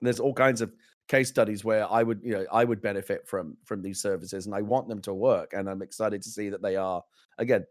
there's 0.00 0.20
all 0.20 0.34
kinds 0.34 0.60
of 0.60 0.74
case 1.08 1.28
studies 1.28 1.64
where 1.64 1.90
I 1.90 2.02
would, 2.02 2.20
you 2.22 2.32
know, 2.32 2.46
I 2.52 2.64
would 2.64 2.80
benefit 2.80 3.26
from 3.26 3.56
from 3.64 3.82
these 3.82 4.00
services, 4.00 4.46
and 4.46 4.54
I 4.54 4.62
want 4.62 4.88
them 4.88 5.00
to 5.02 5.14
work. 5.14 5.52
And 5.52 5.68
I'm 5.68 5.82
excited 5.82 6.22
to 6.22 6.30
see 6.30 6.48
that 6.50 6.62
they 6.62 6.76
are. 6.76 7.02
Again, 7.38 7.64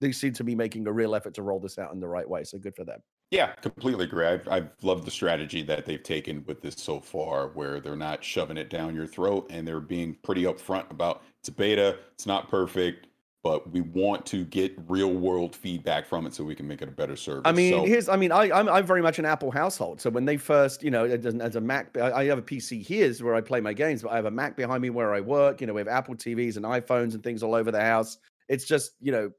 they 0.00 0.12
seem 0.12 0.32
to 0.34 0.44
be 0.44 0.54
making 0.54 0.86
a 0.86 0.92
real 0.92 1.14
effort 1.14 1.34
to 1.34 1.42
roll 1.42 1.60
this 1.60 1.78
out 1.78 1.92
in 1.92 2.00
the 2.00 2.08
right 2.08 2.28
way. 2.28 2.44
So 2.44 2.58
good 2.58 2.76
for 2.76 2.84
them. 2.84 3.00
Yeah, 3.30 3.52
completely 3.56 4.04
agree. 4.06 4.26
I've, 4.26 4.48
I've 4.48 4.70
loved 4.82 5.04
the 5.04 5.10
strategy 5.10 5.62
that 5.64 5.84
they've 5.84 6.02
taken 6.02 6.44
with 6.46 6.62
this 6.62 6.76
so 6.76 6.98
far, 6.98 7.48
where 7.48 7.78
they're 7.78 7.94
not 7.94 8.24
shoving 8.24 8.56
it 8.56 8.70
down 8.70 8.94
your 8.94 9.06
throat 9.06 9.46
and 9.50 9.68
they're 9.68 9.80
being 9.80 10.16
pretty 10.22 10.44
upfront 10.44 10.90
about 10.90 11.22
it's 11.40 11.50
a 11.50 11.52
beta, 11.52 11.98
it's 12.14 12.24
not 12.24 12.48
perfect, 12.48 13.07
but 13.48 13.72
we 13.72 13.80
want 13.80 14.26
to 14.26 14.44
get 14.44 14.76
real 14.88 15.10
world 15.10 15.56
feedback 15.56 16.04
from 16.04 16.26
it 16.26 16.34
so 16.34 16.44
we 16.44 16.54
can 16.54 16.68
make 16.68 16.82
it 16.82 16.88
a 16.88 16.92
better 16.92 17.16
service. 17.16 17.40
I 17.46 17.52
mean, 17.52 17.72
so, 17.72 17.84
here's, 17.86 18.06
I 18.06 18.14
mean, 18.14 18.30
I, 18.30 18.50
I'm, 18.50 18.68
I'm 18.68 18.84
very 18.84 19.00
much 19.00 19.18
an 19.18 19.24
Apple 19.24 19.50
household. 19.50 20.02
So 20.02 20.10
when 20.10 20.26
they 20.26 20.36
first, 20.36 20.82
you 20.82 20.90
know, 20.90 21.06
as 21.06 21.56
a 21.56 21.60
Mac, 21.62 21.96
I 21.96 22.24
have 22.24 22.36
a 22.36 22.42
PC 22.42 22.82
here 22.82 23.10
where 23.22 23.34
I 23.34 23.40
play 23.40 23.62
my 23.62 23.72
games, 23.72 24.02
but 24.02 24.12
I 24.12 24.16
have 24.16 24.26
a 24.26 24.30
Mac 24.30 24.54
behind 24.54 24.82
me 24.82 24.90
where 24.90 25.14
I 25.14 25.20
work. 25.20 25.62
You 25.62 25.66
know, 25.66 25.72
we 25.72 25.80
have 25.80 25.88
Apple 25.88 26.14
TVs 26.14 26.56
and 26.56 26.66
iPhones 26.66 27.14
and 27.14 27.22
things 27.22 27.42
all 27.42 27.54
over 27.54 27.70
the 27.70 27.80
house. 27.80 28.18
It's 28.50 28.66
just, 28.66 28.92
you 29.00 29.12
know, 29.12 29.30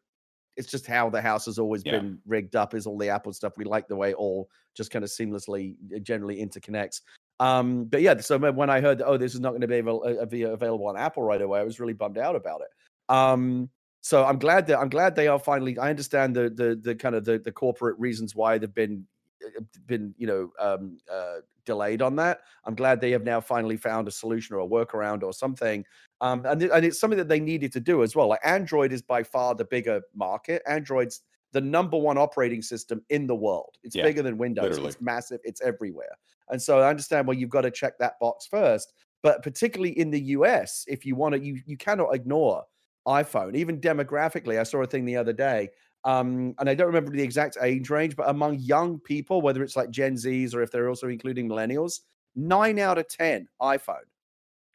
it's 0.57 0.71
just 0.71 0.87
how 0.87 1.07
the 1.07 1.21
house 1.21 1.45
has 1.45 1.59
always 1.59 1.83
yeah. 1.85 1.99
been 1.99 2.17
rigged 2.25 2.55
up 2.55 2.73
is 2.73 2.87
all 2.87 2.97
the 2.97 3.07
apple 3.07 3.31
stuff 3.31 3.53
we 3.55 3.63
like 3.63 3.87
the 3.87 3.95
way 3.95 4.09
it 4.09 4.15
all 4.15 4.49
just 4.75 4.91
kind 4.91 5.05
of 5.05 5.09
seamlessly 5.09 5.75
uh, 5.95 5.99
generally 5.99 6.43
interconnects 6.43 6.99
um 7.39 7.85
but 7.85 8.01
yeah 8.01 8.19
so 8.19 8.37
when 8.37 8.69
i 8.69 8.81
heard 8.81 8.97
that, 8.97 9.05
oh 9.05 9.15
this 9.15 9.33
is 9.33 9.39
not 9.39 9.51
going 9.51 9.61
to 9.61 10.19
uh, 10.19 10.25
be 10.25 10.41
available 10.41 10.87
on 10.87 10.97
apple 10.97 11.23
right 11.23 11.41
away 11.41 11.61
i 11.61 11.63
was 11.63 11.79
really 11.79 11.93
bummed 11.93 12.17
out 12.17 12.35
about 12.35 12.59
it 12.59 12.67
um 13.07 13.69
so 14.01 14.25
i'm 14.25 14.39
glad 14.39 14.67
that 14.67 14.79
i'm 14.79 14.89
glad 14.89 15.15
they 15.15 15.27
are 15.27 15.39
finally 15.39 15.77
i 15.79 15.89
understand 15.89 16.35
the 16.35 16.49
the 16.49 16.79
the 16.81 16.95
kind 16.95 17.15
of 17.15 17.25
the, 17.25 17.39
the 17.39 17.51
corporate 17.51 17.97
reasons 17.99 18.35
why 18.35 18.57
they've 18.57 18.73
been 18.73 19.05
uh, 19.45 19.61
been 19.85 20.13
you 20.17 20.27
know 20.27 20.51
um, 20.59 20.97
uh, 21.11 21.37
delayed 21.69 22.01
on 22.01 22.15
that. 22.15 22.39
I'm 22.65 22.73
glad 22.73 22.99
they 22.99 23.11
have 23.11 23.23
now 23.23 23.39
finally 23.39 23.77
found 23.77 24.07
a 24.07 24.11
solution 24.11 24.55
or 24.55 24.61
a 24.61 24.67
workaround 24.67 25.21
or 25.21 25.31
something. 25.31 25.85
Um, 26.19 26.43
and, 26.45 26.63
and 26.63 26.83
it's 26.83 26.99
something 26.99 27.17
that 27.17 27.29
they 27.29 27.39
needed 27.39 27.71
to 27.73 27.79
do 27.79 28.01
as 28.01 28.15
well. 28.15 28.27
Like 28.27 28.39
Android 28.43 28.91
is 28.91 29.03
by 29.03 29.21
far 29.21 29.53
the 29.53 29.65
bigger 29.65 30.01
market. 30.15 30.63
Android's 30.67 31.21
the 31.51 31.61
number 31.61 31.97
one 31.97 32.17
operating 32.17 32.63
system 32.63 33.03
in 33.09 33.27
the 33.27 33.35
world. 33.35 33.77
It's 33.83 33.95
yeah, 33.95 34.03
bigger 34.03 34.23
than 34.23 34.37
Windows. 34.37 34.63
Literally. 34.63 34.89
It's 34.89 35.01
massive. 35.01 35.39
It's 35.43 35.61
everywhere. 35.61 36.15
And 36.49 36.59
so 36.59 36.79
I 36.79 36.89
understand 36.89 37.27
well 37.27 37.37
you've 37.37 37.49
got 37.49 37.61
to 37.61 37.71
check 37.71 37.99
that 37.99 38.19
box 38.19 38.47
first. 38.47 38.93
But 39.21 39.43
particularly 39.43 39.97
in 39.97 40.09
the 40.09 40.21
US, 40.37 40.85
if 40.87 41.05
you 41.05 41.15
want 41.15 41.35
to, 41.35 41.41
you 41.41 41.61
you 41.65 41.77
cannot 41.77 42.15
ignore 42.15 42.63
iPhone. 43.09 43.55
Even 43.55 43.81
demographically, 43.81 44.59
I 44.59 44.63
saw 44.63 44.83
a 44.83 44.87
thing 44.87 45.03
the 45.03 45.17
other 45.17 45.33
day 45.33 45.69
um, 46.05 46.55
and 46.59 46.69
I 46.69 46.75
don't 46.75 46.87
remember 46.87 47.11
the 47.11 47.21
exact 47.21 47.57
age 47.61 47.89
range, 47.89 48.15
but 48.15 48.29
among 48.29 48.59
young 48.59 48.99
people, 48.99 49.41
whether 49.41 49.63
it's 49.63 49.75
like 49.75 49.89
Gen 49.89 50.15
Zs 50.15 50.55
or 50.55 50.61
if 50.61 50.71
they're 50.71 50.89
also 50.89 51.07
including 51.07 51.49
millennials, 51.49 52.01
nine 52.35 52.79
out 52.79 52.97
of 52.97 53.07
10 53.09 53.47
iPhone. 53.61 53.97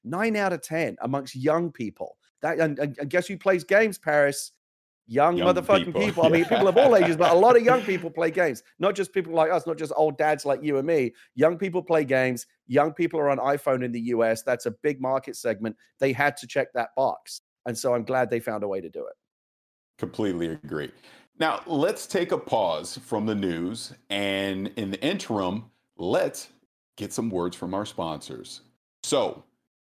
Nine 0.05 0.37
out 0.37 0.53
of 0.53 0.61
10 0.61 0.97
amongst 1.01 1.35
young 1.35 1.73
people. 1.73 2.19
That 2.43 2.61
and, 2.61 2.79
and, 2.79 3.09
guess 3.09 3.27
who 3.27 3.39
plays 3.39 3.65
games, 3.65 3.97
Paris? 3.97 4.53
Young, 5.07 5.37
young 5.37 5.55
motherfucking 5.55 5.87
people. 5.87 6.01
people. 6.01 6.27
I 6.27 6.29
mean, 6.29 6.45
people 6.45 6.69
of 6.69 6.77
all 6.77 6.95
ages, 7.03 7.17
but 7.17 7.33
a 7.33 7.35
lot 7.35 7.57
of 7.57 7.63
young 7.63 7.83
people 7.83 8.11
play 8.11 8.31
games. 8.31 8.63
Not 8.79 8.95
just 8.95 9.13
people 9.13 9.33
like 9.33 9.51
us, 9.51 9.67
not 9.67 9.79
just 9.79 9.93
old 9.97 10.19
dads 10.19 10.45
like 10.45 10.63
you 10.63 10.77
and 10.77 10.87
me. 10.87 11.15
Young 11.35 11.57
people 11.57 11.83
play 11.83 12.05
games. 12.05 12.47
Young 12.67 12.93
people 12.93 13.19
are 13.21 13.31
on 13.31 13.39
iPhone 13.39 13.83
in 13.83 13.93
the 13.93 14.01
US. 14.01 14.43
That's 14.43 14.67
a 14.67 14.71
big 14.71 15.01
market 15.01 15.37
segment. 15.37 15.77
They 16.01 16.13
had 16.13 16.37
to 16.39 16.47
check 16.47 16.69
that 16.75 16.91
box. 16.97 17.41
And 17.67 17.77
so 17.77 17.95
I'm 17.95 18.05
glad 18.05 18.31
they 18.31 18.41
found 18.41 18.63
a 18.63 18.69
way 18.69 18.81
to 18.81 18.89
do 18.89 19.07
it. 19.07 19.15
Completely 19.99 20.49
agree. 20.49 20.91
Now, 21.39 21.63
let's 21.67 22.07
take 22.07 22.33
a 22.33 22.39
pause 22.39 22.99
from 22.99 23.27
the 23.27 23.35
news. 23.35 23.93
And 24.11 24.69
in 24.77 24.91
the 24.91 25.03
interim, 25.03 25.71
let's 25.97 26.49
get 26.97 27.13
some 27.13 27.31
words 27.31 27.57
from 27.57 27.75
our 27.75 27.87
sponsors. 27.87 28.61
So, 29.03 29.45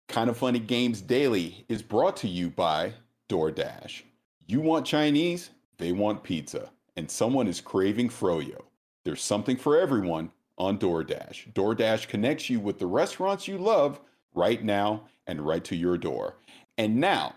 Kind 0.09 0.31
of 0.31 0.37
Funny 0.37 0.59
Games 0.59 1.01
Daily 1.01 1.65
is 1.69 1.83
brought 1.83 2.17
to 2.19 2.29
you 2.29 2.51
by 2.51 2.93
DoorDash. 3.29 4.03
You 4.47 4.61
want 4.61 4.87
Chinese, 4.87 5.51
they 5.79 5.93
want 5.93 6.23
pizza, 6.23 6.71
and 6.97 7.11
someone 7.11 7.49
is 7.49 7.61
craving 7.61 8.09
froyo. 8.09 8.63
There's 9.05 9.23
something 9.23 9.57
for 9.57 9.79
everyone 9.79 10.31
on 10.59 10.79
DoorDash. 10.79 11.53
DoorDash 11.53 12.09
connects 12.09 12.49
you 12.49 12.61
with 12.61 12.79
the 12.79 12.87
restaurants 12.87 13.49
you 13.49 13.59
love 13.59 14.01
right 14.35 14.63
now 14.63 15.03
and 15.27 15.45
right 15.45 15.65
to 15.65 15.77
your 15.77 15.99
door. 15.99 16.37
And 16.79 16.97
now, 16.97 17.35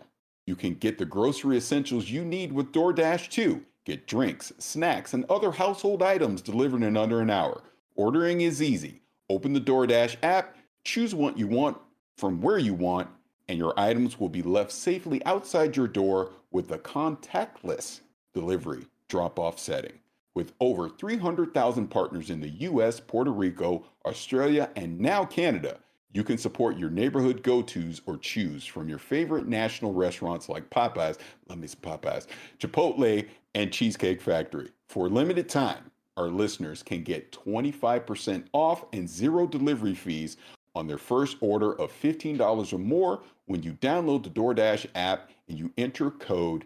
you 0.50 0.56
can 0.56 0.74
get 0.74 0.98
the 0.98 1.06
grocery 1.06 1.58
essentials 1.58 2.10
you 2.10 2.26
need 2.26 2.52
with 2.52 2.72
DoorDash 2.72 3.30
too. 3.30 3.64
Get 3.86 4.08
drinks, 4.08 4.52
snacks, 4.58 5.14
and 5.14 5.24
other 5.30 5.52
household 5.52 6.02
items 6.02 6.42
delivered 6.42 6.82
in 6.82 6.98
under 6.98 7.22
an 7.22 7.30
hour. 7.30 7.62
Ordering 7.96 8.42
is 8.42 8.60
easy. 8.60 9.04
Open 9.30 9.54
the 9.54 9.62
DoorDash 9.62 10.18
app, 10.24 10.58
choose 10.84 11.14
what 11.14 11.38
you 11.38 11.46
want 11.46 11.78
from 12.18 12.42
where 12.42 12.58
you 12.58 12.74
want, 12.74 13.10
and 13.48 13.60
your 13.60 13.80
items 13.80 14.20
will 14.20 14.28
be 14.28 14.42
left 14.42 14.72
safely 14.72 15.24
outside 15.24 15.78
your 15.78 15.88
door 15.88 16.32
with 16.50 16.72
a 16.72 16.80
contactless 16.80 18.02
delivery 18.34 18.88
drop 19.08 19.38
off 19.38 19.60
setting. 19.60 20.00
With 20.34 20.54
over 20.60 20.90
300,000 20.90 21.90
partners 21.90 22.32
in 22.32 22.42
the 22.42 22.50
US, 22.50 23.00
Puerto 23.00 23.32
Rico, 23.32 23.86
Australia, 24.04 24.72
and 24.76 25.00
now 25.00 25.26
Canada, 25.26 25.78
you 26.12 26.24
can 26.24 26.38
support 26.38 26.78
your 26.78 26.90
neighborhood 26.90 27.44
go 27.44 27.62
tos 27.62 28.02
or 28.06 28.18
choose 28.18 28.66
from 28.66 28.90
your 28.90 28.98
favorite 28.98 29.48
national 29.48 29.94
restaurants 29.94 30.50
like 30.50 30.70
Popeyes, 30.70 31.18
let 31.48 31.60
me 31.60 31.68
some 31.68 31.80
Popeyes, 31.82 32.28
Chipotle, 32.60 33.26
and 33.56 33.72
Cheesecake 33.72 34.22
Factory. 34.22 34.70
For 34.88 35.08
a 35.08 35.10
limited 35.10 35.50
time, 35.50 35.92
our 36.18 36.28
listeners 36.28 36.84
can 36.84 37.04
get 37.04 37.32
25% 37.32 38.46
off 38.54 38.84
and 38.92 39.08
zero 39.08 39.48
delivery 39.48 39.96
fees 39.96 40.36
on 40.76 40.88
their 40.88 40.98
first 40.98 41.38
order 41.42 41.74
of 41.80 41.92
$15 41.92 42.74
or 42.74 42.78
more 42.78 43.22
when 43.46 43.64
you 43.64 43.74
download 43.74 44.24
the 44.24 44.30
DoorDash 44.30 44.88
app 44.96 45.30
and 45.48 45.58
you 45.58 45.72
enter 45.78 46.12
code 46.12 46.66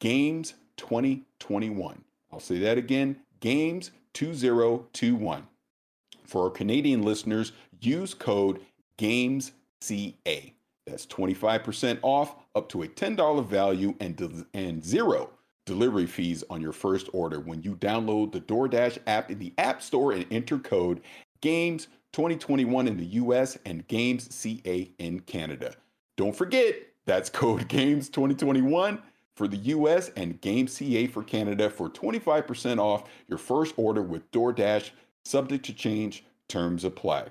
GAMES2021. 0.00 1.96
I'll 2.32 2.40
say 2.40 2.58
that 2.58 2.78
again 2.78 3.16
GAMES2021. 3.40 5.42
For 6.24 6.44
our 6.44 6.50
Canadian 6.50 7.02
listeners, 7.02 7.52
use 7.80 8.14
code 8.14 8.60
Games 8.96 9.52
CA. 9.80 10.54
That's 10.86 11.06
25% 11.06 11.98
off 12.02 12.36
up 12.54 12.68
to 12.70 12.82
a 12.82 12.88
$10 12.88 13.46
value 13.46 13.94
and, 14.00 14.16
de- 14.16 14.46
and 14.54 14.84
zero 14.84 15.30
delivery 15.66 16.06
fees 16.06 16.44
on 16.50 16.60
your 16.60 16.72
first 16.72 17.08
order 17.12 17.40
when 17.40 17.62
you 17.62 17.74
download 17.76 18.32
the 18.32 18.40
DoorDash 18.40 18.98
app 19.06 19.30
in 19.30 19.38
the 19.38 19.52
App 19.58 19.82
Store 19.82 20.12
and 20.12 20.26
enter 20.30 20.58
code 20.58 21.00
GAMES 21.40 21.88
2021 22.12 22.86
in 22.86 22.96
the 22.96 23.04
US 23.06 23.58
and 23.64 23.86
GAMES 23.88 24.32
CA 24.34 24.90
in 24.98 25.20
Canada. 25.20 25.74
Don't 26.16 26.36
forget, 26.36 26.76
that's 27.06 27.30
code 27.30 27.68
GAMES 27.68 28.08
2021 28.10 29.02
for 29.36 29.48
the 29.48 29.56
US 29.56 30.10
and 30.16 30.40
GAMES 30.40 30.72
CA 30.72 31.06
for 31.06 31.22
Canada 31.22 31.70
for 31.70 31.90
25% 31.90 32.78
off 32.78 33.04
your 33.28 33.38
first 33.38 33.74
order 33.76 34.02
with 34.02 34.30
DoorDash, 34.30 34.90
subject 35.24 35.64
to 35.66 35.72
change, 35.72 36.24
terms 36.48 36.84
apply. 36.84 37.28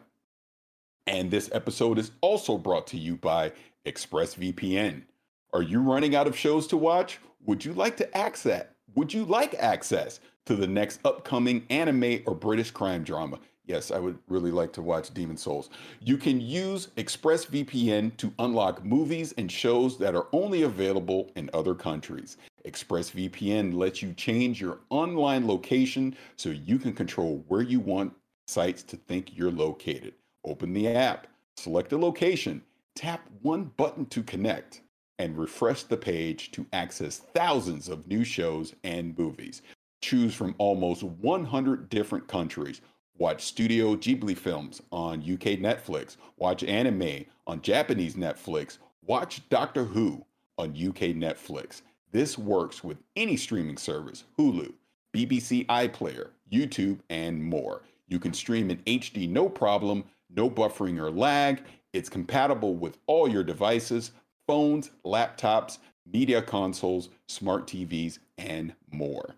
And 1.06 1.30
this 1.30 1.50
episode 1.52 2.00
is 2.00 2.12
also 2.22 2.58
brought 2.58 2.88
to 2.88 2.98
you 2.98 3.18
by 3.18 3.52
ExpressVPN. 3.86 5.04
Are 5.52 5.62
you 5.62 5.82
running 5.82 6.16
out 6.16 6.28
of 6.28 6.38
shows 6.38 6.66
to 6.68 6.78
watch? 6.78 7.20
Would 7.46 7.66
you 7.66 7.74
like 7.74 7.98
to 7.98 8.18
access? 8.18 8.66
Would 8.96 9.14
you 9.14 9.26
like 9.26 9.54
access 9.56 10.20
to 10.46 10.56
the 10.56 10.68
next 10.68 11.00
upcoming 11.04 11.66
anime 11.70 12.22
or 12.26 12.36
British 12.36 12.72
crime 12.72 13.04
drama? 13.04 13.40
Yes, 13.66 13.92
I 13.92 14.00
would 14.00 14.18
really 14.28 14.52
like 14.52 14.74
to 14.74 14.82
watch 14.82 15.14
Demon 15.14 15.38
Souls. 15.38 15.70
You 16.02 16.18
can 16.18 16.42
use 16.42 16.88
ExpressVPN 16.98 18.18
to 18.18 18.34
unlock 18.40 18.84
movies 18.84 19.34
and 19.38 19.52
shows 19.52 19.98
that 20.00 20.16
are 20.16 20.28
only 20.34 20.64
available 20.64 21.32
in 21.36 21.50
other 21.54 21.74
countries. 21.74 22.38
ExpressVPN 22.66 23.74
lets 23.74 24.02
you 24.02 24.14
change 24.14 24.60
your 24.60 24.80
online 24.90 25.48
location 25.48 26.16
so 26.36 26.50
you 26.50 26.78
can 26.78 26.94
control 26.94 27.44
where 27.48 27.62
you 27.62 27.80
want 27.80 28.14
sites 28.48 28.84
to 28.84 28.98
think 28.98 29.36
you're 29.38 29.52
located. 29.52 30.14
Open 30.46 30.74
the 30.74 30.88
app, 30.88 31.28
select 31.56 31.94
a 31.94 31.98
location, 31.98 32.62
tap 32.96 33.28
one 33.42 33.72
button 33.78 34.06
to 34.08 34.24
connect, 34.24 34.82
and 35.20 35.38
refresh 35.38 35.84
the 35.84 35.98
page 35.98 36.52
to 36.52 36.66
access 36.74 37.18
thousands 37.18 37.88
of 37.88 38.08
new 38.08 38.24
shows 38.24 38.74
and 38.84 39.18
movies. 39.18 39.62
Choose 40.02 40.36
from 40.36 40.56
almost 40.58 41.04
100 41.04 41.90
different 41.90 42.28
countries. 42.28 42.82
Watch 43.18 43.44
Studio 43.44 43.96
Ghibli 43.96 44.38
films 44.38 44.82
on 44.92 45.20
UK 45.20 45.60
Netflix. 45.60 46.18
Watch 46.38 46.64
anime 46.64 47.26
on 47.48 47.62
Japanese 47.62 48.16
Netflix. 48.16 48.80
Watch 49.06 49.48
Doctor 49.50 49.86
Who 49.86 50.26
on 50.58 50.72
UK 50.72 51.16
Netflix. 51.16 51.84
This 52.12 52.38
works 52.38 52.84
with 52.84 52.98
any 53.16 53.38
streaming 53.38 53.78
service 53.78 54.26
Hulu, 54.38 54.74
BBC 55.14 55.66
iPlayer, 55.68 56.32
YouTube, 56.52 57.00
and 57.10 57.42
more. 57.42 57.84
You 58.08 58.20
can 58.20 58.34
stream 58.34 58.70
in 58.70 58.78
HD 58.80 59.30
no 59.30 59.48
problem 59.48 60.04
no 60.36 60.50
buffering 60.50 61.00
or 61.00 61.12
lag. 61.12 61.64
It's 61.94 62.10
compatible 62.10 62.76
with 62.76 62.98
all 63.06 63.28
your 63.28 63.44
devices, 63.44 64.12
phones, 64.48 64.92
laptops, 65.06 65.78
media 66.12 66.42
consoles, 66.42 67.10
smart 67.28 67.68
TVs, 67.68 68.20
and 68.38 68.74
more. 68.92 69.36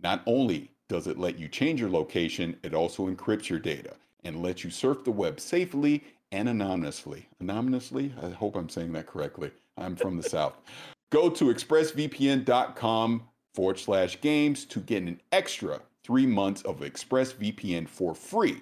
Not 0.00 0.22
only 0.26 0.70
does 0.88 1.06
it 1.06 1.18
let 1.18 1.38
you 1.38 1.48
change 1.48 1.80
your 1.80 1.90
location, 1.90 2.56
it 2.62 2.74
also 2.74 3.08
encrypts 3.08 3.48
your 3.48 3.58
data 3.58 3.94
and 4.24 4.42
lets 4.42 4.64
you 4.64 4.70
surf 4.70 5.04
the 5.04 5.10
web 5.10 5.40
safely 5.40 6.04
and 6.32 6.48
anonymously. 6.48 7.28
Anonymously? 7.40 8.12
I 8.22 8.30
hope 8.30 8.56
I'm 8.56 8.68
saying 8.68 8.92
that 8.92 9.06
correctly. 9.06 9.50
I'm 9.76 9.96
from 9.96 10.16
the 10.16 10.22
South. 10.22 10.54
Go 11.10 11.30
to 11.30 11.46
expressvpn.com 11.46 13.22
forward 13.54 13.78
slash 13.78 14.20
games 14.20 14.66
to 14.66 14.80
get 14.80 15.02
an 15.02 15.20
extra 15.32 15.80
three 16.04 16.26
months 16.26 16.62
of 16.62 16.80
ExpressVPN 16.80 17.88
for 17.88 18.14
free. 18.14 18.60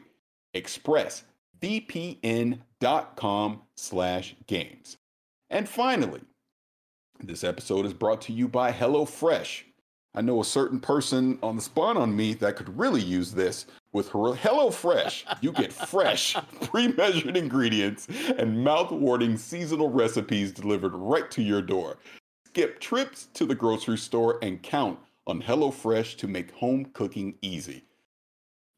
ExpressVPN.com 1.61 3.63
slash 3.77 4.37
games. 4.47 4.97
And 5.51 5.69
finally, 5.69 6.23
this 7.23 7.45
episode 7.45 7.87
is 7.87 7.93
brought 7.93 8.21
to 8.23 8.33
you 8.33 8.49
by 8.49 8.73
HelloFresh. 8.73 9.63
I 10.15 10.23
know 10.23 10.41
a 10.41 10.45
certain 10.45 10.81
person 10.81 11.39
on 11.43 11.57
the 11.57 11.63
spawn 11.63 11.99
on 11.99 12.17
me 12.17 12.33
that 12.35 12.57
could 12.57 12.79
really 12.79 13.03
use 13.03 13.33
this. 13.33 13.67
With 13.93 14.11
HelloFresh, 14.11 15.43
you 15.43 15.53
get 15.53 15.73
fresh, 15.73 16.37
pre 16.63 16.89
measured 16.89 17.37
ingredients 17.37 18.09
and 18.39 18.65
mouth 18.65 18.91
watering 18.91 19.37
seasonal 19.37 19.91
recipes 19.91 20.53
delivered 20.53 20.95
right 20.95 21.31
to 21.31 21.43
your 21.43 21.63
door. 21.63 21.99
Skip 22.47 22.81
trips 22.81 23.29
to 23.35 23.45
the 23.45 23.55
grocery 23.55 23.99
store 23.99 24.39
and 24.43 24.63
count 24.63 24.99
on 25.27 25.43
HelloFresh 25.43 26.17
to 26.19 26.29
make 26.29 26.51
home 26.53 26.87
cooking 26.93 27.35
easy. 27.43 27.85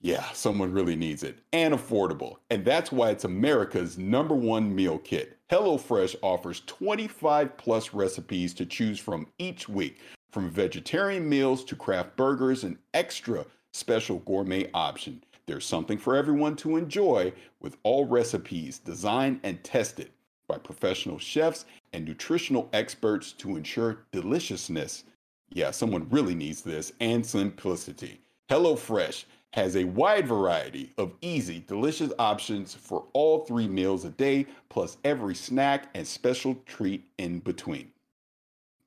Yeah, 0.01 0.31
someone 0.33 0.73
really 0.73 0.95
needs 0.95 1.25
it 1.25 1.39
and 1.53 1.75
affordable. 1.75 2.37
And 2.51 2.65
that's 2.65 2.93
why 2.93 3.11
it's 3.11 3.25
America's 3.25 3.99
number 3.99 4.35
one 4.35 4.75
meal 4.75 4.99
kit. 4.99 5.39
HelloFresh 5.51 6.15
offers 6.23 6.63
25 6.67 7.57
plus 7.57 7.93
recipes 7.93 8.55
to 8.55 8.67
choose 8.67 9.01
from 9.01 9.27
each 9.39 9.69
week, 9.69 9.99
from 10.31 10.51
vegetarian 10.51 11.29
meals 11.29 11.65
to 11.65 11.75
craft 11.75 12.17
burgers 12.17 12.63
and 12.63 12.79
extra 12.95 13.45
special 13.73 14.19
gourmet 14.21 14.71
option. 14.73 15.23
There's 15.47 15.65
something 15.67 15.99
for 15.99 16.15
everyone 16.15 16.55
to 16.57 16.77
enjoy 16.77 17.33
with 17.61 17.77
all 17.83 18.07
recipes 18.07 18.79
designed 18.79 19.41
and 19.43 19.65
tested 19.65 20.11
by 20.47 20.59
professional 20.59 21.19
chefs 21.19 21.65
and 21.93 22.05
nutritional 22.05 22.69
experts 22.73 23.33
to 23.33 23.57
ensure 23.57 24.05
deliciousness. 24.13 25.05
Yeah, 25.51 25.71
someone 25.71 26.09
really 26.11 26.35
needs 26.35 26.63
this 26.63 26.93
and 27.01 27.25
simplicity. 27.25 28.21
HelloFresh 28.51 29.25
has 29.53 29.77
a 29.77 29.85
wide 29.85 30.27
variety 30.27 30.93
of 30.99 31.15
easy, 31.21 31.65
delicious 31.67 32.13
options 32.19 32.75
for 32.75 33.07
all 33.13 33.45
three 33.45 33.67
meals 33.67 34.05
a 34.05 34.11
day, 34.11 34.47
plus 34.69 34.99
every 35.05 35.35
snack 35.35 35.89
and 35.95 36.07
special 36.07 36.55
treat 36.67 37.05
in 37.19 37.39
between. 37.41 37.91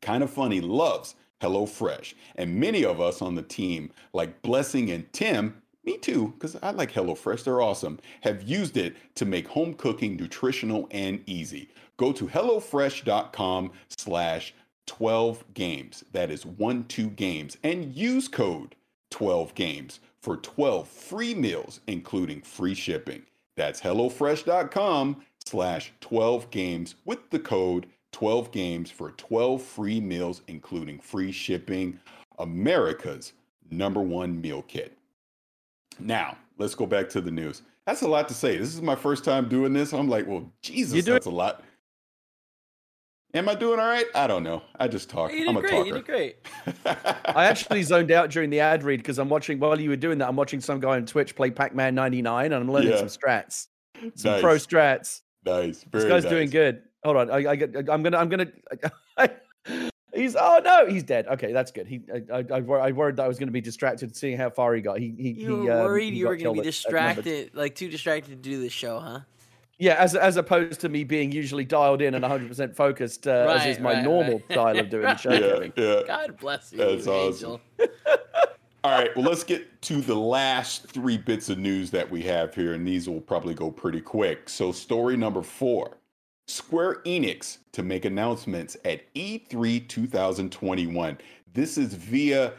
Kind 0.01 0.23
of 0.23 0.29
Funny 0.29 0.61
loves 0.61 1.15
HelloFresh, 1.41 2.13
and 2.35 2.55
many 2.55 2.85
of 2.85 3.01
us 3.01 3.21
on 3.21 3.35
the 3.35 3.41
team, 3.41 3.91
like 4.13 4.41
Blessing 4.43 4.91
and 4.91 5.11
Tim, 5.11 5.61
me 5.83 5.97
too, 5.97 6.33
because 6.37 6.55
I 6.61 6.71
like 6.71 6.91
HelloFresh, 6.91 7.43
they're 7.43 7.61
awesome, 7.61 7.99
have 8.21 8.43
used 8.43 8.77
it 8.77 8.95
to 9.15 9.25
make 9.25 9.47
home 9.47 9.73
cooking 9.73 10.15
nutritional 10.15 10.87
and 10.91 11.23
easy. 11.25 11.69
Go 11.97 12.11
to 12.13 12.27
HelloFresh.com 12.27 13.71
slash 13.97 14.53
12 14.85 15.43
games. 15.53 16.03
That 16.11 16.29
is 16.29 16.45
1 16.45 16.85
2 16.85 17.09
games. 17.11 17.57
And 17.63 17.95
use 17.95 18.27
code 18.27 18.75
12 19.09 19.55
games 19.55 19.99
for 20.21 20.37
12 20.37 20.87
free 20.87 21.33
meals, 21.33 21.81
including 21.87 22.41
free 22.41 22.75
shipping. 22.75 23.23
That's 23.55 23.81
HelloFresh.com 23.81 25.23
slash 25.45 25.91
12 26.01 26.49
games 26.51 26.95
with 27.05 27.29
the 27.29 27.39
code 27.39 27.87
12 28.11 28.51
games 28.51 28.91
for 28.91 29.11
12 29.11 29.61
free 29.61 29.99
meals, 30.01 30.41
including 30.47 30.99
free 30.99 31.31
shipping. 31.31 31.99
America's 32.39 33.33
number 33.69 34.01
one 34.01 34.39
meal 34.41 34.61
kit. 34.63 34.97
Now, 35.99 36.37
let's 36.57 36.75
go 36.75 36.85
back 36.85 37.09
to 37.09 37.21
the 37.21 37.31
news. 37.31 37.61
That's 37.85 38.01
a 38.01 38.07
lot 38.07 38.27
to 38.27 38.33
say. 38.33 38.57
This 38.57 38.73
is 38.73 38.81
my 38.81 38.95
first 38.95 39.23
time 39.23 39.49
doing 39.49 39.73
this. 39.73 39.93
I'm 39.93 40.07
like, 40.07 40.27
well, 40.27 40.51
Jesus, 40.61 41.03
that's 41.05 41.25
a 41.25 41.31
lot. 41.31 41.63
Am 43.33 43.47
I 43.47 43.55
doing 43.55 43.79
all 43.79 43.87
right? 43.87 44.05
I 44.13 44.27
don't 44.27 44.43
know. 44.43 44.61
I 44.77 44.87
just 44.89 45.09
talk. 45.09 45.31
You 45.31 45.47
I'm 45.47 45.55
did 45.55 45.57
a 45.57 45.61
great. 45.61 45.71
talker. 45.71 45.87
You 45.87 45.93
did 45.93 46.05
great. 46.05 46.35
I 47.25 47.45
actually 47.45 47.81
zoned 47.83 48.11
out 48.11 48.29
during 48.29 48.49
the 48.49 48.59
ad 48.59 48.83
read 48.83 48.97
because 48.97 49.19
I'm 49.19 49.29
watching 49.29 49.57
while 49.59 49.79
you 49.79 49.89
were 49.89 49.95
doing 49.95 50.17
that. 50.17 50.27
I'm 50.27 50.35
watching 50.35 50.59
some 50.59 50.79
guy 50.81 50.95
on 50.97 51.05
Twitch 51.05 51.33
play 51.35 51.49
Pac-Man 51.49 51.95
99, 51.95 52.45
and 52.45 52.53
I'm 52.53 52.69
learning 52.69 52.91
Yeah. 52.91 52.97
some 52.97 53.07
strats, 53.07 53.67
some 54.15 54.33
nice. 54.33 54.41
pro 54.41 54.55
strats. 54.55 55.21
nice. 55.45 55.83
Very 55.85 56.03
This 56.03 56.11
guy's 56.11 56.23
nice. 56.23 56.29
doing 56.29 56.49
good. 56.49 56.83
Hold 57.05 57.17
on, 57.17 57.31
I, 57.31 57.37
I, 57.37 57.53
I'm 57.89 58.03
gonna. 58.03 58.17
I'm 58.17 58.29
gonna. 58.29 58.47
he's. 60.13 60.35
Oh 60.35 60.61
no, 60.63 60.85
he's 60.87 61.03
dead. 61.03 61.25
Okay, 61.27 61.51
that's 61.53 61.71
good. 61.71 61.87
He. 61.87 62.01
I. 62.31 62.37
I, 62.51 62.57
I, 62.57 62.91
worried 62.91 63.15
that 63.15 63.23
I 63.23 63.27
was 63.27 63.39
going 63.39 63.47
to 63.47 63.53
be 63.53 63.61
distracted 63.61 64.15
seeing 64.15 64.37
how 64.37 64.49
far 64.49 64.75
he 64.75 64.81
got. 64.81 64.99
He. 64.99 65.15
He. 65.17 65.29
You 65.31 65.61
he, 65.61 65.67
were 65.67 65.71
um, 65.71 65.79
worried 65.85 66.13
he 66.13 66.19
you 66.19 66.27
were 66.27 66.35
going 66.35 66.53
to 66.57 66.61
be 66.61 66.67
killed 66.67 66.67
at- 66.67 66.85
at 66.85 66.91
number 66.91 67.21
distracted, 67.21 67.55
like 67.55 67.75
too 67.75 67.89
distracted 67.89 68.29
to 68.31 68.35
do 68.35 68.61
the 68.61 68.69
show, 68.69 68.99
huh? 68.99 69.19
Yeah, 69.81 69.95
as 69.95 70.15
as 70.15 70.37
opposed 70.37 70.79
to 70.81 70.89
me 70.89 71.03
being 71.03 71.31
usually 71.31 71.65
dialed 71.65 72.03
in 72.03 72.13
and 72.13 72.21
100 72.21 72.47
percent 72.47 72.75
focused, 72.75 73.25
uh, 73.25 73.57
as 73.57 73.65
is 73.65 73.79
my 73.79 73.93
right, 73.93 74.03
normal 74.03 74.35
right. 74.35 74.51
style 74.51 74.77
of 74.77 74.91
doing 74.91 75.01
the 75.05 75.17
show. 75.17 75.31
Yeah, 75.31 75.69
yeah. 75.75 76.01
God 76.05 76.37
bless 76.37 76.71
you, 76.71 76.77
That's 76.77 77.07
you 77.07 77.11
awesome. 77.11 77.51
angel. 77.51 77.61
All 78.83 78.91
right, 78.91 79.15
well, 79.15 79.25
let's 79.25 79.43
get 79.43 79.81
to 79.81 80.01
the 80.01 80.15
last 80.15 80.87
three 80.87 81.17
bits 81.17 81.49
of 81.49 81.57
news 81.57 81.89
that 81.91 82.09
we 82.09 82.21
have 82.23 82.53
here, 82.53 82.73
and 82.73 82.87
these 82.87 83.09
will 83.09 83.21
probably 83.21 83.55
go 83.55 83.71
pretty 83.71 84.01
quick. 84.01 84.49
So, 84.49 84.71
story 84.71 85.17
number 85.17 85.41
four 85.41 85.97
Square 86.47 87.01
Enix 87.05 87.57
to 87.71 87.81
make 87.81 88.05
announcements 88.05 88.77
at 88.85 89.01
E 89.15 89.39
E3 89.39 89.87
2021. 89.87 91.17
This 91.53 91.79
is 91.79 91.95
via 91.95 92.53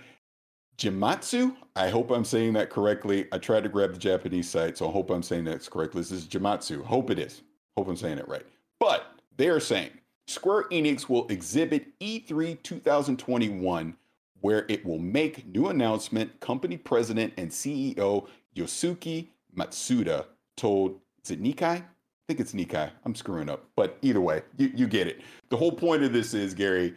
Gematsu. 0.83 1.55
I 1.77 1.91
hope 1.91 2.11
I'm 2.11 2.25
saying 2.25 2.55
that 2.55 2.69
correctly. 2.69 3.29
I 3.31 3.39
tried 3.39 3.63
to 3.63 3.69
grab 3.69 3.93
the 3.93 4.01
Japanese 4.01 4.51
site, 4.51 4.77
so 4.77 4.89
I 4.89 4.91
hope 4.91 5.11
I'm 5.11 5.23
saying 5.23 5.45
that 5.45 5.71
correctly. 5.71 6.01
This 6.01 6.11
is 6.11 6.27
Gematsu. 6.27 6.83
Hope 6.83 7.09
it 7.11 7.21
is. 7.21 7.43
Hope 7.77 7.87
I'm 7.87 7.97
saying 7.97 8.19
it 8.19 8.27
right. 8.27 8.45
But 8.81 9.07
they 9.37 9.49
are 9.49 9.61
saying 9.61 9.91
Square 10.27 10.65
Enix 10.71 11.09
will 11.09 11.29
exhibit 11.29 11.87
E 12.01 12.19
E3 12.19 12.61
2021 12.65 13.97
where 14.41 14.67
it 14.69 14.85
will 14.85 14.99
make 14.99 15.47
new 15.47 15.69
announcement. 15.69 16.41
Company 16.41 16.77
president 16.77 17.33
and 17.37 17.49
CEO 17.49 18.27
Yosuke 18.57 19.29
Matsuda 19.57 20.27
told, 20.57 20.99
is 21.25 21.31
it 21.31 21.41
Nikkei? 21.41 21.63
I 21.63 21.85
think 22.27 22.41
it's 22.41 22.55
Nikai. 22.55 22.91
I'm 23.05 23.15
screwing 23.15 23.49
up. 23.49 23.67
But 23.77 23.99
either 24.03 24.21
way, 24.21 24.43
you, 24.57 24.73
you 24.75 24.89
get 24.89 25.07
it. 25.07 25.21
The 25.49 25.57
whole 25.57 25.71
point 25.71 26.03
of 26.03 26.13
this 26.13 26.35
is, 26.35 26.55
Gary, 26.55 26.97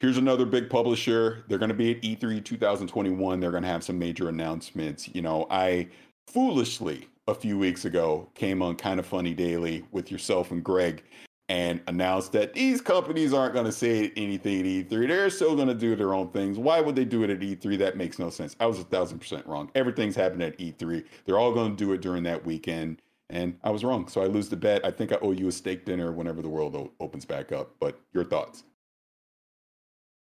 here's 0.00 0.16
another 0.16 0.46
big 0.46 0.70
publisher. 0.70 1.44
They're 1.48 1.58
going 1.58 1.70
to 1.70 1.74
be 1.74 1.92
at 1.92 2.04
E 2.04 2.16
E3 2.16 2.44
2021. 2.44 3.40
They're 3.40 3.50
going 3.50 3.62
to 3.62 3.68
have 3.68 3.84
some 3.84 3.98
major 3.98 4.28
announcements. 4.28 5.08
You 5.14 5.22
know, 5.22 5.46
I 5.50 5.88
foolishly 6.26 7.08
a 7.26 7.34
few 7.34 7.58
weeks 7.58 7.84
ago 7.84 8.28
came 8.34 8.62
on 8.62 8.76
Kind 8.76 9.00
of 9.00 9.06
Funny 9.06 9.34
Daily 9.34 9.84
with 9.92 10.10
yourself 10.10 10.50
and 10.50 10.62
Greg 10.64 11.04
and 11.50 11.80
announced 11.86 12.32
that 12.32 12.52
these 12.52 12.80
companies 12.80 13.32
aren't 13.32 13.54
going 13.54 13.64
to 13.64 13.72
say 13.72 14.12
anything 14.16 14.60
at 14.60 14.66
E3. 14.66 15.08
They're 15.08 15.30
still 15.30 15.56
going 15.56 15.68
to 15.68 15.74
do 15.74 15.96
their 15.96 16.12
own 16.12 16.28
things. 16.30 16.58
Why 16.58 16.80
would 16.80 16.94
they 16.94 17.06
do 17.06 17.22
it 17.22 17.30
at 17.30 17.40
E3? 17.40 17.78
That 17.78 17.96
makes 17.96 18.18
no 18.18 18.28
sense. 18.28 18.54
I 18.60 18.66
was 18.66 18.78
a 18.78 18.84
thousand 18.84 19.18
percent 19.18 19.46
wrong. 19.46 19.70
Everything's 19.74 20.14
happening 20.16 20.46
at 20.46 20.58
E3. 20.58 21.04
They're 21.24 21.38
all 21.38 21.52
going 21.52 21.74
to 21.74 21.76
do 21.76 21.92
it 21.92 22.02
during 22.02 22.22
that 22.24 22.44
weekend. 22.44 23.00
And 23.30 23.58
I 23.62 23.70
was 23.70 23.84
wrong. 23.84 24.08
So 24.08 24.22
I 24.22 24.26
lose 24.26 24.48
the 24.48 24.56
bet. 24.56 24.84
I 24.84 24.90
think 24.90 25.12
I 25.12 25.16
owe 25.20 25.32
you 25.32 25.48
a 25.48 25.52
steak 25.52 25.84
dinner 25.84 26.12
whenever 26.12 26.42
the 26.42 26.48
world 26.48 26.74
o- 26.76 26.92
opens 27.00 27.24
back 27.24 27.52
up. 27.52 27.74
But 27.80 27.98
your 28.12 28.24
thoughts? 28.24 28.64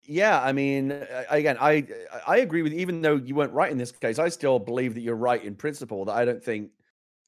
Yeah, 0.03 0.41
I 0.41 0.51
mean, 0.51 0.91
again, 1.29 1.57
I 1.59 1.85
I 2.25 2.37
agree 2.37 2.63
with. 2.63 2.73
Even 2.73 3.01
though 3.01 3.15
you 3.17 3.35
weren't 3.35 3.53
right 3.53 3.71
in 3.71 3.77
this 3.77 3.91
case, 3.91 4.17
I 4.17 4.29
still 4.29 4.57
believe 4.57 4.95
that 4.95 5.01
you're 5.01 5.15
right 5.15 5.43
in 5.43 5.55
principle. 5.55 6.05
That 6.05 6.13
I 6.15 6.25
don't 6.25 6.43
think. 6.43 6.71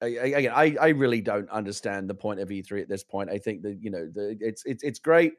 Again, 0.02 0.52
I, 0.54 0.76
I 0.82 0.90
really 0.90 1.22
don't 1.22 1.50
understand 1.50 2.10
the 2.10 2.14
point 2.16 2.42
of 2.42 2.52
E3 2.52 2.82
at 2.82 2.90
this 2.90 3.04
point. 3.06 3.30
I 3.30 3.38
think 3.38 3.62
that 3.62 3.78
you 3.82 3.90
know 3.90 4.08
the, 4.14 4.36
it's 4.42 4.64
it's 4.66 4.84
it's 4.84 5.00
great 5.00 5.34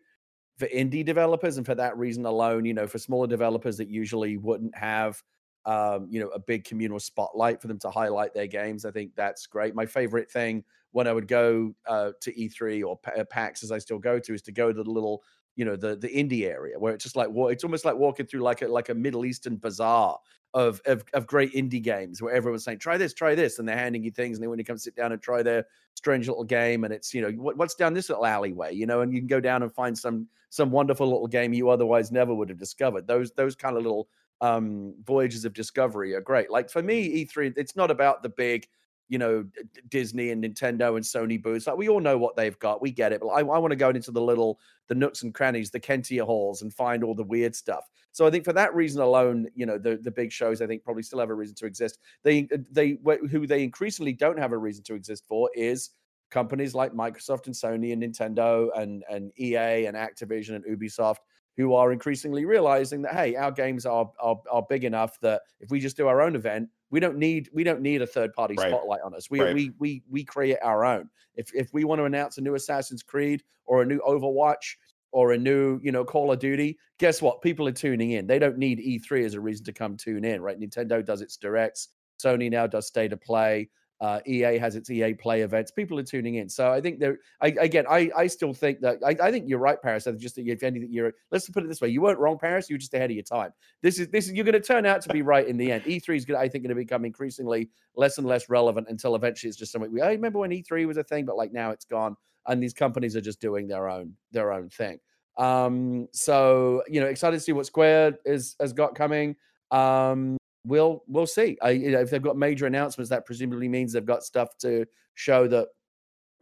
for 0.58 0.68
indie 0.68 1.04
developers, 1.04 1.58
and 1.58 1.66
for 1.66 1.74
that 1.76 1.96
reason 1.98 2.26
alone, 2.26 2.64
you 2.66 2.74
know, 2.74 2.86
for 2.86 2.98
smaller 2.98 3.26
developers 3.28 3.76
that 3.78 3.88
usually 3.88 4.36
wouldn't 4.38 4.76
have, 4.76 5.22
um, 5.66 6.08
you 6.10 6.20
know, 6.20 6.28
a 6.28 6.38
big 6.40 6.64
communal 6.64 7.00
spotlight 7.00 7.60
for 7.62 7.68
them 7.68 7.78
to 7.80 7.90
highlight 7.90 8.34
their 8.34 8.46
games. 8.46 8.84
I 8.84 8.90
think 8.90 9.12
that's 9.16 9.46
great. 9.46 9.74
My 9.74 9.86
favorite 9.86 10.30
thing 10.30 10.64
when 10.92 11.08
I 11.08 11.12
would 11.12 11.28
go 11.28 11.74
uh, 11.88 12.12
to 12.22 12.38
E3 12.40 12.82
or 12.82 12.98
uh, 13.18 13.24
PAX, 13.24 13.62
as 13.64 13.72
I 13.72 13.78
still 13.78 13.98
go 13.98 14.18
to, 14.20 14.34
is 14.34 14.42
to 14.42 14.52
go 14.52 14.72
to 14.72 14.82
the 14.82 14.90
little 14.90 15.22
you 15.56 15.64
know 15.64 15.76
the 15.76 15.96
the 15.96 16.08
indie 16.08 16.46
area 16.46 16.78
where 16.78 16.94
it's 16.94 17.04
just 17.04 17.16
like 17.16 17.28
it's 17.32 17.64
almost 17.64 17.84
like 17.84 17.96
walking 17.96 18.26
through 18.26 18.40
like 18.40 18.62
a 18.62 18.68
like 18.68 18.88
a 18.88 18.94
middle 18.94 19.24
eastern 19.24 19.56
bazaar 19.56 20.18
of 20.54 20.80
of, 20.86 21.04
of 21.12 21.26
great 21.26 21.52
indie 21.52 21.82
games 21.82 22.22
where 22.22 22.32
everyone's 22.32 22.64
saying 22.64 22.78
try 22.78 22.96
this 22.96 23.12
try 23.12 23.34
this 23.34 23.58
and 23.58 23.68
they're 23.68 23.76
handing 23.76 24.02
you 24.02 24.10
things 24.10 24.36
and 24.36 24.42
then 24.42 24.50
when 24.50 24.58
you 24.58 24.64
come 24.64 24.78
sit 24.78 24.94
down 24.94 25.12
and 25.12 25.20
try 25.20 25.42
their 25.42 25.64
strange 25.94 26.28
little 26.28 26.44
game 26.44 26.84
and 26.84 26.92
it's 26.92 27.12
you 27.12 27.20
know 27.20 27.30
what, 27.30 27.56
what's 27.56 27.74
down 27.74 27.92
this 27.92 28.08
little 28.08 28.26
alleyway? 28.26 28.72
You 28.72 28.86
know 28.86 29.00
and 29.00 29.12
you 29.12 29.20
can 29.20 29.26
go 29.26 29.40
down 29.40 29.62
and 29.62 29.72
find 29.72 29.96
some 29.96 30.28
some 30.50 30.70
wonderful 30.70 31.06
little 31.08 31.26
game 31.26 31.52
you 31.52 31.68
otherwise 31.68 32.12
never 32.12 32.34
would 32.34 32.48
have 32.48 32.58
discovered. 32.58 33.06
Those 33.06 33.32
those 33.32 33.54
kind 33.56 33.76
of 33.76 33.82
little 33.82 34.08
um 34.40 34.94
voyages 35.04 35.44
of 35.44 35.52
discovery 35.54 36.14
are 36.14 36.20
great. 36.20 36.50
Like 36.50 36.70
for 36.70 36.82
me 36.82 37.24
e3 37.24 37.54
it's 37.56 37.76
not 37.76 37.90
about 37.90 38.22
the 38.22 38.28
big 38.28 38.68
you 39.08 39.18
know 39.18 39.44
disney 39.88 40.30
and 40.30 40.42
nintendo 40.42 40.96
and 40.96 41.04
sony 41.04 41.40
booths 41.40 41.66
like 41.66 41.76
we 41.76 41.88
all 41.88 42.00
know 42.00 42.16
what 42.16 42.36
they've 42.36 42.58
got 42.58 42.80
we 42.80 42.90
get 42.90 43.12
it 43.12 43.20
but 43.20 43.28
i, 43.28 43.40
I 43.40 43.58
want 43.58 43.70
to 43.70 43.76
go 43.76 43.90
into 43.90 44.10
the 44.10 44.20
little 44.20 44.58
the 44.88 44.94
nooks 44.94 45.22
and 45.22 45.34
crannies, 45.34 45.70
the 45.70 45.80
Kentia 45.80 46.24
halls, 46.24 46.62
and 46.62 46.72
find 46.72 47.02
all 47.02 47.14
the 47.14 47.24
weird 47.24 47.54
stuff. 47.54 47.88
So 48.12 48.26
I 48.26 48.30
think 48.30 48.44
for 48.44 48.52
that 48.52 48.74
reason 48.74 49.00
alone, 49.00 49.48
you 49.54 49.66
know, 49.66 49.78
the 49.78 49.96
the 49.96 50.10
big 50.10 50.30
shows 50.30 50.60
I 50.60 50.66
think 50.66 50.84
probably 50.84 51.02
still 51.02 51.20
have 51.20 51.30
a 51.30 51.34
reason 51.34 51.54
to 51.56 51.66
exist. 51.66 51.98
They 52.22 52.48
uh, 52.52 52.58
they 52.70 52.98
wh- 53.06 53.26
who 53.30 53.46
they 53.46 53.62
increasingly 53.62 54.12
don't 54.12 54.38
have 54.38 54.52
a 54.52 54.58
reason 54.58 54.84
to 54.84 54.94
exist 54.94 55.24
for 55.26 55.50
is 55.54 55.90
companies 56.30 56.74
like 56.74 56.92
Microsoft 56.92 57.46
and 57.46 57.54
Sony 57.54 57.92
and 57.92 58.02
Nintendo 58.02 58.68
and 58.76 59.04
and 59.08 59.32
EA 59.38 59.86
and 59.86 59.96
Activision 59.96 60.54
and 60.56 60.64
Ubisoft. 60.64 61.18
who 61.56 61.72
are 61.72 61.92
increasingly 61.92 62.44
realizing 62.44 63.02
that 63.02 63.14
hey, 63.14 63.36
our 63.36 63.52
games 63.52 63.86
are 63.86 64.10
are, 64.20 64.40
are 64.50 64.66
big 64.68 64.84
enough 64.84 65.18
that 65.20 65.42
if 65.60 65.70
we 65.70 65.80
just 65.80 65.96
do 65.96 66.06
our 66.08 66.20
own 66.20 66.36
event, 66.36 66.68
we 66.94 67.00
don't 67.00 67.18
need 67.18 67.50
we 67.52 67.64
don't 67.64 67.80
need 67.80 68.02
a 68.02 68.06
third 68.06 68.32
party 68.34 68.54
right. 68.56 68.70
spotlight 68.70 69.00
on 69.04 69.16
us. 69.16 69.28
We, 69.28 69.40
right. 69.40 69.52
we 69.52 69.72
we 69.80 70.04
we 70.08 70.22
create 70.22 70.58
our 70.62 70.84
own. 70.84 71.10
If 71.34 71.52
if 71.52 71.74
we 71.74 71.82
want 71.82 71.98
to 71.98 72.04
announce 72.04 72.38
a 72.38 72.40
new 72.40 72.54
Assassin's 72.54 73.02
Creed 73.02 73.42
or 73.66 73.82
a 73.82 73.84
new 73.84 73.98
Overwatch 74.06 74.76
or 75.10 75.32
a 75.32 75.36
new 75.36 75.80
you 75.82 75.90
know 75.90 76.04
Call 76.04 76.30
of 76.30 76.38
Duty, 76.38 76.78
guess 77.00 77.20
what? 77.20 77.42
People 77.42 77.66
are 77.66 77.72
tuning 77.72 78.12
in. 78.12 78.28
They 78.28 78.38
don't 78.38 78.58
need 78.58 78.78
E3 78.78 79.24
as 79.24 79.34
a 79.34 79.40
reason 79.40 79.64
to 79.64 79.72
come 79.72 79.96
tune 79.96 80.24
in, 80.24 80.40
right? 80.40 80.56
Nintendo 80.56 81.04
does 81.04 81.20
its 81.20 81.36
directs. 81.36 81.88
Sony 82.22 82.48
now 82.48 82.68
does 82.68 82.86
state 82.86 83.12
of 83.12 83.20
play. 83.20 83.68
Uh, 84.00 84.20
EA 84.26 84.58
has 84.58 84.76
its 84.76 84.90
EA 84.90 85.14
Play 85.14 85.42
events. 85.42 85.70
People 85.70 85.98
are 85.98 86.02
tuning 86.02 86.34
in. 86.34 86.48
So 86.48 86.70
I 86.70 86.80
think 86.80 86.98
there. 86.98 87.18
Again, 87.40 87.84
I, 87.88 88.10
I 88.16 88.26
still 88.26 88.52
think 88.52 88.80
that 88.80 88.98
I, 89.04 89.16
I 89.22 89.30
think 89.30 89.48
you're 89.48 89.60
right, 89.60 89.80
Paris. 89.80 90.06
I 90.06 90.12
just 90.12 90.36
if 90.36 90.62
anything, 90.62 90.92
you're. 90.92 91.12
Let's 91.30 91.48
put 91.48 91.62
it 91.62 91.68
this 91.68 91.80
way: 91.80 91.88
you 91.88 92.02
weren't 92.02 92.18
wrong, 92.18 92.38
Paris. 92.38 92.68
You're 92.68 92.78
just 92.78 92.92
ahead 92.94 93.10
of 93.10 93.16
your 93.16 93.24
time. 93.24 93.52
This 93.82 93.98
is 93.98 94.08
this 94.08 94.26
is 94.26 94.32
you're 94.32 94.44
going 94.44 94.54
to 94.54 94.60
turn 94.60 94.84
out 94.84 95.00
to 95.02 95.08
be 95.12 95.22
right 95.22 95.46
in 95.46 95.56
the 95.56 95.70
end. 95.70 95.84
E3 95.84 96.16
is 96.16 96.24
going, 96.24 96.40
I 96.40 96.48
think, 96.48 96.64
going 96.64 96.70
to 96.70 96.74
become 96.74 97.04
increasingly 97.04 97.70
less 97.96 98.18
and 98.18 98.26
less 98.26 98.48
relevant 98.48 98.88
until 98.90 99.14
eventually 99.14 99.48
it's 99.48 99.58
just 99.58 99.72
something. 99.72 99.92
We 99.92 100.02
I 100.02 100.10
remember 100.10 100.40
when 100.40 100.50
E3 100.50 100.86
was 100.86 100.96
a 100.96 101.04
thing, 101.04 101.24
but 101.24 101.36
like 101.36 101.52
now 101.52 101.70
it's 101.70 101.84
gone, 101.84 102.16
and 102.46 102.62
these 102.62 102.74
companies 102.74 103.14
are 103.14 103.20
just 103.20 103.40
doing 103.40 103.68
their 103.68 103.88
own 103.88 104.14
their 104.32 104.52
own 104.52 104.68
thing. 104.70 104.98
Um, 105.38 106.08
so 106.12 106.82
you 106.88 107.00
know, 107.00 107.06
excited 107.06 107.36
to 107.36 107.40
see 107.40 107.52
what 107.52 107.66
Square 107.66 108.18
is 108.24 108.56
has 108.60 108.72
got 108.72 108.94
coming. 108.94 109.36
Um, 109.70 110.36
we'll 110.64 111.02
we'll 111.06 111.26
see. 111.26 111.56
I, 111.62 111.70
you 111.70 111.90
know, 111.90 112.00
if 112.00 112.10
they've 112.10 112.22
got 112.22 112.36
major 112.36 112.66
announcements, 112.66 113.10
that 113.10 113.26
presumably 113.26 113.68
means 113.68 113.92
they've 113.92 114.04
got 114.04 114.24
stuff 114.24 114.56
to 114.58 114.86
show 115.14 115.46
that 115.48 115.68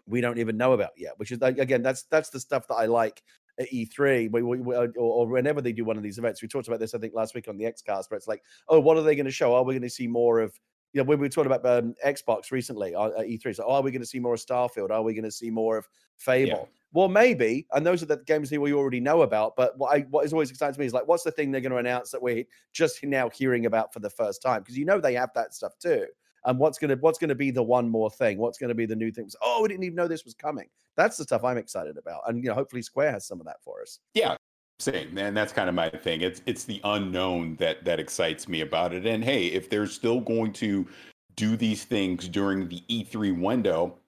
we 0.07 0.20
don't 0.20 0.39
even 0.39 0.57
know 0.57 0.73
about 0.73 0.91
yet. 0.97 1.12
Which 1.16 1.33
is 1.33 1.39
again, 1.43 1.83
that's 1.83 2.05
that's 2.05 2.31
the 2.31 2.41
stuff 2.41 2.66
that 2.68 2.75
I 2.75 2.87
like 2.87 3.23
at 3.61 3.70
E3 3.70 4.31
we, 4.31 4.43
we, 4.43 4.75
uh, 4.75 4.87
or, 4.97 5.27
or, 5.27 5.27
whenever 5.27 5.61
they 5.61 5.73
do 5.73 5.85
one 5.85 5.97
of 5.97 6.03
these 6.03 6.18
events. 6.18 6.41
We 6.41 6.49
talked 6.49 6.68
about 6.68 6.81
this, 6.81 6.95
I 6.95 6.99
think, 6.99 7.14
last 7.14 7.35
week 7.35 7.49
on 7.49 7.59
the 7.59 7.64
XCast, 7.64 8.11
where 8.11 8.16
it's 8.16 8.27
like, 8.27 8.43
oh, 8.68 8.81
what 8.81 8.97
are 8.97 9.03
they 9.03 9.14
going 9.14 9.27
to 9.27 9.31
show? 9.31 9.55
Are 9.55 9.62
we 9.62 9.75
going 9.75 9.83
to 9.83 9.91
see 9.91 10.07
more 10.07 10.41
of 10.41 10.59
you 10.93 11.01
know, 11.01 11.05
when 11.05 11.18
we 11.18 11.24
were 11.24 11.30
talking 11.30 11.51
about 11.51 11.66
um, 11.66 11.95
Xbox 12.05 12.51
recently 12.51 12.95
uh, 12.95 13.09
at 13.09 13.26
E3, 13.26 13.57
so 13.57 13.64
oh, 13.66 13.74
are 13.74 13.82
we 13.82 13.90
going 13.90 14.03
to 14.03 14.07
see 14.07 14.18
more 14.18 14.34
of 14.34 14.40
Starfield? 14.40 14.90
Are 14.90 15.03
we 15.03 15.14
going 15.14 15.24
to 15.24 15.30
see 15.30 15.51
more 15.51 15.76
of 15.76 15.88
Fable? 16.16 16.51
Yeah. 16.51 16.64
Well, 16.95 17.09
maybe, 17.09 17.66
and 17.72 17.86
those 17.86 18.03
are 18.03 18.07
the 18.07 18.18
games 18.18 18.51
that 18.51 18.61
we 18.61 18.74
already 18.74 19.01
know 19.01 19.22
about. 19.22 19.57
But 19.57 19.78
what 19.78 19.97
I 19.97 20.01
what 20.11 20.26
is 20.26 20.32
always 20.34 20.51
exciting 20.51 20.74
to 20.74 20.80
me 20.80 20.86
is 20.86 20.93
like, 20.93 21.09
what's 21.09 21.22
the 21.22 21.30
thing 21.30 21.51
they're 21.51 21.62
going 21.62 21.72
to 21.72 21.78
announce 21.78 22.11
that 22.11 22.20
we're 22.20 22.45
just 22.72 23.03
now 23.03 23.30
hearing 23.30 23.64
about 23.64 23.95
for 23.95 24.01
the 24.01 24.11
first 24.11 24.43
time? 24.43 24.61
Because 24.61 24.76
you 24.76 24.84
know 24.84 25.01
they 25.01 25.14
have 25.14 25.30
that 25.34 25.55
stuff 25.55 25.78
too. 25.78 26.07
And 26.45 26.59
what's 26.59 26.76
gonna 26.76 26.97
what's 26.97 27.18
gonna 27.18 27.36
be 27.36 27.51
the 27.51 27.62
one 27.62 27.88
more 27.88 28.11
thing? 28.11 28.38
What's 28.38 28.59
gonna 28.59 28.74
be 28.74 28.84
the 28.84 28.97
new 28.97 29.12
things? 29.12 29.36
Oh, 29.40 29.62
we 29.62 29.68
didn't 29.68 29.84
even 29.84 29.95
know 29.95 30.09
this 30.09 30.24
was 30.24 30.34
coming. 30.34 30.68
That's 30.97 31.16
the 31.16 31.22
stuff 31.22 31.45
I'm 31.45 31.57
excited 31.57 31.97
about, 31.97 32.22
and 32.26 32.43
you 32.43 32.51
know, 32.51 32.55
hopefully 32.55 32.82
Square 32.82 33.12
has 33.12 33.26
some 33.26 33.38
of 33.38 33.47
that 33.47 33.62
for 33.62 33.80
us. 33.80 34.01
Yeah, 34.12 34.36
same, 34.83 35.16
and 35.18 35.37
that's 35.37 35.53
kind 35.53 35.68
of 35.68 35.74
my 35.74 35.89
thing. 35.91 36.20
It's 36.20 36.43
it's 36.47 36.64
the 36.64 36.80
unknown 36.85 37.57
that 37.57 37.85
that 37.85 38.01
excites 38.01 38.49
me 38.49 38.61
about 38.61 38.93
it. 38.93 39.07
And 39.07 39.24
hey, 39.24 39.47
if 39.47 39.70
they're 39.70 39.87
still 39.87 40.20
going 40.20 40.53
to 40.55 40.87
do 41.37 41.57
these 41.57 41.85
things 41.85 42.28
during 42.28 42.68
the 42.68 42.83
E3 42.89 43.41
window, 43.41 43.99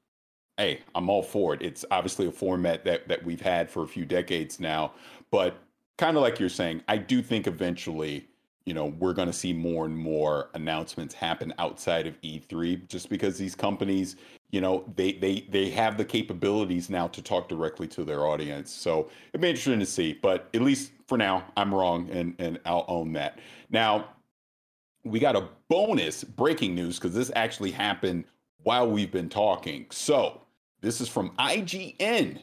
hey, 0.57 0.81
I'm 0.95 1.09
all 1.09 1.23
for 1.23 1.55
it. 1.55 1.63
It's 1.63 1.85
obviously 1.91 2.27
a 2.27 2.33
format 2.33 2.85
that 2.85 3.09
that 3.09 3.25
we've 3.25 3.41
had 3.41 3.71
for 3.71 3.83
a 3.83 3.89
few 3.89 4.05
decades 4.05 4.61
now, 4.61 4.93
but 5.31 5.57
kind 5.99 6.17
of 6.17 6.23
like 6.23 6.41
you're 6.41 6.49
saying, 6.49 6.83
I 6.89 6.99
do 6.99 7.23
think 7.23 7.47
eventually, 7.47 8.27
you 8.67 8.73
know, 8.73 8.87
we're 8.87 9.13
going 9.13 9.29
to 9.29 9.35
see 9.35 9.53
more 9.53 9.85
and 9.85 9.97
more 9.97 10.49
announcements 10.55 11.15
happen 11.15 11.53
outside 11.59 12.07
of 12.07 12.21
E3 12.23 12.89
just 12.89 13.11
because 13.11 13.37
these 13.37 13.55
companies, 13.55 14.17
you 14.51 14.61
know, 14.61 14.85
they 14.97 15.13
they 15.13 15.47
they 15.51 15.69
have 15.71 15.99
the 15.99 16.05
capabilities 16.05 16.89
now 16.89 17.07
to 17.09 17.21
talk 17.21 17.49
directly 17.49 17.87
to 17.89 18.05
their 18.05 18.27
audience. 18.27 18.73
So, 18.73 19.11
it'd 19.31 19.41
be 19.41 19.51
interesting 19.51 19.81
to 19.81 19.87
see, 19.87 20.15
but 20.15 20.49
at 20.55 20.63
least 20.63 20.93
for 21.07 21.19
now, 21.19 21.45
I'm 21.57 21.75
wrong 21.75 22.09
and 22.11 22.35
and 22.39 22.59
I'll 22.65 22.87
own 22.89 23.13
that. 23.15 23.39
Now, 23.71 24.09
we 25.05 25.21
got 25.21 25.37
a 25.37 25.49
bonus 25.69 26.25
breaking 26.25 26.75
news 26.75 26.99
because 26.99 27.15
this 27.15 27.31
actually 27.37 27.71
happened 27.71 28.25
while 28.63 28.91
we've 28.91 29.13
been 29.13 29.29
talking. 29.29 29.87
So, 29.91 30.41
this 30.81 31.01
is 31.03 31.09
from 31.09 31.31
IGN. 31.39 32.39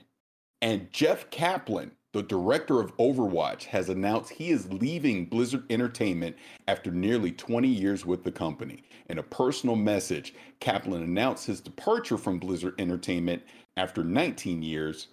And 0.63 0.91
Jeff 0.91 1.27
Kaplan, 1.31 1.91
the 2.13 2.23
director 2.23 2.81
of 2.81 2.95
Overwatch, 2.97 3.63
has 3.65 3.87
announced 3.87 4.33
he 4.33 4.51
is 4.51 4.71
leaving 4.71 5.25
Blizzard 5.25 5.63
Entertainment 5.69 6.35
after 6.67 6.91
nearly 6.91 7.31
20 7.31 7.67
years 7.67 8.05
with 8.05 8.23
the 8.23 8.31
company. 8.31 8.83
In 9.09 9.17
a 9.17 9.23
personal 9.23 9.75
message, 9.75 10.33
Kaplan 10.59 11.03
announced 11.03 11.47
his 11.47 11.61
departure 11.61 12.17
from 12.17 12.39
Blizzard 12.39 12.75
Entertainment 12.79 13.43
after 13.77 14.03
19 14.03 14.61
years. 14.61 15.07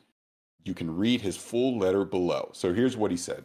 You 0.65 0.75
can 0.75 0.97
read 0.97 1.21
his 1.21 1.37
full 1.37 1.79
letter 1.79 2.05
below. 2.05 2.51
So 2.53 2.75
here's 2.75 2.97
what 2.97 3.13
he 3.13 3.17
said. 3.17 3.45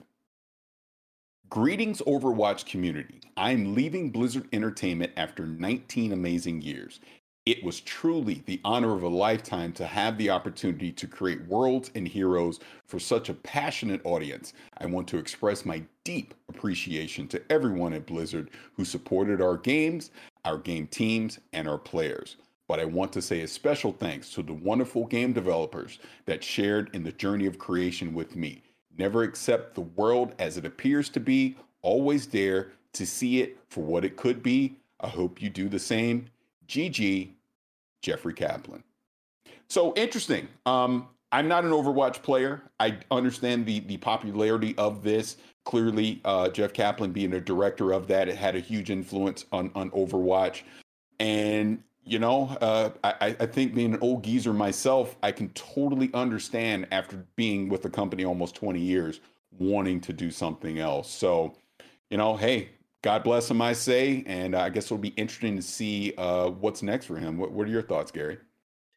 Greetings, 1.49 2.01
Overwatch 2.08 2.66
community. 2.66 3.22
I'm 3.38 3.76
leaving 3.76 4.10
Blizzard 4.10 4.47
Entertainment 4.51 5.12
after 5.16 5.45
19 5.45 6.12
amazing 6.12 6.64
years. 6.64 6.99
It 7.45 7.61
was 7.61 7.81
truly 7.81 8.41
the 8.45 8.61
honor 8.63 8.93
of 8.93 9.03
a 9.03 9.09
lifetime 9.09 9.73
to 9.73 9.85
have 9.85 10.17
the 10.17 10.29
opportunity 10.29 10.93
to 10.93 11.07
create 11.07 11.45
worlds 11.45 11.91
and 11.93 12.07
heroes 12.07 12.61
for 12.85 12.99
such 12.99 13.27
a 13.27 13.33
passionate 13.33 13.99
audience. 14.05 14.53
I 14.77 14.85
want 14.85 15.09
to 15.09 15.17
express 15.17 15.65
my 15.65 15.83
deep 16.05 16.33
appreciation 16.47 17.27
to 17.27 17.41
everyone 17.51 17.91
at 17.91 18.05
Blizzard 18.05 18.49
who 18.77 18.85
supported 18.85 19.41
our 19.41 19.57
games, 19.57 20.11
our 20.45 20.57
game 20.57 20.87
teams, 20.87 21.37
and 21.51 21.67
our 21.67 21.77
players. 21.77 22.37
But 22.69 22.79
I 22.79 22.85
want 22.85 23.11
to 23.11 23.21
say 23.21 23.41
a 23.41 23.47
special 23.49 23.91
thanks 23.91 24.29
to 24.35 24.41
the 24.41 24.53
wonderful 24.53 25.05
game 25.05 25.33
developers 25.33 25.99
that 26.25 26.45
shared 26.45 26.91
in 26.93 27.03
the 27.03 27.11
journey 27.11 27.45
of 27.45 27.59
creation 27.59 28.13
with 28.13 28.37
me. 28.37 28.63
Never 28.97 29.23
accept 29.23 29.75
the 29.75 29.81
world 29.81 30.33
as 30.39 30.55
it 30.55 30.65
appears 30.65 31.09
to 31.09 31.19
be, 31.19 31.57
always 31.81 32.25
dare 32.25 32.71
to 32.93 33.05
see 33.05 33.41
it 33.41 33.57
for 33.67 33.81
what 33.81 34.05
it 34.05 34.15
could 34.15 34.41
be. 34.41 34.77
I 35.01 35.09
hope 35.09 35.41
you 35.41 35.49
do 35.49 35.67
the 35.67 35.79
same. 35.79 36.27
GG, 36.74 37.30
Jeffrey 38.01 38.34
Kaplan. 38.34 38.84
So 39.69 39.93
interesting. 39.93 40.47
Um, 40.65 41.07
I'm 41.32 41.47
not 41.47 41.65
an 41.65 41.71
Overwatch 41.71 42.24
player. 42.24 42.63
I 42.80 42.97
understand 43.11 43.67
the 43.67 43.80
the 43.82 43.97
popularity 43.97 44.76
of 44.78 45.03
this. 45.03 45.38
Clearly, 45.65 46.19
uh, 46.26 46.49
Jeff 46.49 46.74
Kaplan 46.74 47.11
being 47.11 47.34
a 47.34 47.39
director 47.39 47.93
of 47.93 48.07
that, 48.07 48.28
it 48.28 48.36
had 48.36 48.55
a 48.55 48.59
huge 48.59 48.89
influence 48.89 49.45
on 49.51 49.69
on 49.76 49.91
Overwatch. 49.91 50.63
And 51.19 51.84
you 52.05 52.17
know, 52.19 52.57
uh, 52.59 52.89
I, 53.03 53.36
I 53.39 53.45
think 53.45 53.76
being 53.76 53.93
an 53.93 53.99
old 54.01 54.24
geezer 54.24 54.51
myself, 54.51 55.15
I 55.21 55.32
can 55.32 55.49
totally 55.49 56.09
understand 56.13 56.88
after 56.91 57.24
being 57.36 57.69
with 57.69 57.84
the 57.84 57.89
company 57.89 58.26
almost 58.26 58.55
20 58.55 58.80
years, 58.80 59.21
wanting 59.57 60.01
to 60.01 60.11
do 60.11 60.30
something 60.30 60.80
else. 60.80 61.09
So, 61.09 61.55
you 62.09 62.17
know, 62.17 62.36
hey, 62.36 62.71
God 63.04 63.24
bless 63.26 63.51
him, 63.51 63.62
I 63.62 63.74
say, 63.74 64.24
and 64.28 64.56
I 64.56 64.70
guess 64.70 64.86
it'll 64.86 64.97
be 64.97 65.10
interesting 65.10 65.58
to 65.58 65.62
see 65.62 66.14
uh, 66.18 66.49
what's 66.49 66.82
next 66.82 67.06
for 67.06 67.18
him. 67.18 67.38
What, 67.38 67.51
what 67.51 67.68
are 67.68 67.72
your 67.72 67.82
thoughts, 67.82 68.12
Gary? 68.12 68.38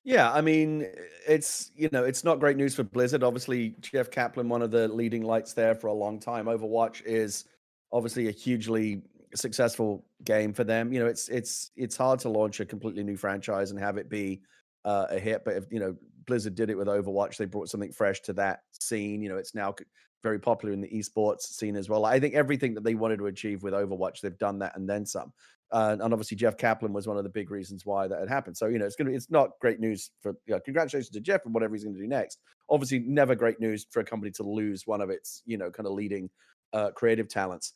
Yeah, 0.04 0.32
I 0.32 0.40
mean, 0.40 0.86
it's 1.26 1.72
you 1.74 1.88
know, 1.90 2.04
it's 2.04 2.22
not 2.22 2.38
great 2.38 2.56
news 2.56 2.76
for 2.76 2.84
Blizzard. 2.84 3.24
Obviously, 3.24 3.74
Jeff 3.80 4.08
Kaplan, 4.08 4.48
one 4.48 4.62
of 4.62 4.70
the 4.70 4.86
leading 4.86 5.24
lights 5.24 5.52
there 5.52 5.74
for 5.74 5.88
a 5.88 5.92
long 5.92 6.20
time. 6.20 6.46
Overwatch 6.46 7.02
is 7.04 7.46
obviously 7.92 8.28
a 8.28 8.30
hugely 8.30 9.02
successful 9.34 10.04
game 10.22 10.52
for 10.52 10.62
them. 10.62 10.92
You 10.92 11.00
know, 11.00 11.06
it's 11.06 11.28
it's 11.28 11.72
it's 11.74 11.96
hard 11.96 12.20
to 12.20 12.28
launch 12.28 12.60
a 12.60 12.64
completely 12.64 13.02
new 13.02 13.16
franchise 13.16 13.72
and 13.72 13.80
have 13.80 13.96
it 13.96 14.08
be 14.08 14.42
uh, 14.84 15.06
a 15.10 15.18
hit. 15.18 15.44
But 15.44 15.56
if 15.56 15.64
you 15.72 15.80
know, 15.80 15.96
Blizzard 16.26 16.54
did 16.54 16.70
it 16.70 16.78
with 16.78 16.86
Overwatch, 16.86 17.36
they 17.36 17.44
brought 17.44 17.68
something 17.68 17.90
fresh 17.90 18.20
to 18.22 18.32
that 18.34 18.60
scene. 18.70 19.20
You 19.20 19.28
know, 19.28 19.38
it's 19.38 19.56
now 19.56 19.74
very 20.22 20.38
popular 20.38 20.72
in 20.72 20.80
the 20.80 20.88
esports 20.88 21.42
scene 21.42 21.76
as 21.76 21.88
well. 21.88 22.04
I 22.04 22.18
think 22.18 22.34
everything 22.34 22.74
that 22.74 22.84
they 22.84 22.94
wanted 22.94 23.18
to 23.18 23.26
achieve 23.26 23.62
with 23.62 23.74
Overwatch, 23.74 24.20
they've 24.20 24.38
done 24.38 24.58
that 24.60 24.76
and 24.76 24.88
then 24.88 25.06
some. 25.06 25.32
Uh, 25.72 25.96
and 26.00 26.12
obviously, 26.12 26.36
Jeff 26.36 26.56
Kaplan 26.56 26.92
was 26.92 27.08
one 27.08 27.16
of 27.16 27.24
the 27.24 27.30
big 27.30 27.50
reasons 27.50 27.84
why 27.84 28.06
that 28.06 28.20
had 28.20 28.28
happened. 28.28 28.56
So 28.56 28.66
you 28.66 28.78
know, 28.78 28.86
it's 28.86 28.94
gonna 28.94 29.10
it's 29.10 29.30
not 29.30 29.50
great 29.60 29.80
news 29.80 30.10
for 30.20 30.36
you 30.46 30.54
know, 30.54 30.60
congratulations 30.60 31.10
to 31.10 31.20
Jeff 31.20 31.44
and 31.44 31.52
whatever 31.52 31.74
he's 31.74 31.82
going 31.82 31.96
to 31.96 32.00
do 32.00 32.06
next. 32.06 32.38
Obviously, 32.70 33.00
never 33.00 33.34
great 33.34 33.58
news 33.58 33.86
for 33.90 34.00
a 34.00 34.04
company 34.04 34.30
to 34.32 34.44
lose 34.44 34.86
one 34.86 35.00
of 35.00 35.10
its 35.10 35.42
you 35.44 35.58
know 35.58 35.70
kind 35.70 35.86
of 35.86 35.92
leading 35.92 36.30
uh, 36.72 36.90
creative 36.92 37.28
talents. 37.28 37.72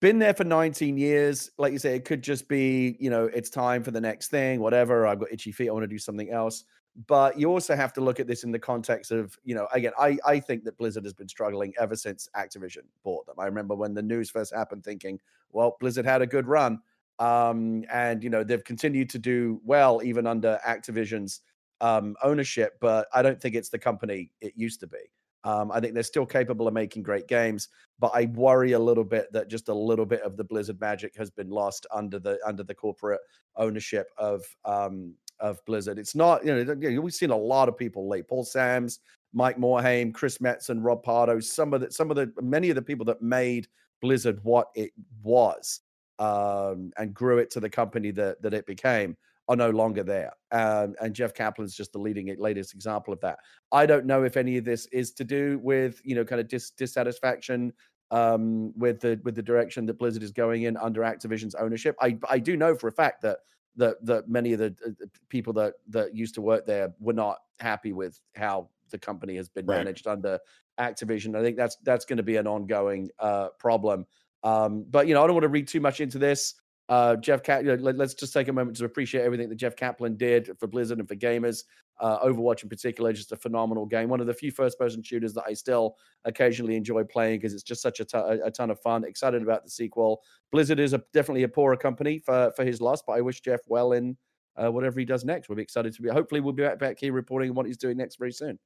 Been 0.00 0.18
there 0.18 0.34
for 0.34 0.44
19 0.44 0.96
years. 0.96 1.50
Like 1.58 1.72
you 1.72 1.78
say, 1.78 1.94
it 1.94 2.04
could 2.04 2.22
just 2.22 2.48
be 2.48 2.96
you 2.98 3.10
know 3.10 3.26
it's 3.26 3.50
time 3.50 3.84
for 3.84 3.92
the 3.92 4.00
next 4.00 4.28
thing. 4.28 4.60
Whatever. 4.60 5.06
I've 5.06 5.20
got 5.20 5.32
itchy 5.32 5.52
feet. 5.52 5.68
I 5.68 5.72
want 5.72 5.84
to 5.84 5.88
do 5.88 5.98
something 5.98 6.30
else 6.30 6.64
but 7.06 7.38
you 7.38 7.48
also 7.48 7.76
have 7.76 7.92
to 7.92 8.00
look 8.00 8.18
at 8.18 8.26
this 8.26 8.44
in 8.44 8.50
the 8.50 8.58
context 8.58 9.10
of 9.12 9.38
you 9.44 9.54
know 9.54 9.68
again 9.72 9.92
i 9.98 10.18
i 10.26 10.40
think 10.40 10.64
that 10.64 10.76
blizzard 10.76 11.04
has 11.04 11.14
been 11.14 11.28
struggling 11.28 11.72
ever 11.78 11.94
since 11.94 12.28
activision 12.36 12.82
bought 13.04 13.24
them. 13.26 13.36
I 13.38 13.46
remember 13.46 13.74
when 13.74 13.94
the 13.94 14.02
news 14.02 14.28
first 14.28 14.54
happened 14.54 14.84
thinking 14.84 15.20
well 15.52 15.76
blizzard 15.80 16.04
had 16.04 16.22
a 16.22 16.26
good 16.26 16.46
run 16.46 16.80
um, 17.18 17.84
and 17.92 18.24
you 18.24 18.30
know 18.30 18.42
they've 18.42 18.64
continued 18.64 19.10
to 19.10 19.18
do 19.18 19.60
well 19.64 20.00
even 20.02 20.26
under 20.26 20.58
activision's 20.66 21.42
um, 21.80 22.16
ownership 22.22 22.76
but 22.80 23.06
i 23.14 23.22
don't 23.22 23.40
think 23.40 23.54
it's 23.54 23.68
the 23.68 23.78
company 23.78 24.30
it 24.40 24.52
used 24.56 24.80
to 24.80 24.86
be. 24.86 24.98
Um, 25.44 25.72
I 25.72 25.80
think 25.80 25.94
they're 25.94 26.02
still 26.02 26.26
capable 26.26 26.68
of 26.68 26.74
making 26.74 27.02
great 27.02 27.26
games, 27.26 27.68
but 27.98 28.10
I 28.14 28.26
worry 28.26 28.72
a 28.72 28.78
little 28.78 29.04
bit 29.04 29.32
that 29.32 29.48
just 29.48 29.68
a 29.68 29.74
little 29.74 30.04
bit 30.04 30.20
of 30.20 30.36
the 30.36 30.44
Blizzard 30.44 30.78
magic 30.80 31.16
has 31.16 31.30
been 31.30 31.48
lost 31.48 31.86
under 31.90 32.18
the 32.18 32.38
under 32.44 32.62
the 32.62 32.74
corporate 32.74 33.20
ownership 33.56 34.10
of 34.18 34.44
um, 34.64 35.14
of 35.40 35.64
Blizzard. 35.64 35.98
It's 35.98 36.14
not, 36.14 36.44
you 36.44 36.64
know, 36.64 37.00
we've 37.00 37.14
seen 37.14 37.30
a 37.30 37.36
lot 37.36 37.68
of 37.68 37.76
people 37.76 38.08
late. 38.08 38.28
Paul 38.28 38.44
Sams 38.44 39.00
Mike 39.32 39.58
Morhaime, 39.58 40.12
Chris 40.12 40.38
Metzen, 40.38 40.78
Rob 40.80 41.02
Pardo, 41.02 41.40
some 41.40 41.72
of 41.72 41.80
the 41.80 41.90
some 41.90 42.10
of 42.10 42.16
the 42.16 42.32
many 42.40 42.70
of 42.70 42.76
the 42.76 42.82
people 42.82 43.04
that 43.06 43.22
made 43.22 43.68
Blizzard 44.00 44.40
what 44.42 44.68
it 44.74 44.92
was 45.22 45.80
um, 46.18 46.92
and 46.98 47.14
grew 47.14 47.38
it 47.38 47.50
to 47.50 47.60
the 47.60 47.70
company 47.70 48.10
that 48.12 48.42
that 48.42 48.54
it 48.54 48.66
became 48.66 49.16
are 49.48 49.56
no 49.56 49.70
longer 49.70 50.02
there. 50.02 50.32
Um, 50.52 50.94
and 51.00 51.14
Jeff 51.14 51.34
Kaplan's 51.34 51.74
just 51.74 51.92
the 51.92 51.98
leading 51.98 52.34
latest 52.38 52.72
example 52.72 53.12
of 53.12 53.20
that. 53.20 53.38
I 53.72 53.84
don't 53.84 54.06
know 54.06 54.22
if 54.22 54.36
any 54.36 54.56
of 54.58 54.64
this 54.64 54.86
is 54.86 55.12
to 55.12 55.24
do 55.24 55.60
with 55.62 56.00
you 56.04 56.14
know 56.14 56.24
kind 56.24 56.40
of 56.40 56.48
dis- 56.48 56.70
dissatisfaction 56.70 57.72
um, 58.10 58.76
with 58.76 59.00
the 59.00 59.20
with 59.22 59.36
the 59.36 59.42
direction 59.42 59.86
that 59.86 59.98
Blizzard 59.98 60.24
is 60.24 60.32
going 60.32 60.64
in 60.64 60.76
under 60.76 61.02
Activision's 61.02 61.54
ownership. 61.54 61.94
I 62.00 62.18
I 62.28 62.38
do 62.40 62.56
know 62.56 62.74
for 62.74 62.88
a 62.88 62.92
fact 62.92 63.22
that 63.22 63.38
that 63.76 64.04
that 64.04 64.28
many 64.28 64.52
of 64.52 64.58
the 64.58 64.74
uh, 64.86 65.06
people 65.28 65.52
that 65.54 65.74
that 65.88 66.14
used 66.14 66.34
to 66.34 66.42
work 66.42 66.66
there 66.66 66.92
were 67.00 67.12
not 67.12 67.38
happy 67.60 67.92
with 67.92 68.20
how 68.34 68.68
the 68.90 68.98
company 68.98 69.36
has 69.36 69.48
been 69.48 69.66
right. 69.66 69.78
managed 69.78 70.06
under 70.06 70.38
Activision. 70.78 71.36
I 71.36 71.42
think 71.42 71.56
that's 71.56 71.76
that's 71.84 72.04
going 72.04 72.16
to 72.16 72.22
be 72.22 72.36
an 72.36 72.46
ongoing 72.46 73.10
uh, 73.18 73.48
problem. 73.58 74.06
Um, 74.42 74.84
but 74.90 75.06
you 75.06 75.14
know, 75.14 75.22
I 75.22 75.26
don't 75.26 75.34
want 75.34 75.44
to 75.44 75.48
read 75.48 75.68
too 75.68 75.80
much 75.80 76.00
into 76.00 76.18
this. 76.18 76.54
Uh, 76.88 77.14
Jeff 77.16 77.42
Cat, 77.44 77.64
you 77.64 77.76
know, 77.76 77.82
let, 77.82 78.00
us 78.00 78.14
just 78.14 78.32
take 78.32 78.48
a 78.48 78.52
moment 78.52 78.76
to 78.78 78.84
appreciate 78.84 79.22
everything 79.22 79.48
that 79.48 79.54
Jeff 79.54 79.76
Kaplan 79.76 80.16
did 80.16 80.50
for 80.58 80.66
Blizzard 80.66 80.98
and 80.98 81.06
for 81.06 81.14
gamers. 81.14 81.62
Uh, 82.00 82.18
Overwatch 82.26 82.62
in 82.62 82.68
particular, 82.68 83.12
just 83.12 83.32
a 83.32 83.36
phenomenal 83.36 83.84
game. 83.84 84.08
One 84.08 84.20
of 84.20 84.26
the 84.26 84.32
few 84.32 84.50
first-person 84.50 85.02
shooters 85.02 85.34
that 85.34 85.44
I 85.46 85.52
still 85.52 85.96
occasionally 86.24 86.76
enjoy 86.76 87.04
playing 87.04 87.40
because 87.40 87.52
it's 87.52 87.62
just 87.62 87.82
such 87.82 88.00
a, 88.00 88.04
t- 88.04 88.16
a 88.16 88.50
ton 88.50 88.70
of 88.70 88.80
fun. 88.80 89.04
Excited 89.04 89.42
about 89.42 89.64
the 89.64 89.70
sequel. 89.70 90.22
Blizzard 90.50 90.80
is 90.80 90.94
a, 90.94 91.02
definitely 91.12 91.42
a 91.42 91.48
poorer 91.48 91.76
company 91.76 92.18
for 92.18 92.52
for 92.56 92.64
his 92.64 92.80
loss, 92.80 93.02
but 93.06 93.12
I 93.12 93.20
wish 93.20 93.42
Jeff 93.42 93.60
well 93.66 93.92
in 93.92 94.16
uh, 94.56 94.70
whatever 94.70 94.98
he 94.98 95.04
does 95.04 95.24
next. 95.24 95.48
We'll 95.48 95.56
be 95.56 95.62
excited 95.62 95.94
to 95.94 96.02
be. 96.02 96.08
Hopefully, 96.08 96.40
we'll 96.40 96.54
be 96.54 96.62
back, 96.62 96.78
back 96.78 96.98
here 96.98 97.12
reporting 97.12 97.54
what 97.54 97.66
he's 97.66 97.76
doing 97.76 97.98
next 97.98 98.16
very 98.16 98.32
soon. 98.32 98.58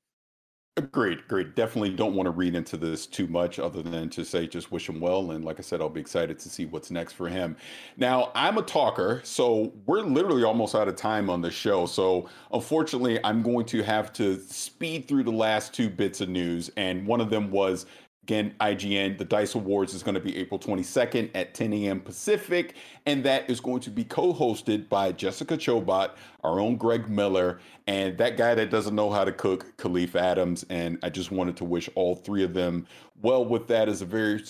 Agreed, 0.77 1.21
agreed. 1.21 1.55
Definitely 1.55 1.91
don't 1.91 2.17
want 2.17 2.27
to 2.27 2.33
read 2.33 2.57
into 2.57 2.77
this 2.77 3.07
too 3.07 3.29
much 3.29 3.61
other 3.61 3.81
than 3.81 4.11
to 4.11 4.25
say 4.25 4.49
just 4.49 4.73
wish 4.73 4.89
him 4.89 4.99
well. 4.99 5.31
And 5.31 5.45
like 5.45 5.61
I 5.61 5.63
said, 5.63 5.81
I'll 5.81 5.89
be 5.89 6.01
excited 6.01 6.37
to 6.41 6.49
see 6.49 6.67
what's 6.67 6.91
next 6.91 7.13
for 7.13 7.29
him. 7.29 7.57
Now, 7.97 8.33
I'm 8.35 8.59
a 8.59 8.63
talker, 8.63 9.21
so 9.23 9.73
we're 9.87 10.01
literally 10.01 10.43
almost 10.43 10.75
out 10.75 10.89
of 10.89 10.97
time 10.97 11.31
on 11.31 11.41
the 11.41 11.51
show. 11.53 11.87
So 11.87 12.29
unfortunately, 12.53 13.21
I'm 13.23 13.41
going 13.41 13.67
to 13.67 13.85
have 13.85 14.13
to 14.15 14.37
speed 14.41 15.07
through 15.07 15.23
the 15.23 15.31
last 15.31 15.73
two 15.73 15.89
bits 15.89 16.21
of 16.21 16.29
news. 16.29 16.73
And 16.77 17.07
one 17.07 17.21
of 17.21 17.31
them 17.31 17.53
was 17.53 17.87
Again, 18.25 18.55
IGN, 18.59 19.19
the 19.19 19.25
DICE 19.27 19.55
Awards 19.55 19.93
is 19.93 20.03
going 20.03 20.15
to 20.15 20.21
be 20.21 20.35
April 20.39 20.59
22nd 20.59 21.29
at 21.35 21.53
10 21.53 21.75
a.m. 21.75 22.01
Pacific, 22.01 22.75
and 23.05 23.23
that 23.23 23.51
is 23.51 23.61
going 23.61 23.81
to 23.81 23.91
be 23.91 24.03
co 24.03 24.33
hosted 24.33 24.89
by 24.89 25.13
Jessica 25.13 25.59
Chobot, 25.59 26.13
our 26.43 26.59
own 26.59 26.77
Greg 26.77 27.11
Miller, 27.11 27.59
and 27.87 28.17
that 28.17 28.39
guy 28.39 28.55
that 28.55 28.71
doesn't 28.71 28.95
know 28.95 29.11
how 29.11 29.25
to 29.25 29.33
cook, 29.33 29.77
Kahlief 29.77 30.15
Adams. 30.15 30.65
And 30.71 30.99
I 31.03 31.11
just 31.11 31.33
wanted 31.33 31.55
to 31.59 31.67
wish 31.67 31.91
all 31.97 32.15
three 32.15 32.43
of 32.43 32.55
them 32.55 32.87
well 33.21 33.45
with 33.45 33.67
that. 33.67 33.91
It's 33.91 34.01
a 34.01 34.07
very 34.07 34.43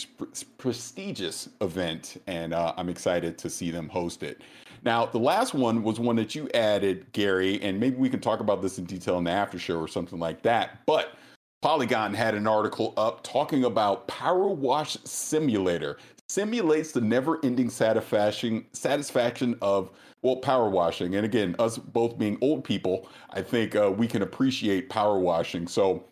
prestigious 0.57 1.49
event, 1.61 2.23
and 2.29 2.55
uh, 2.55 2.75
I'm 2.77 2.89
excited 2.89 3.37
to 3.39 3.51
see 3.51 3.73
them 3.73 3.89
host 3.89 4.23
it. 4.23 4.43
Now, 4.85 5.07
the 5.07 5.19
last 5.19 5.53
one 5.53 5.83
was 5.83 5.99
one 5.99 6.15
that 6.15 6.37
you 6.37 6.49
added, 6.55 7.11
Gary, 7.11 7.61
and 7.61 7.81
maybe 7.81 7.97
we 7.97 8.09
can 8.09 8.21
talk 8.21 8.39
about 8.39 8.63
this 8.63 8.79
in 8.79 8.85
detail 8.85 9.19
in 9.19 9.25
the 9.25 9.33
after 9.33 9.59
show 9.59 9.81
or 9.81 9.89
something 9.89 10.21
like 10.21 10.43
that. 10.43 10.87
But 10.87 11.17
Polygon 11.65 12.13
had 12.13 12.35
an 12.35 12.47
article 12.47 12.93
up 12.99 13.23
talking 13.23 13.65
about 13.65 14.07
Power 14.07 14.49
Wash 14.49 14.99
Simulator 15.05 15.97
simulates 16.29 16.93
the 16.93 17.01
never-ending 17.01 17.71
satisfaction 17.71 18.67
satisfaction 18.73 19.57
of 19.63 19.91
well 20.21 20.37
power 20.37 20.69
washing. 20.69 21.15
And 21.15 21.25
again, 21.25 21.57
us 21.59 21.79
both 21.79 22.19
being 22.19 22.37
old 22.43 22.65
people, 22.65 23.09
I 23.31 23.41
think 23.41 23.75
uh, 23.77 23.91
we 23.91 24.07
can 24.07 24.21
appreciate 24.21 24.91
power 24.91 25.19
washing. 25.19 25.67
So 25.67 26.05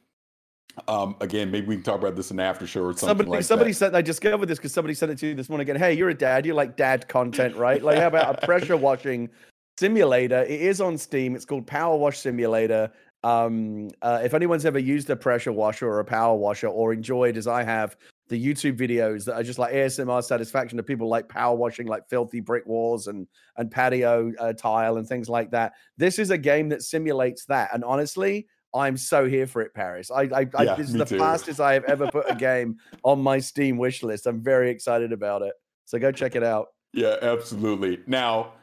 um, 0.88 1.16
again, 1.20 1.50
maybe 1.50 1.66
we 1.66 1.74
can 1.74 1.84
talk 1.84 2.00
about 2.00 2.16
this 2.16 2.30
in 2.30 2.38
the 2.38 2.44
after 2.44 2.66
show 2.66 2.84
or 2.84 2.92
something 2.94 3.08
somebody, 3.08 3.28
like 3.28 3.44
somebody 3.44 3.72
that. 3.72 3.76
said 3.76 3.94
I 3.94 4.00
discovered 4.00 4.46
this 4.46 4.56
because 4.56 4.72
somebody 4.72 4.94
sent 4.94 5.12
it 5.12 5.18
to 5.18 5.26
you 5.26 5.34
this 5.34 5.50
morning 5.50 5.68
again. 5.68 5.76
Hey, 5.76 5.92
you're 5.92 6.08
a 6.08 6.14
dad. 6.14 6.46
You 6.46 6.54
like 6.54 6.78
dad 6.78 7.08
content, 7.08 7.56
right? 7.56 7.82
Like, 7.82 7.98
how 7.98 8.06
about 8.06 8.42
a 8.42 8.46
pressure 8.46 8.78
washing 8.78 9.28
simulator? 9.76 10.44
It 10.44 10.62
is 10.62 10.80
on 10.80 10.96
Steam. 10.96 11.36
It's 11.36 11.44
called 11.44 11.66
Power 11.66 11.98
Wash 11.98 12.20
Simulator. 12.20 12.90
Um, 13.24 13.88
uh, 14.00 14.20
if 14.24 14.34
anyone's 14.34 14.64
ever 14.64 14.78
used 14.78 15.08
a 15.10 15.16
pressure 15.16 15.52
washer 15.52 15.86
or 15.88 16.00
a 16.00 16.04
power 16.04 16.36
washer 16.36 16.68
or 16.68 16.92
enjoyed, 16.92 17.36
as 17.36 17.46
I 17.46 17.62
have, 17.62 17.96
the 18.28 18.42
YouTube 18.42 18.76
videos 18.76 19.24
that 19.26 19.34
are 19.34 19.42
just 19.42 19.58
like 19.58 19.74
ASMR 19.74 20.24
satisfaction 20.24 20.76
to 20.78 20.82
people 20.82 21.08
like 21.08 21.28
power 21.28 21.54
washing, 21.54 21.86
like 21.86 22.08
filthy 22.08 22.40
brick 22.40 22.66
walls 22.66 23.06
and 23.06 23.26
and 23.56 23.70
patio 23.70 24.32
uh, 24.38 24.52
tile 24.52 24.96
and 24.96 25.06
things 25.06 25.28
like 25.28 25.50
that. 25.50 25.74
This 25.98 26.18
is 26.18 26.30
a 26.30 26.38
game 26.38 26.68
that 26.70 26.82
simulates 26.82 27.44
that, 27.46 27.70
and 27.74 27.84
honestly, 27.84 28.46
I'm 28.74 28.96
so 28.96 29.28
here 29.28 29.46
for 29.46 29.60
it, 29.62 29.74
Paris. 29.74 30.10
I, 30.10 30.22
I, 30.22 30.46
I 30.54 30.64
this 30.76 30.88
is 30.88 30.94
the 30.94 31.04
too. 31.04 31.18
fastest 31.18 31.60
I 31.60 31.74
have 31.74 31.84
ever 31.84 32.10
put 32.10 32.30
a 32.30 32.34
game 32.38 32.76
on 33.02 33.20
my 33.20 33.38
Steam 33.38 33.76
wish 33.76 34.02
list. 34.02 34.26
I'm 34.26 34.42
very 34.42 34.70
excited 34.70 35.12
about 35.12 35.42
it. 35.42 35.52
So 35.84 35.98
go 35.98 36.10
check 36.10 36.36
it 36.36 36.42
out. 36.42 36.68
Yeah, 36.94 37.16
absolutely. 37.20 38.00
Now, 38.06 38.54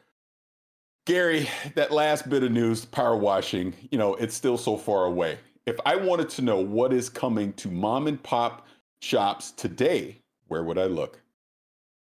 Gary, 1.09 1.49
that 1.73 1.91
last 1.91 2.29
bit 2.29 2.43
of 2.43 2.51
news, 2.51 2.85
power 2.85 3.17
washing, 3.17 3.73
you 3.89 3.97
know, 3.97 4.13
it's 4.13 4.35
still 4.35 4.59
so 4.59 4.77
far 4.77 5.05
away. 5.05 5.39
If 5.65 5.75
I 5.83 5.95
wanted 5.95 6.29
to 6.29 6.43
know 6.43 6.59
what 6.59 6.93
is 6.93 7.09
coming 7.09 7.51
to 7.53 7.67
mom 7.67 8.05
and 8.05 8.21
pop 8.21 8.67
shops 9.01 9.49
today, 9.49 10.19
where 10.49 10.63
would 10.63 10.77
I 10.77 10.83
look? 10.83 11.19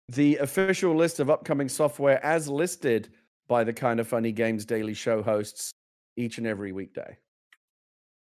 The 0.10 0.36
official 0.36 0.94
list 0.94 1.22
of 1.22 1.30
upcoming 1.30 1.70
software 1.70 2.22
as 2.22 2.50
listed 2.50 3.08
by 3.48 3.64
the 3.64 3.72
Kind 3.72 4.02
of 4.02 4.10
Funny 4.10 4.34
Games 4.34 4.66
Daily 4.66 4.94
Show 4.94 5.24
hosts 5.24 5.72
each 6.18 6.38
and 6.38 6.46
every 6.46 6.74
weekday. 6.74 7.18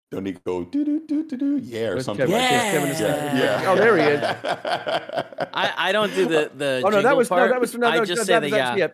Don't 0.09 0.23
need 0.23 0.35
to 0.35 0.41
go 0.45 0.63
do 0.63 0.85
do 0.85 1.05
do 1.05 1.27
do 1.27 1.35
do 1.35 1.57
yeah 1.57 1.87
or 1.87 2.01
something 2.01 2.27
Kevin, 2.27 2.87
like 2.87 2.97
that. 2.97 3.35
Yeah. 3.35 3.61
yeah. 3.61 3.69
Oh, 3.69 3.75
there 3.75 3.97
he 3.97 4.03
is. 4.03 4.23
I, 5.53 5.73
I 5.89 5.91
don't 5.91 6.15
do 6.15 6.27
the 6.27 6.49
the. 6.55 6.81
Oh 6.85 6.87
no, 6.87 7.01
that 7.01 7.17
was 7.17 7.27
part. 7.27 7.49
no, 7.49 7.49
that 7.49 7.59
was 7.59 7.75
no, 7.75 7.87
I 7.87 7.97
no, 7.97 8.05
just 8.05 8.19
no, 8.19 8.23
say 8.23 8.39
the 8.39 8.55
yeah. 8.55 8.75
yeah. 8.77 8.87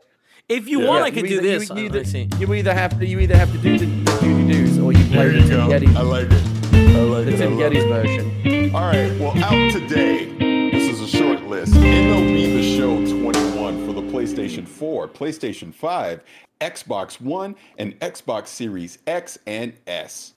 If 0.50 0.68
you 0.68 0.82
yeah. 0.82 0.88
want, 0.90 1.04
I 1.06 1.12
could 1.12 1.26
do 1.26 1.36
either, 1.36 1.42
this. 1.42 1.70
You, 1.70 1.76
you, 1.78 1.86
either, 1.86 2.38
you 2.38 2.54
either 2.54 2.74
have 2.74 3.00
to 3.00 3.06
you 3.06 3.20
either 3.20 3.38
have 3.38 3.52
to 3.54 3.58
do 3.60 3.78
the, 3.80 3.86
the 3.86 4.20
duty 4.20 4.52
doos 4.52 4.78
or 4.78 4.92
you 4.92 5.06
play 5.06 5.30
there 5.30 5.32
the 5.32 5.38
you 5.40 5.48
Tim 5.48 5.70
go. 5.70 5.74
Gettys. 5.74 5.96
I 5.96 6.02
like 6.02 6.28
it. 6.30 6.44
I 6.74 7.02
like 7.02 7.26
the 7.26 7.34
it. 7.34 7.38
Tim 7.38 7.58
Gettys 7.58 7.88
version. 7.88 8.76
All 8.76 8.82
right. 8.82 9.20
Well, 9.20 9.42
out 9.42 9.72
today. 9.72 10.70
This 10.70 10.92
is 10.92 11.02
a 11.02 11.08
short 11.08 11.44
list. 11.44 11.74
MLB 11.74 12.56
The 12.56 12.78
Show 12.78 12.98
21 13.22 13.86
for 13.86 13.94
the 13.94 14.02
PlayStation 14.02 14.68
4, 14.68 15.08
PlayStation 15.08 15.74
5, 15.74 16.22
Xbox 16.60 17.22
One, 17.22 17.56
and 17.78 17.98
Xbox 18.02 18.48
Series 18.48 19.00
X 19.08 19.40
and 19.48 19.74
S. 19.88 20.34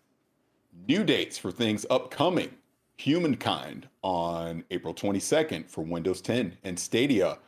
New 0.86 1.02
dates 1.02 1.36
for 1.36 1.50
things 1.50 1.84
upcoming. 1.90 2.50
Humankind 2.98 3.88
on 4.02 4.64
April 4.70 4.94
22nd 4.94 5.68
for 5.68 5.82
Windows 5.82 6.20
10 6.20 6.56
and 6.62 6.78
Stadia. 6.78 7.38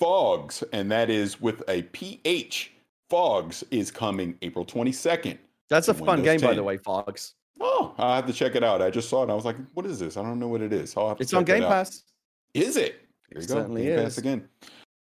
Phogs, 0.00 0.64
and 0.72 0.90
that 0.90 1.10
is 1.10 1.40
with 1.40 1.62
a 1.68 1.82
PH. 1.82 2.72
Phogs 3.10 3.64
is 3.70 3.90
coming 3.90 4.36
April 4.42 4.64
22nd. 4.64 5.38
That's 5.68 5.88
a 5.88 5.94
fun 5.94 6.22
game, 6.22 6.40
10. 6.40 6.50
by 6.50 6.54
the 6.54 6.62
way, 6.62 6.78
Phogs. 6.78 7.32
Oh, 7.60 7.94
I 7.98 8.16
have 8.16 8.26
to 8.26 8.32
check 8.32 8.54
it 8.54 8.62
out. 8.62 8.80
I 8.80 8.90
just 8.90 9.08
saw 9.08 9.20
it 9.20 9.24
and 9.24 9.32
I 9.32 9.34
was 9.34 9.44
like, 9.44 9.56
what 9.74 9.84
is 9.86 9.98
this? 9.98 10.16
I 10.16 10.22
don't 10.22 10.38
know 10.38 10.48
what 10.48 10.62
it 10.62 10.72
is. 10.72 10.96
I'll 10.96 11.08
have 11.08 11.18
to 11.18 11.22
it's 11.22 11.34
on 11.34 11.44
Game 11.44 11.62
Pass. 11.62 12.04
Is 12.54 12.76
it? 12.76 13.00
There 13.30 13.40
you 13.40 13.44
it 13.44 13.48
go. 13.48 13.54
Certainly 13.54 13.82
Game 13.82 13.98
is. 13.98 14.04
Pass 14.04 14.18
again. 14.18 14.48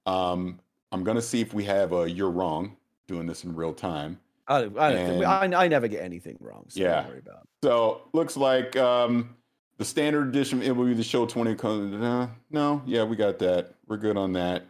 Um, 0.05 0.59
I'm 0.91 1.03
gonna 1.03 1.21
see 1.21 1.41
if 1.41 1.53
we 1.53 1.63
have 1.65 1.93
a 1.93 2.09
"You're 2.09 2.31
wrong" 2.31 2.75
doing 3.07 3.25
this 3.25 3.43
in 3.43 3.55
real 3.55 3.73
time. 3.73 4.19
I, 4.47 4.69
I, 4.77 4.91
and, 4.91 5.25
I, 5.25 5.63
I, 5.63 5.67
never 5.67 5.87
get 5.87 6.03
anything 6.03 6.37
wrong. 6.41 6.65
So 6.67 6.81
yeah. 6.81 7.05
So 7.63 8.01
looks 8.13 8.35
like 8.35 8.75
um, 8.75 9.35
the 9.77 9.85
standard 9.85 10.27
edition 10.27 10.61
it 10.61 10.75
will 10.75 10.85
be 10.85 10.93
the 10.93 11.03
show 11.03 11.25
20. 11.25 11.57
Uh, 11.61 12.27
no, 12.49 12.81
yeah, 12.85 13.03
we 13.03 13.15
got 13.15 13.39
that. 13.39 13.75
We're 13.87 13.97
good 13.97 14.17
on 14.17 14.33
that. 14.33 14.65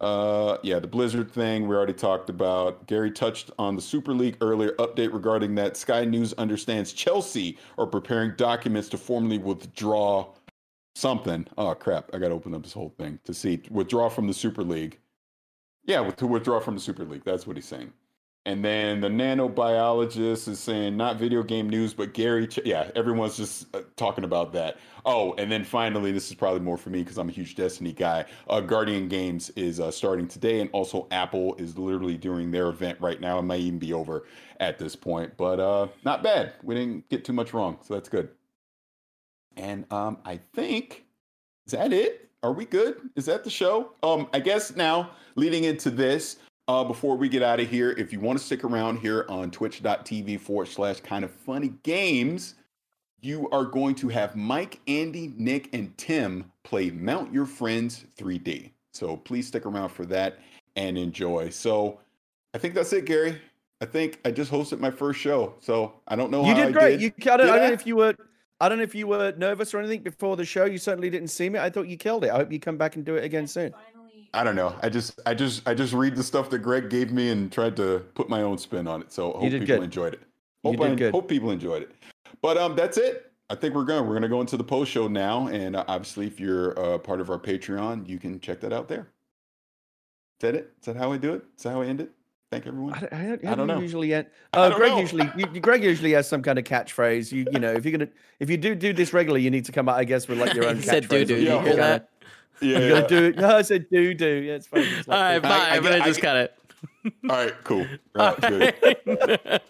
Uh, 0.00 0.58
yeah, 0.62 0.78
the 0.78 0.86
Blizzard 0.86 1.30
thing 1.32 1.66
we 1.66 1.74
already 1.74 1.94
talked 1.94 2.28
about. 2.28 2.86
Gary 2.86 3.10
touched 3.10 3.50
on 3.58 3.74
the 3.74 3.82
Super 3.82 4.12
League 4.12 4.36
earlier. 4.40 4.72
Update 4.72 5.12
regarding 5.12 5.54
that. 5.54 5.76
Sky 5.76 6.04
News 6.04 6.34
understands 6.34 6.92
Chelsea 6.92 7.58
are 7.78 7.86
preparing 7.86 8.34
documents 8.36 8.88
to 8.90 8.98
formally 8.98 9.38
withdraw 9.38 10.26
something. 10.94 11.46
Oh 11.56 11.74
crap! 11.74 12.10
I 12.12 12.18
got 12.18 12.28
to 12.28 12.34
open 12.34 12.54
up 12.54 12.62
this 12.62 12.74
whole 12.74 12.94
thing 12.98 13.18
to 13.24 13.32
see 13.32 13.62
withdraw 13.70 14.08
from 14.08 14.26
the 14.26 14.34
Super 14.34 14.62
League. 14.62 14.98
Yeah, 15.86 16.10
to 16.10 16.26
withdraw 16.26 16.60
from 16.60 16.74
the 16.74 16.80
Super 16.80 17.04
League. 17.04 17.24
That's 17.24 17.46
what 17.46 17.56
he's 17.56 17.66
saying. 17.66 17.92
And 18.44 18.64
then 18.64 19.00
the 19.00 19.08
nanobiologist 19.08 20.46
is 20.46 20.60
saying 20.60 20.96
not 20.96 21.16
video 21.16 21.42
game 21.42 21.68
news, 21.68 21.94
but 21.94 22.14
Gary. 22.14 22.46
Ch- 22.46 22.60
yeah, 22.64 22.90
everyone's 22.94 23.36
just 23.36 23.74
uh, 23.74 23.82
talking 23.96 24.22
about 24.22 24.52
that. 24.52 24.78
Oh, 25.04 25.34
and 25.34 25.50
then 25.50 25.64
finally, 25.64 26.12
this 26.12 26.28
is 26.28 26.34
probably 26.36 26.60
more 26.60 26.76
for 26.76 26.90
me 26.90 27.02
because 27.02 27.18
I'm 27.18 27.28
a 27.28 27.32
huge 27.32 27.56
Destiny 27.56 27.92
guy. 27.92 28.24
Uh, 28.48 28.60
Guardian 28.60 29.08
Games 29.08 29.50
is 29.50 29.80
uh, 29.80 29.90
starting 29.90 30.28
today, 30.28 30.60
and 30.60 30.70
also 30.72 31.08
Apple 31.10 31.56
is 31.56 31.76
literally 31.76 32.16
doing 32.16 32.52
their 32.52 32.68
event 32.68 33.00
right 33.00 33.20
now. 33.20 33.40
It 33.40 33.42
might 33.42 33.60
even 33.60 33.80
be 33.80 33.92
over 33.92 34.26
at 34.60 34.78
this 34.78 34.94
point, 34.94 35.36
but 35.36 35.58
uh, 35.58 35.88
not 36.04 36.22
bad. 36.22 36.52
We 36.62 36.76
didn't 36.76 37.08
get 37.08 37.24
too 37.24 37.32
much 37.32 37.52
wrong, 37.52 37.78
so 37.82 37.94
that's 37.94 38.08
good. 38.08 38.28
And 39.56 39.92
um, 39.92 40.18
I 40.24 40.36
think 40.36 41.04
is 41.66 41.72
that 41.72 41.92
it. 41.92 42.25
Are 42.46 42.52
we 42.52 42.64
good? 42.64 43.10
Is 43.16 43.26
that 43.26 43.42
the 43.42 43.50
show? 43.50 43.90
Um, 44.04 44.28
I 44.32 44.38
guess 44.38 44.76
now 44.76 45.10
leading 45.34 45.64
into 45.64 45.90
this. 45.90 46.36
Uh, 46.68 46.84
before 46.84 47.16
we 47.16 47.28
get 47.28 47.42
out 47.42 47.58
of 47.58 47.68
here, 47.68 47.90
if 47.98 48.12
you 48.12 48.20
want 48.20 48.38
to 48.38 48.44
stick 48.44 48.62
around 48.62 48.98
here 48.98 49.26
on 49.28 49.50
twitch.tv 49.50 50.38
forward 50.38 50.68
slash 50.68 51.00
kind 51.00 51.24
of 51.24 51.32
funny 51.32 51.72
games, 51.82 52.54
you 53.20 53.50
are 53.50 53.64
going 53.64 53.96
to 53.96 54.08
have 54.08 54.36
Mike, 54.36 54.78
Andy, 54.86 55.32
Nick, 55.36 55.70
and 55.74 55.96
Tim 55.98 56.44
play 56.62 56.90
Mount 56.90 57.32
Your 57.32 57.46
Friends 57.46 58.04
3D. 58.16 58.70
So 58.92 59.16
please 59.16 59.48
stick 59.48 59.66
around 59.66 59.88
for 59.88 60.06
that 60.06 60.38
and 60.76 60.96
enjoy. 60.96 61.48
So 61.48 61.98
I 62.54 62.58
think 62.58 62.74
that's 62.74 62.92
it, 62.92 63.06
Gary. 63.06 63.40
I 63.80 63.86
think 63.86 64.20
I 64.24 64.30
just 64.30 64.52
hosted 64.52 64.78
my 64.78 64.92
first 64.92 65.18
show. 65.18 65.54
So 65.58 65.94
I 66.06 66.14
don't 66.14 66.30
know 66.30 66.46
you 66.46 66.54
did 66.54 66.72
great. 66.72 67.00
Did. 67.00 67.02
You 67.02 67.32
I 67.32 67.36
don't, 67.38 67.48
I 67.48 67.58
don't 67.58 67.68
know 67.68 67.72
if 67.72 67.86
you 67.88 67.96
were 67.96 68.14
I 68.60 68.68
don't 68.68 68.78
know 68.78 68.84
if 68.84 68.94
you 68.94 69.06
were 69.06 69.34
nervous 69.36 69.74
or 69.74 69.80
anything 69.80 70.02
before 70.02 70.36
the 70.36 70.44
show. 70.44 70.64
You 70.64 70.78
certainly 70.78 71.10
didn't 71.10 71.28
see 71.28 71.48
me. 71.48 71.58
I 71.58 71.68
thought 71.70 71.88
you 71.88 71.96
killed 71.96 72.24
it. 72.24 72.30
I 72.30 72.36
hope 72.36 72.50
you 72.50 72.58
come 72.58 72.78
back 72.78 72.96
and 72.96 73.04
do 73.04 73.16
it 73.16 73.24
again 73.24 73.46
soon. 73.46 73.74
I 74.32 74.44
don't 74.44 74.56
know. 74.56 74.74
I 74.82 74.88
just, 74.88 75.20
I 75.26 75.34
just, 75.34 75.66
I 75.68 75.74
just 75.74 75.92
read 75.92 76.16
the 76.16 76.22
stuff 76.22 76.50
that 76.50 76.58
Greg 76.60 76.90
gave 76.90 77.12
me 77.12 77.30
and 77.30 77.52
tried 77.52 77.76
to 77.76 78.04
put 78.14 78.28
my 78.28 78.42
own 78.42 78.58
spin 78.58 78.86
on 78.86 79.02
it. 79.02 79.12
So 79.12 79.34
I 79.34 79.40
hope 79.40 79.50
people 79.50 79.66
good. 79.66 79.82
enjoyed 79.82 80.14
it. 80.14 80.20
Hope, 80.64 80.72
you 80.74 80.78
did 80.78 80.92
I, 80.92 80.94
good. 80.94 81.12
hope 81.12 81.28
people 81.28 81.50
enjoyed 81.50 81.82
it. 81.82 81.92
But 82.42 82.56
um, 82.56 82.76
that's 82.76 82.98
it. 82.98 83.32
I 83.48 83.54
think 83.54 83.74
we're 83.74 83.84
going. 83.84 84.04
We're 84.04 84.12
going 84.12 84.22
to 84.22 84.28
go 84.28 84.40
into 84.40 84.56
the 84.56 84.64
post 84.64 84.90
show 84.90 85.06
now, 85.06 85.46
and 85.46 85.76
uh, 85.76 85.84
obviously, 85.86 86.26
if 86.26 86.40
you're 86.40 86.78
uh, 86.78 86.98
part 86.98 87.20
of 87.20 87.30
our 87.30 87.38
Patreon, 87.38 88.08
you 88.08 88.18
can 88.18 88.40
check 88.40 88.60
that 88.60 88.72
out 88.72 88.88
there. 88.88 89.02
Is 89.02 90.40
that 90.40 90.54
it? 90.56 90.72
Is 90.80 90.86
that 90.86 90.96
how 90.96 91.12
I 91.12 91.16
do 91.16 91.34
it? 91.34 91.44
Is 91.56 91.62
that 91.62 91.70
how 91.70 91.82
I 91.82 91.86
end 91.86 92.00
it? 92.00 92.10
Thank 92.50 92.66
everyone. 92.66 92.94
I, 92.94 93.08
I, 93.10 93.16
I, 93.16 93.52
I 93.52 93.54
don't 93.56 93.66
know. 93.66 93.80
Usually, 93.80 94.14
end, 94.14 94.26
oh, 94.54 94.74
Greg 94.76 94.92
know. 94.92 95.00
usually, 95.00 95.30
you, 95.36 95.46
Greg 95.60 95.82
usually 95.82 96.12
has 96.12 96.28
some 96.28 96.42
kind 96.42 96.58
of 96.58 96.64
catchphrase. 96.64 97.32
You, 97.32 97.46
you 97.50 97.58
know, 97.58 97.72
if 97.72 97.84
you're 97.84 97.98
gonna, 97.98 98.10
if 98.38 98.48
you 98.48 98.56
do 98.56 98.74
do 98.74 98.92
this 98.92 99.12
regularly, 99.12 99.42
you 99.42 99.50
need 99.50 99.64
to 99.64 99.72
come 99.72 99.88
out, 99.88 99.98
I 99.98 100.04
guess, 100.04 100.28
with 100.28 100.38
like 100.38 100.54
your 100.54 100.64
own 100.68 100.76
catchphrase. 100.76 100.84
said, 100.84 101.08
"Do 101.08 101.24
do." 101.24 101.36
You 101.36 101.58
hear 101.60 101.76
that? 101.76 102.08
Yeah. 102.60 102.78
You're 102.78 102.88
gonna 102.90 103.08
do 103.08 103.24
it. 103.24 103.36
No, 103.36 103.56
I 103.56 103.62
said 103.62 103.90
do 103.90 104.14
do. 104.14 104.26
Yeah, 104.26 104.54
it's 104.54 104.66
fine. 104.66 104.82
It's 104.82 105.08
like, 105.08 105.16
All 105.16 105.22
right, 105.22 105.42
bye. 105.42 105.48
I, 105.48 105.70
I, 105.72 105.76
am 105.76 105.82
gonna 105.82 106.04
just 106.04 106.20
cut 106.20 106.36
it. 106.36 106.54
All 107.28 107.36
right, 107.36 107.54
cool. 107.64 107.86
All 108.16 108.36
right, 108.40 108.80
good. 109.04 109.60